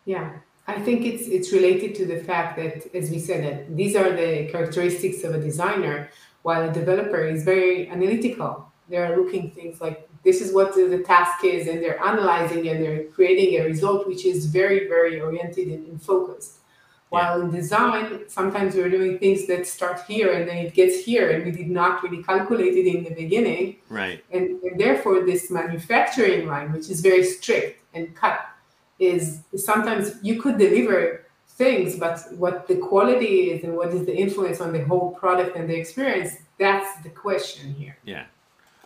Yeah, 0.05 0.37
I 0.75 0.79
think 0.85 1.05
it's 1.05 1.25
it's 1.27 1.51
related 1.51 1.95
to 1.95 2.05
the 2.05 2.19
fact 2.29 2.49
that, 2.59 2.73
as 2.95 3.09
we 3.09 3.19
said, 3.19 3.39
that 3.47 3.75
these 3.75 3.95
are 3.95 4.11
the 4.23 4.31
characteristics 4.51 5.23
of 5.23 5.33
a 5.33 5.41
designer, 5.49 6.09
while 6.43 6.69
a 6.69 6.71
developer 6.71 7.21
is 7.33 7.43
very 7.43 7.89
analytical. 7.89 8.51
They're 8.89 9.15
looking 9.17 9.51
things 9.51 9.81
like 9.81 10.09
this 10.23 10.41
is 10.41 10.53
what 10.53 10.73
the, 10.75 11.03
task 11.05 11.43
is 11.43 11.67
and 11.67 11.81
they're 11.81 12.01
analyzing 12.03 12.67
and 12.67 12.83
they're 12.83 13.03
creating 13.05 13.59
a 13.59 13.65
result 13.65 14.07
which 14.07 14.25
is 14.25 14.45
very 14.45 14.87
very 14.87 15.19
oriented 15.21 15.67
and, 15.69 15.87
and 15.87 16.01
focused 16.01 16.57
while 17.09 17.39
yeah. 17.39 17.45
in 17.45 17.51
design 17.51 18.05
sometimes 18.27 18.75
we're 18.75 18.89
doing 18.89 19.17
things 19.17 19.47
that 19.47 19.65
start 19.65 20.01
here 20.07 20.33
and 20.33 20.47
then 20.47 20.57
it 20.57 20.73
gets 20.73 21.03
here 21.03 21.31
and 21.31 21.45
we 21.45 21.51
did 21.51 21.69
not 21.69 22.03
really 22.03 22.21
calculate 22.23 22.75
it 22.75 22.87
in 22.93 23.03
the 23.03 23.13
beginning 23.23 23.77
right 23.89 24.23
and, 24.31 24.61
and 24.63 24.79
therefore 24.79 25.25
this 25.25 25.49
manufacturing 25.49 26.47
line 26.47 26.71
which 26.73 26.89
is 26.89 26.99
very 27.01 27.23
strict 27.23 27.81
and 27.93 28.13
cut 28.15 28.39
is 28.99 29.41
sometimes 29.55 30.15
you 30.21 30.41
could 30.41 30.57
deliver 30.57 31.25
things 31.47 31.97
but 31.97 32.19
what 32.33 32.67
the 32.67 32.75
quality 32.75 33.51
is 33.51 33.63
and 33.63 33.75
what 33.75 33.89
is 33.89 34.05
the 34.05 34.15
influence 34.15 34.61
on 34.61 34.71
the 34.71 34.83
whole 34.85 35.11
product 35.11 35.55
and 35.55 35.69
the 35.69 35.75
experience 35.75 36.33
that's 36.57 37.01
the 37.03 37.09
question 37.09 37.73
here 37.73 37.97
yeah 38.03 38.25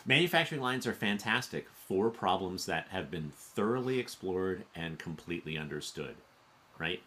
Manufacturing 0.05 0.59
lines 0.59 0.85
are 0.85 0.93
fantastic 0.93 1.67
for 1.87 2.09
problems 2.09 2.65
that 2.65 2.87
have 2.89 3.09
been 3.09 3.31
thoroughly 3.37 3.99
explored 3.99 4.65
and 4.75 4.99
completely 4.99 5.57
understood, 5.57 6.15
right? 6.77 7.01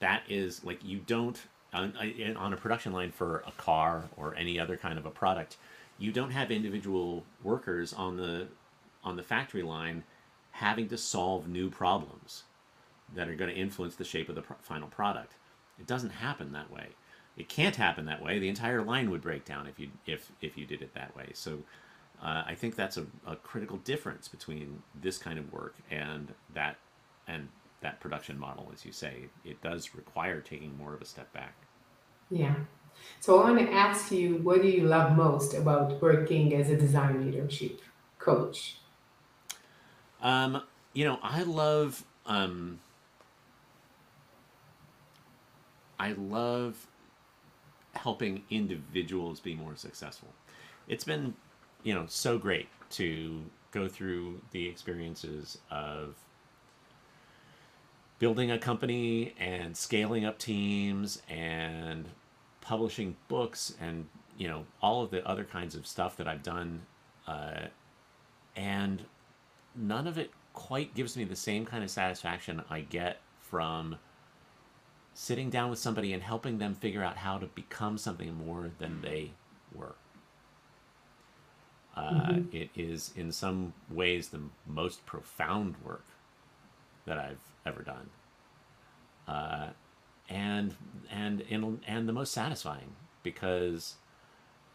That 0.00 0.24
is 0.28 0.62
like 0.62 0.84
you 0.84 0.98
don't 0.98 1.40
on, 1.72 1.94
on 2.36 2.52
a 2.52 2.56
production 2.56 2.92
line 2.92 3.10
for 3.12 3.42
a 3.46 3.52
car 3.52 4.04
or 4.16 4.34
any 4.36 4.60
other 4.60 4.76
kind 4.76 4.98
of 4.98 5.06
a 5.06 5.10
product, 5.10 5.56
you 5.98 6.12
don't 6.12 6.30
have 6.30 6.50
individual 6.50 7.24
workers 7.42 7.94
on 7.94 8.16
the 8.18 8.46
on 9.02 9.16
the 9.16 9.22
factory 9.22 9.62
line 9.62 10.04
having 10.54 10.88
to 10.88 10.96
solve 10.96 11.48
new 11.48 11.68
problems 11.68 12.44
that 13.12 13.28
are 13.28 13.34
going 13.34 13.52
to 13.52 13.60
influence 13.60 13.96
the 13.96 14.04
shape 14.04 14.28
of 14.28 14.36
the 14.36 14.44
final 14.60 14.86
product. 14.86 15.34
It 15.80 15.86
doesn't 15.86 16.10
happen 16.10 16.52
that 16.52 16.70
way. 16.70 16.88
It 17.36 17.48
can't 17.48 17.74
happen 17.74 18.06
that 18.06 18.22
way. 18.22 18.38
The 18.38 18.48
entire 18.48 18.82
line 18.82 19.10
would 19.10 19.20
break 19.20 19.44
down 19.44 19.66
if 19.66 19.80
you 19.80 19.88
if 20.06 20.30
if 20.40 20.56
you 20.56 20.64
did 20.64 20.80
it 20.80 20.94
that 20.94 21.16
way. 21.16 21.30
So 21.32 21.58
uh, 22.22 22.44
I 22.46 22.54
think 22.54 22.76
that's 22.76 22.96
a, 22.96 23.06
a, 23.26 23.34
critical 23.34 23.78
difference 23.78 24.28
between 24.28 24.80
this 24.94 25.18
kind 25.18 25.40
of 25.40 25.52
work 25.52 25.74
and 25.90 26.32
that 26.54 26.76
and 27.26 27.48
that 27.80 27.98
production 27.98 28.38
model, 28.38 28.70
as 28.72 28.84
you 28.84 28.92
say. 28.92 29.24
It 29.44 29.60
does 29.60 29.96
require 29.96 30.40
taking 30.40 30.78
more 30.78 30.94
of 30.94 31.02
a 31.02 31.04
step 31.04 31.32
back. 31.32 31.54
Yeah. 32.30 32.54
So 33.18 33.40
I 33.40 33.50
want 33.50 33.58
to 33.58 33.72
ask 33.72 34.12
you, 34.12 34.36
what 34.36 34.62
do 34.62 34.68
you 34.68 34.84
love 34.84 35.16
most 35.16 35.52
about 35.52 36.00
working 36.00 36.54
as 36.54 36.70
a 36.70 36.76
design 36.76 37.26
leadership 37.26 37.80
coach? 38.20 38.78
Um, 40.24 40.62
you 40.94 41.04
know, 41.04 41.18
I 41.22 41.42
love 41.42 42.02
um, 42.26 42.80
I 46.00 46.12
love 46.12 46.86
helping 47.92 48.42
individuals 48.50 49.38
be 49.38 49.54
more 49.54 49.76
successful. 49.76 50.30
It's 50.88 51.04
been 51.04 51.34
you 51.82 51.94
know 51.94 52.06
so 52.08 52.38
great 52.38 52.68
to 52.92 53.42
go 53.70 53.86
through 53.86 54.40
the 54.52 54.66
experiences 54.66 55.58
of 55.70 56.14
building 58.18 58.50
a 58.50 58.58
company 58.58 59.34
and 59.38 59.76
scaling 59.76 60.24
up 60.24 60.38
teams 60.38 61.20
and 61.28 62.08
publishing 62.60 63.16
books 63.28 63.74
and 63.80 64.06
you 64.38 64.48
know 64.48 64.64
all 64.80 65.02
of 65.02 65.10
the 65.10 65.26
other 65.28 65.44
kinds 65.44 65.74
of 65.74 65.86
stuff 65.86 66.16
that 66.16 66.26
I've 66.26 66.42
done 66.42 66.82
uh, 67.26 67.66
and 68.56 69.04
none 69.74 70.06
of 70.06 70.18
it 70.18 70.30
quite 70.52 70.94
gives 70.94 71.16
me 71.16 71.24
the 71.24 71.36
same 71.36 71.66
kind 71.66 71.82
of 71.82 71.90
satisfaction 71.90 72.62
I 72.70 72.80
get 72.80 73.20
from 73.40 73.96
sitting 75.12 75.50
down 75.50 75.70
with 75.70 75.78
somebody 75.78 76.12
and 76.12 76.22
helping 76.22 76.58
them 76.58 76.74
figure 76.74 77.02
out 77.02 77.16
how 77.18 77.38
to 77.38 77.46
become 77.46 77.98
something 77.98 78.34
more 78.34 78.70
than 78.78 79.00
they 79.00 79.32
were. 79.72 79.94
Uh, 81.96 82.10
mm-hmm. 82.10 82.56
it 82.56 82.70
is, 82.74 83.12
in 83.14 83.30
some 83.30 83.72
ways, 83.88 84.28
the 84.28 84.40
most 84.66 85.06
profound 85.06 85.76
work 85.84 86.04
that 87.06 87.18
I've 87.18 87.38
ever 87.64 87.82
done, 87.82 88.10
uh, 89.28 89.68
and 90.28 90.74
and 91.08 91.44
and 91.48 91.80
and 91.86 92.08
the 92.08 92.12
most 92.12 92.32
satisfying 92.32 92.96
because, 93.22 93.94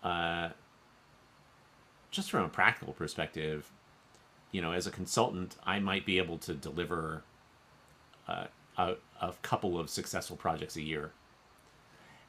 uh, 0.01 0.49
just 2.09 2.31
from 2.31 2.45
a 2.45 2.49
practical 2.49 2.93
perspective, 2.93 3.69
you 4.51 4.61
know, 4.61 4.71
as 4.71 4.87
a 4.87 4.91
consultant, 4.91 5.55
I 5.63 5.79
might 5.79 6.05
be 6.05 6.17
able 6.17 6.37
to 6.39 6.53
deliver 6.53 7.23
uh, 8.27 8.45
a, 8.77 8.95
a 9.21 9.33
couple 9.41 9.79
of 9.79 9.89
successful 9.89 10.35
projects 10.35 10.75
a 10.75 10.81
year. 10.81 11.11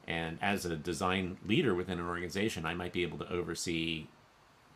And 0.07 0.39
as 0.41 0.65
a 0.65 0.75
design 0.75 1.37
leader 1.45 1.73
within 1.75 1.99
an 1.99 2.07
organization, 2.07 2.65
I 2.65 2.73
might 2.73 2.91
be 2.91 3.03
able 3.03 3.17
to 3.19 3.31
oversee 3.31 4.07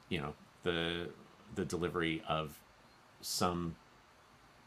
you 0.10 0.20
know 0.20 0.34
the 0.64 1.10
the 1.56 1.66
delivery 1.66 2.22
of 2.28 2.60
some 3.22 3.76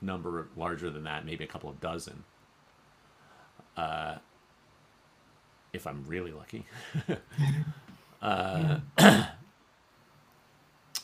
number 0.01 0.49
larger 0.57 0.91
than 0.91 1.05
that, 1.05 1.25
maybe 1.25 1.45
a 1.45 1.47
couple 1.47 1.69
of 1.69 1.81
dozen. 1.81 2.25
Uh, 3.77 4.17
if 5.73 5.87
I'm 5.87 6.05
really 6.07 6.33
lucky. 6.33 6.65
uh, 8.23 8.79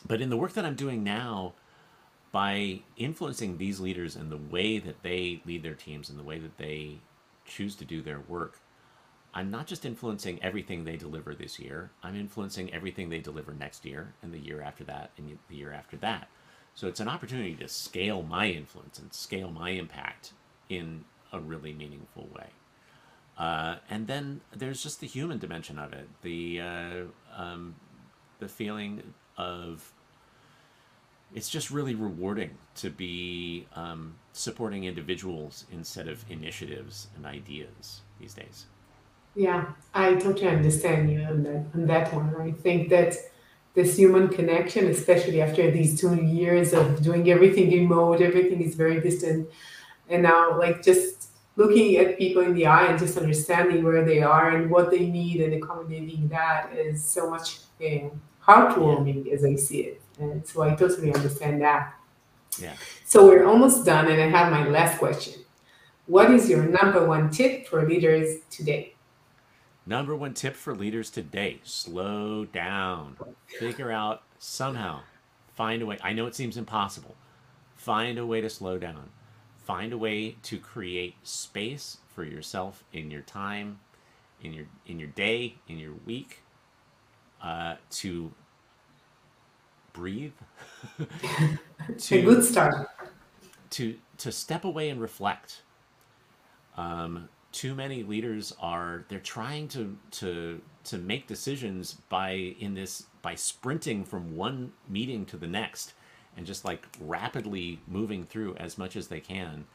but 0.07 0.21
in 0.21 0.29
the 0.29 0.37
work 0.37 0.53
that 0.53 0.65
I'm 0.65 0.75
doing 0.75 1.03
now, 1.03 1.53
by 2.35 2.81
influencing 2.97 3.57
these 3.57 3.79
leaders 3.79 4.17
in 4.17 4.29
the 4.29 4.35
way 4.35 4.77
that 4.77 5.03
they 5.03 5.41
lead 5.45 5.63
their 5.63 5.73
teams 5.73 6.09
and 6.09 6.19
the 6.19 6.23
way 6.23 6.37
that 6.37 6.57
they 6.57 6.97
choose 7.45 7.75
to 7.75 7.85
do 7.85 8.01
their 8.01 8.19
work, 8.19 8.59
I'm 9.33 9.49
not 9.49 9.67
just 9.67 9.85
influencing 9.85 10.43
everything 10.43 10.83
they 10.83 10.97
deliver 10.97 11.33
this 11.33 11.59
year, 11.59 11.91
I'm 12.03 12.13
influencing 12.13 12.73
everything 12.73 13.09
they 13.09 13.19
deliver 13.19 13.53
next 13.53 13.85
year 13.85 14.15
and 14.21 14.33
the 14.33 14.39
year 14.39 14.61
after 14.61 14.83
that 14.83 15.11
and 15.17 15.37
the 15.47 15.55
year 15.55 15.71
after 15.71 15.95
that. 15.97 16.27
So 16.73 16.89
it's 16.89 16.99
an 16.99 17.07
opportunity 17.07 17.55
to 17.55 17.69
scale 17.69 18.21
my 18.21 18.49
influence 18.49 18.99
and 18.99 19.13
scale 19.13 19.49
my 19.49 19.69
impact 19.69 20.33
in 20.67 21.05
a 21.31 21.39
really 21.39 21.71
meaningful 21.71 22.27
way. 22.35 22.49
Uh, 23.37 23.77
and 23.89 24.07
then 24.07 24.41
there's 24.53 24.83
just 24.83 24.99
the 24.99 25.07
human 25.07 25.37
dimension 25.37 25.79
of 25.79 25.93
it, 25.93 26.09
the 26.21 26.59
uh, 26.59 27.03
um, 27.33 27.75
the 28.39 28.49
feeling 28.49 29.13
of 29.37 29.93
it's 31.33 31.49
just 31.49 31.71
really 31.71 31.95
rewarding 31.95 32.51
to 32.75 32.89
be 32.89 33.67
um, 33.75 34.15
supporting 34.33 34.83
individuals 34.83 35.65
instead 35.71 36.07
of 36.07 36.23
initiatives 36.29 37.07
and 37.15 37.25
ideas 37.25 38.01
these 38.19 38.33
days. 38.33 38.65
Yeah, 39.35 39.65
I 39.93 40.15
totally 40.15 40.47
understand 40.47 41.11
you 41.11 41.21
on 41.23 41.43
that 41.43 41.65
on 41.73 41.87
that 41.87 42.13
one. 42.13 42.33
I 42.39 42.51
think 42.51 42.89
that 42.89 43.15
this 43.73 43.97
human 43.97 44.29
connection, 44.29 44.87
especially 44.87 45.41
after 45.41 45.69
these 45.69 45.99
two 45.99 46.15
years 46.15 46.73
of 46.73 47.01
doing 47.01 47.29
everything 47.29 47.69
remote, 47.69 48.21
everything 48.21 48.61
is 48.61 48.75
very 48.75 49.01
distant, 49.01 49.49
and 50.09 50.23
now 50.23 50.57
like 50.57 50.81
just 50.81 51.29
looking 51.57 51.97
at 51.97 52.17
people 52.17 52.41
in 52.43 52.53
the 52.53 52.65
eye 52.65 52.85
and 52.85 52.99
just 52.99 53.17
understanding 53.17 53.83
where 53.83 54.05
they 54.05 54.21
are 54.21 54.49
and 54.55 54.69
what 54.69 54.91
they 54.91 55.07
need 55.07 55.41
and 55.41 55.53
accommodating 55.53 56.27
that 56.27 56.71
is 56.73 57.03
so 57.03 57.29
much 57.29 57.59
um, 57.85 58.21
heartwarming 58.45 59.31
as 59.31 59.43
I 59.43 59.55
see 59.55 59.81
it. 59.81 60.01
And 60.19 60.45
so 60.45 60.61
I 60.61 60.75
totally 60.75 61.13
understand 61.13 61.61
that. 61.61 61.95
Yeah. 62.59 62.73
So 63.05 63.27
we're 63.27 63.45
almost 63.45 63.85
done, 63.85 64.07
and 64.07 64.21
I 64.21 64.27
have 64.27 64.51
my 64.51 64.67
last 64.67 64.99
question. 64.99 65.41
what 66.07 66.29
is 66.31 66.49
your 66.49 66.63
number 66.63 67.05
one 67.05 67.29
tip 67.29 67.67
for 67.67 67.87
leaders 67.87 68.37
today? 68.49 68.93
Number 69.85 70.15
one 70.15 70.33
tip 70.33 70.55
for 70.55 70.75
leaders 70.75 71.09
today 71.09 71.59
slow 71.63 72.45
down. 72.45 73.17
Figure 73.59 73.91
out 73.91 74.23
somehow, 74.39 75.01
find 75.53 75.81
a 75.81 75.85
way. 75.85 75.97
I 76.03 76.13
know 76.13 76.25
it 76.25 76.35
seems 76.35 76.57
impossible. 76.57 77.15
Find 77.75 78.17
a 78.17 78.25
way 78.25 78.41
to 78.41 78.49
slow 78.49 78.77
down. 78.77 79.09
Find 79.57 79.93
a 79.93 79.97
way 79.97 80.37
to 80.43 80.57
create 80.57 81.15
space 81.23 81.97
for 82.13 82.23
yourself 82.23 82.83
in 82.93 83.11
your 83.11 83.21
time, 83.21 83.79
in 84.41 84.53
your 84.53 84.65
in 84.85 84.99
your 84.99 85.09
day, 85.09 85.55
in 85.67 85.77
your 85.77 85.93
week, 86.05 86.41
uh, 87.43 87.75
to 87.91 88.31
breathe. 89.95 90.33
to, 91.97 92.19
a 92.19 92.21
good 92.21 92.43
start. 92.43 92.89
To 93.71 93.95
to 94.17 94.31
step 94.31 94.65
away 94.65 94.89
and 94.89 95.01
reflect. 95.01 95.61
Um, 96.77 97.29
too 97.51 97.73
many 97.73 98.03
leaders 98.03 98.53
are 98.59 99.05
they're 99.07 99.19
trying 99.19 99.69
to 99.69 99.97
to 100.11 100.61
to 100.83 100.97
make 100.97 101.25
decisions 101.25 101.93
by 102.09 102.31
in 102.59 102.73
this 102.73 103.05
by 103.21 103.33
sprinting 103.33 104.03
from 104.03 104.35
one 104.35 104.73
meeting 104.89 105.25
to 105.25 105.37
the 105.37 105.47
next 105.47 105.93
and 106.35 106.45
just 106.45 106.65
like 106.65 106.85
rapidly 106.99 107.79
moving 107.87 108.25
through 108.25 108.55
as 108.55 108.77
much 108.77 108.97
as 108.97 109.07
they 109.07 109.21
can 109.21 109.65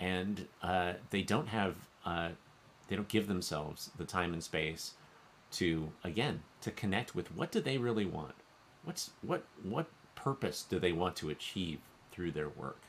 and 0.00 0.48
uh, 0.62 0.94
they 1.10 1.22
don't 1.22 1.46
have 1.46 1.76
uh, 2.04 2.30
they 2.88 2.96
don't 2.96 3.08
give 3.08 3.28
themselves 3.28 3.90
the 3.96 4.04
time 4.04 4.32
and 4.32 4.42
space 4.42 4.94
to 5.52 5.92
again 6.02 6.42
to 6.60 6.72
connect 6.72 7.14
with 7.14 7.34
what 7.36 7.52
do 7.52 7.60
they 7.60 7.78
really 7.78 8.04
want 8.04 8.34
what's 8.84 9.10
what 9.22 9.44
what 9.62 9.86
purpose 10.14 10.64
do 10.68 10.78
they 10.78 10.92
want 10.92 11.16
to 11.16 11.30
achieve 11.30 11.78
through 12.10 12.30
their 12.30 12.48
work 12.48 12.82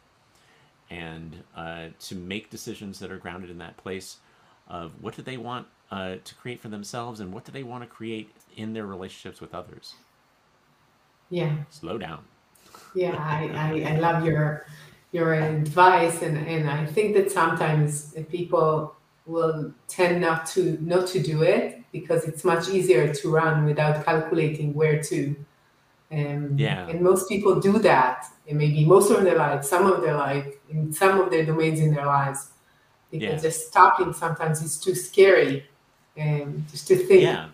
and 0.90 1.44
uh, 1.56 1.88
to 2.00 2.16
make 2.16 2.50
decisions 2.50 3.00
that 3.00 3.12
are 3.12 3.18
grounded 3.18 3.50
in 3.50 3.58
that 3.58 3.78
place 3.78 4.18
of 4.68 4.92
what 5.02 5.16
do 5.16 5.22
they 5.22 5.38
want 5.38 5.66
uh, 5.90 6.16
to 6.24 6.36
create 6.36 6.62
for 6.62 6.70
themselves 6.70 7.20
and 7.20 7.34
what 7.34 7.46
do 7.46 7.52
they 7.52 7.64
want 7.64 7.84
to 7.84 7.88
create 7.88 8.32
in 8.56 8.74
their 8.74 8.86
relationships 8.86 9.42
with 9.42 9.54
others. 9.54 9.96
Yeah. 11.30 11.56
Slow 11.70 11.98
down. 11.98 12.24
Yeah, 12.94 13.16
I, 13.18 13.50
I, 13.54 13.94
I 13.94 14.00
love 14.00 14.26
your 14.26 14.66
your 15.14 15.34
advice 15.34 16.22
and, 16.22 16.38
and 16.38 16.70
I 16.70 16.86
think 16.86 17.16
that 17.16 17.30
sometimes 17.30 18.16
people 18.30 18.96
will 19.26 19.74
tend 19.90 20.22
not 20.22 20.46
to 20.46 20.78
not 20.82 21.08
to 21.08 21.22
do 21.22 21.44
it 21.44 21.84
because 21.92 22.24
it's 22.26 22.46
much 22.46 22.70
easier 22.70 23.14
to 23.14 23.30
run 23.30 23.66
without 23.66 24.06
calculating 24.06 24.74
where 24.74 25.02
to. 25.04 25.36
Um, 26.12 26.58
yeah. 26.58 26.88
And 26.90 27.02
most 27.02 27.30
people 27.30 27.60
do 27.60 27.80
that, 27.80 28.26
and 28.48 28.58
maybe 28.58 28.86
most 28.86 29.12
of 29.12 29.24
their 29.24 29.38
life, 29.38 29.64
some 29.64 29.86
of 29.86 30.02
their 30.02 30.16
life, 30.16 30.46
in 30.70 30.92
some 30.92 31.22
of 31.22 31.30
their 31.30 31.46
domains 31.46 31.80
in 31.80 31.94
their 31.94 32.06
lives 32.06 32.50
because 33.12 33.44
yeah. 33.44 33.50
just 33.50 33.68
stopping 33.68 34.14
sometimes 34.14 34.62
is 34.64 34.78
too 34.78 34.96
scary 34.96 35.66
and 36.18 36.68
just 36.70 36.88
to 36.88 36.96
think 36.96 37.22
yeah 37.22 37.50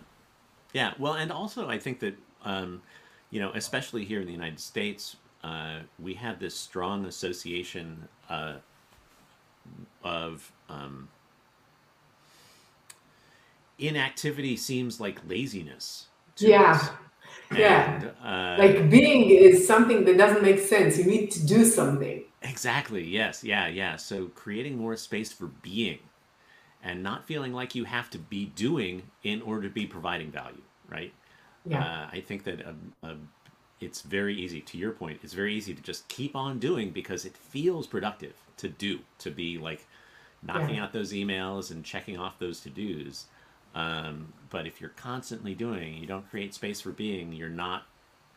yeah 0.72 0.94
well 0.98 1.14
and 1.14 1.30
also 1.30 1.68
i 1.68 1.78
think 1.78 2.00
that 2.00 2.16
um, 2.44 2.80
you 3.30 3.40
know 3.40 3.50
especially 3.54 4.04
here 4.04 4.20
in 4.20 4.26
the 4.26 4.32
united 4.32 4.60
states 4.60 5.16
uh, 5.44 5.78
we 6.00 6.14
have 6.14 6.40
this 6.40 6.54
strong 6.54 7.04
association 7.04 8.08
uh, 8.28 8.54
of 10.02 10.50
um, 10.68 11.08
inactivity 13.78 14.56
seems 14.56 15.00
like 15.00 15.20
laziness 15.28 16.06
yeah 16.38 16.72
us. 16.72 16.90
Yeah 17.56 18.02
uh, 18.24 18.56
like 18.58 18.90
being 18.90 19.30
is 19.30 19.66
something 19.66 20.04
that 20.04 20.16
doesn't 20.18 20.42
make 20.42 20.58
sense 20.58 20.98
you 20.98 21.04
need 21.04 21.30
to 21.30 21.46
do 21.46 21.64
something 21.64 22.22
Exactly. 22.42 23.04
Yes. 23.04 23.42
Yeah. 23.42 23.66
Yeah. 23.66 23.96
So 23.96 24.26
creating 24.28 24.78
more 24.78 24.96
space 24.96 25.32
for 25.32 25.46
being 25.62 25.98
and 26.82 27.02
not 27.02 27.26
feeling 27.26 27.52
like 27.52 27.74
you 27.74 27.84
have 27.84 28.10
to 28.10 28.18
be 28.18 28.46
doing 28.46 29.02
in 29.24 29.42
order 29.42 29.62
to 29.68 29.74
be 29.74 29.86
providing 29.86 30.30
value, 30.30 30.62
right? 30.88 31.12
Yeah. 31.64 31.82
Uh, 31.84 32.08
I 32.12 32.20
think 32.20 32.44
that 32.44 32.66
um, 32.66 32.92
um, 33.02 33.28
it's 33.80 34.02
very 34.02 34.36
easy, 34.36 34.60
to 34.60 34.78
your 34.78 34.92
point, 34.92 35.20
it's 35.22 35.32
very 35.32 35.54
easy 35.54 35.74
to 35.74 35.82
just 35.82 36.06
keep 36.08 36.36
on 36.36 36.58
doing 36.58 36.90
because 36.90 37.24
it 37.24 37.36
feels 37.36 37.86
productive 37.86 38.34
to 38.58 38.68
do, 38.68 39.00
to 39.18 39.30
be 39.30 39.58
like 39.58 39.86
knocking 40.42 40.76
yeah. 40.76 40.84
out 40.84 40.92
those 40.92 41.12
emails 41.12 41.72
and 41.72 41.84
checking 41.84 42.16
off 42.16 42.38
those 42.38 42.60
to 42.60 42.70
dos. 42.70 43.26
Um, 43.78 44.32
but 44.50 44.66
if 44.66 44.80
you're 44.80 44.90
constantly 44.90 45.54
doing, 45.54 45.94
you 45.94 46.06
don't 46.06 46.28
create 46.30 46.52
space 46.52 46.80
for 46.80 46.90
being, 46.90 47.32
you're 47.32 47.48
not 47.48 47.86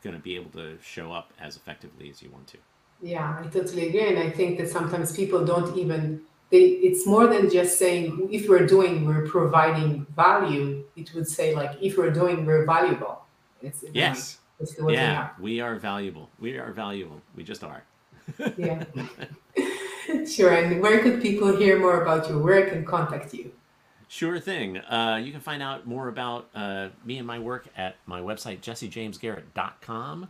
going 0.03 0.15
to 0.15 0.21
be 0.21 0.35
able 0.35 0.51
to 0.51 0.77
show 0.83 1.11
up 1.11 1.33
as 1.39 1.55
effectively 1.55 2.09
as 2.11 2.21
you 2.21 2.29
want 2.29 2.47
to. 2.47 2.57
Yeah, 3.01 3.37
I 3.39 3.47
totally 3.47 3.87
agree. 3.89 4.07
And 4.09 4.19
I 4.19 4.29
think 4.29 4.59
that 4.59 4.69
sometimes 4.69 5.15
people 5.15 5.43
don't 5.43 5.75
even 5.77 6.21
they 6.51 6.63
it's 6.87 7.07
more 7.07 7.27
than 7.27 7.49
just 7.49 7.79
saying 7.79 8.29
if 8.31 8.47
we're 8.47 8.67
doing 8.67 9.05
we're 9.07 9.25
providing 9.27 10.05
value. 10.15 10.83
It 10.95 11.11
would 11.15 11.27
say 11.27 11.55
like 11.55 11.71
if 11.81 11.97
we're 11.97 12.11
doing 12.11 12.45
we're 12.45 12.65
valuable. 12.65 13.23
It's, 13.63 13.83
yes. 13.93 14.37
It's 14.59 14.75
yeah, 14.89 15.29
we 15.39 15.59
are 15.59 15.77
valuable. 15.77 16.29
We 16.39 16.59
are 16.59 16.71
valuable. 16.71 17.19
We 17.35 17.43
just 17.43 17.63
are. 17.63 17.83
yeah. 18.57 18.83
sure. 20.27 20.53
And 20.53 20.81
where 20.83 21.01
could 21.01 21.19
people 21.19 21.55
hear 21.57 21.79
more 21.79 22.03
about 22.03 22.29
your 22.29 22.37
work 22.37 22.71
and 22.71 22.85
contact 22.85 23.33
you? 23.33 23.51
Sure 24.11 24.41
thing. 24.41 24.77
Uh, 24.77 25.21
you 25.23 25.31
can 25.31 25.39
find 25.39 25.63
out 25.63 25.87
more 25.87 26.09
about 26.09 26.49
uh, 26.53 26.89
me 27.05 27.17
and 27.17 27.25
my 27.25 27.39
work 27.39 27.69
at 27.77 27.95
my 28.05 28.19
website, 28.19 28.59
jessejamesgarrett.com. 28.59 30.29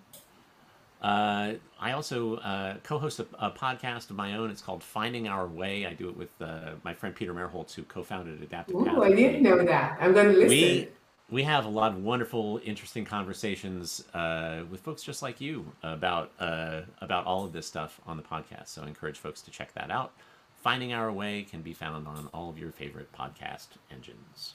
Uh, 1.02 1.54
I 1.80 1.92
also 1.94 2.36
uh, 2.36 2.76
co-host 2.84 3.20
a, 3.20 3.26
a, 3.40 3.50
podcast 3.50 4.12
of 4.12 4.18
my 4.18 4.38
own. 4.38 4.52
It's 4.52 4.62
called 4.62 4.84
Finding 4.84 5.28
Our 5.28 5.48
Way. 5.48 5.88
I 5.88 5.94
do 5.94 6.10
it 6.10 6.16
with 6.16 6.30
uh, 6.40 6.74
my 6.84 6.94
friend 6.94 7.16
Peter 7.16 7.34
Merholz, 7.34 7.74
who 7.74 7.82
co-founded 7.82 8.44
Adaptive. 8.44 8.76
Oh, 8.76 9.02
I 9.02 9.16
didn't 9.16 9.42
know 9.42 9.66
that. 9.66 9.98
I'm 10.00 10.14
going 10.14 10.28
to 10.28 10.34
listen. 10.34 10.48
We, 10.48 10.88
we 11.32 11.42
have 11.42 11.66
a 11.66 11.70
lot 11.70 11.94
of 11.94 12.04
wonderful, 12.04 12.62
interesting 12.64 13.04
conversations 13.04 14.04
uh, 14.14 14.62
with 14.70 14.82
folks 14.82 15.02
just 15.02 15.24
like 15.24 15.42
you 15.42 15.66
about 15.82 16.32
uh, 16.40 16.82
about 17.02 17.26
all 17.26 17.46
of 17.46 17.52
this 17.52 17.66
stuff 17.66 18.00
on 18.06 18.16
the 18.16 18.24
podcast. 18.24 18.68
So 18.68 18.84
I 18.84 18.88
encourage 18.88 19.18
folks 19.18 19.42
to 19.42 19.50
check 19.50 19.74
that 19.74 19.90
out. 19.90 20.14
Finding 20.62 20.94
Our 20.94 21.12
Way 21.12 21.44
can 21.44 21.62
be 21.62 21.74
found 21.74 22.08
on 22.08 22.30
all 22.34 22.50
of 22.50 22.58
your 22.58 22.72
favorite 22.72 23.12
podcast 23.12 23.70
engines. 23.92 24.54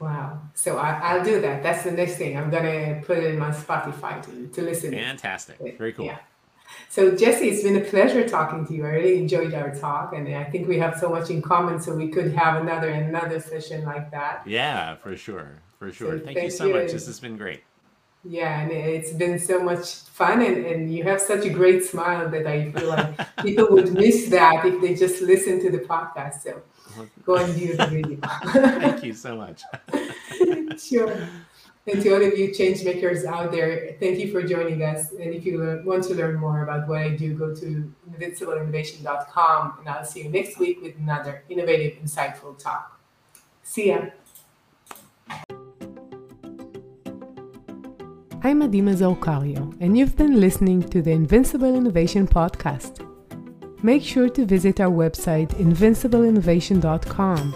Wow. 0.00 0.40
So 0.54 0.76
I, 0.76 1.16
will 1.16 1.24
do 1.24 1.40
that. 1.40 1.62
That's 1.62 1.84
the 1.84 1.92
next 1.92 2.16
thing. 2.16 2.36
I'm 2.36 2.50
going 2.50 2.64
to 2.64 3.06
put 3.06 3.18
it 3.18 3.24
in 3.24 3.38
my 3.38 3.50
Spotify 3.50 4.22
to, 4.24 4.48
to 4.48 4.62
listen. 4.62 4.90
Fantastic. 4.90 5.78
Very 5.78 5.92
cool. 5.92 6.06
Yeah. 6.06 6.18
So 6.88 7.14
Jesse, 7.14 7.48
it's 7.48 7.62
been 7.62 7.76
a 7.76 7.84
pleasure 7.84 8.28
talking 8.28 8.66
to 8.66 8.74
you. 8.74 8.84
I 8.84 8.90
really 8.90 9.18
enjoyed 9.18 9.54
our 9.54 9.72
talk, 9.74 10.12
and 10.12 10.26
I 10.34 10.44
think 10.44 10.66
we 10.66 10.78
have 10.78 10.98
so 10.98 11.08
much 11.08 11.30
in 11.30 11.40
common. 11.40 11.80
So 11.80 11.94
we 11.94 12.08
could 12.08 12.32
have 12.32 12.60
another 12.60 12.88
another 12.88 13.38
session 13.38 13.84
like 13.84 14.10
that. 14.10 14.42
Yeah, 14.46 14.96
for 14.96 15.16
sure, 15.16 15.60
for 15.78 15.92
sure. 15.92 16.18
So 16.18 16.24
thank, 16.24 16.38
thank, 16.38 16.44
you 16.46 16.50
so 16.50 16.66
you. 16.66 16.74
much. 16.74 16.90
This 16.90 17.06
has 17.06 17.20
been 17.20 17.36
great. 17.36 17.62
Yeah, 18.26 18.60
and 18.60 18.72
it's 18.72 19.12
been 19.12 19.38
so 19.38 19.62
much 19.62 19.96
fun, 20.04 20.40
and, 20.40 20.64
and 20.64 20.94
you 20.94 21.04
have 21.04 21.20
such 21.20 21.44
a 21.44 21.50
great 21.50 21.84
smile 21.84 22.30
that 22.30 22.46
I 22.46 22.72
feel 22.72 22.88
like 22.88 23.36
people 23.42 23.66
would 23.70 23.92
miss 23.92 24.28
that 24.30 24.64
if 24.64 24.80
they 24.80 24.94
just 24.94 25.20
listen 25.20 25.60
to 25.60 25.70
the 25.70 25.80
podcast. 25.80 26.40
So 26.42 26.62
uh-huh. 26.88 27.04
go 27.24 27.36
and 27.36 27.52
view 27.52 27.76
the 27.76 27.86
video. 27.86 28.18
Thank 28.80 29.04
you 29.04 29.12
so 29.12 29.36
much. 29.36 29.62
sure. 30.78 31.28
And 31.86 32.02
to 32.02 32.14
all 32.14 32.24
of 32.24 32.38
you 32.38 32.54
change 32.54 32.82
makers 32.82 33.26
out 33.26 33.52
there, 33.52 33.94
thank 34.00 34.18
you 34.18 34.32
for 34.32 34.42
joining 34.42 34.82
us. 34.82 35.10
And 35.12 35.34
if 35.34 35.44
you 35.44 35.82
want 35.84 36.04
to 36.04 36.14
learn 36.14 36.36
more 36.36 36.62
about 36.62 36.88
what 36.88 37.02
I 37.02 37.10
do, 37.10 37.34
go 37.34 37.54
to 37.54 37.92
invincibleinnovation.com 38.10 39.74
and 39.80 39.88
I'll 39.88 40.04
see 40.04 40.22
you 40.22 40.30
next 40.30 40.58
week 40.58 40.80
with 40.80 40.96
another 40.96 41.44
innovative, 41.50 42.02
insightful 42.02 42.58
talk. 42.58 42.98
See 43.62 43.88
ya. 43.88 44.06
I'm 48.46 48.60
Adima 48.60 48.94
Zaukario, 48.94 49.74
and 49.80 49.96
you've 49.96 50.16
been 50.16 50.38
listening 50.38 50.82
to 50.90 51.00
the 51.00 51.12
Invincible 51.12 51.74
Innovation 51.74 52.28
Podcast 52.28 53.04
make 53.84 54.02
sure 54.02 54.30
to 54.30 54.46
visit 54.46 54.80
our 54.80 54.90
website 54.90 55.48
invincibleinnovation.com, 55.56 57.52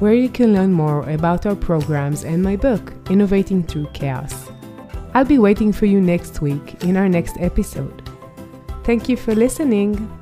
where 0.00 0.12
you 0.12 0.28
can 0.28 0.52
learn 0.52 0.72
more 0.72 1.08
about 1.08 1.46
our 1.46 1.54
programs 1.54 2.24
and 2.24 2.42
my 2.42 2.56
book, 2.56 2.92
Innovating 3.10 3.62
Through 3.62 3.86
Chaos. 3.94 4.50
I'll 5.14 5.24
be 5.24 5.38
waiting 5.38 5.72
for 5.72 5.86
you 5.86 6.00
next 6.00 6.40
week 6.40 6.82
in 6.82 6.96
our 6.96 7.08
next 7.08 7.36
episode. 7.38 8.10
Thank 8.82 9.08
you 9.08 9.16
for 9.16 9.36
listening. 9.36 10.17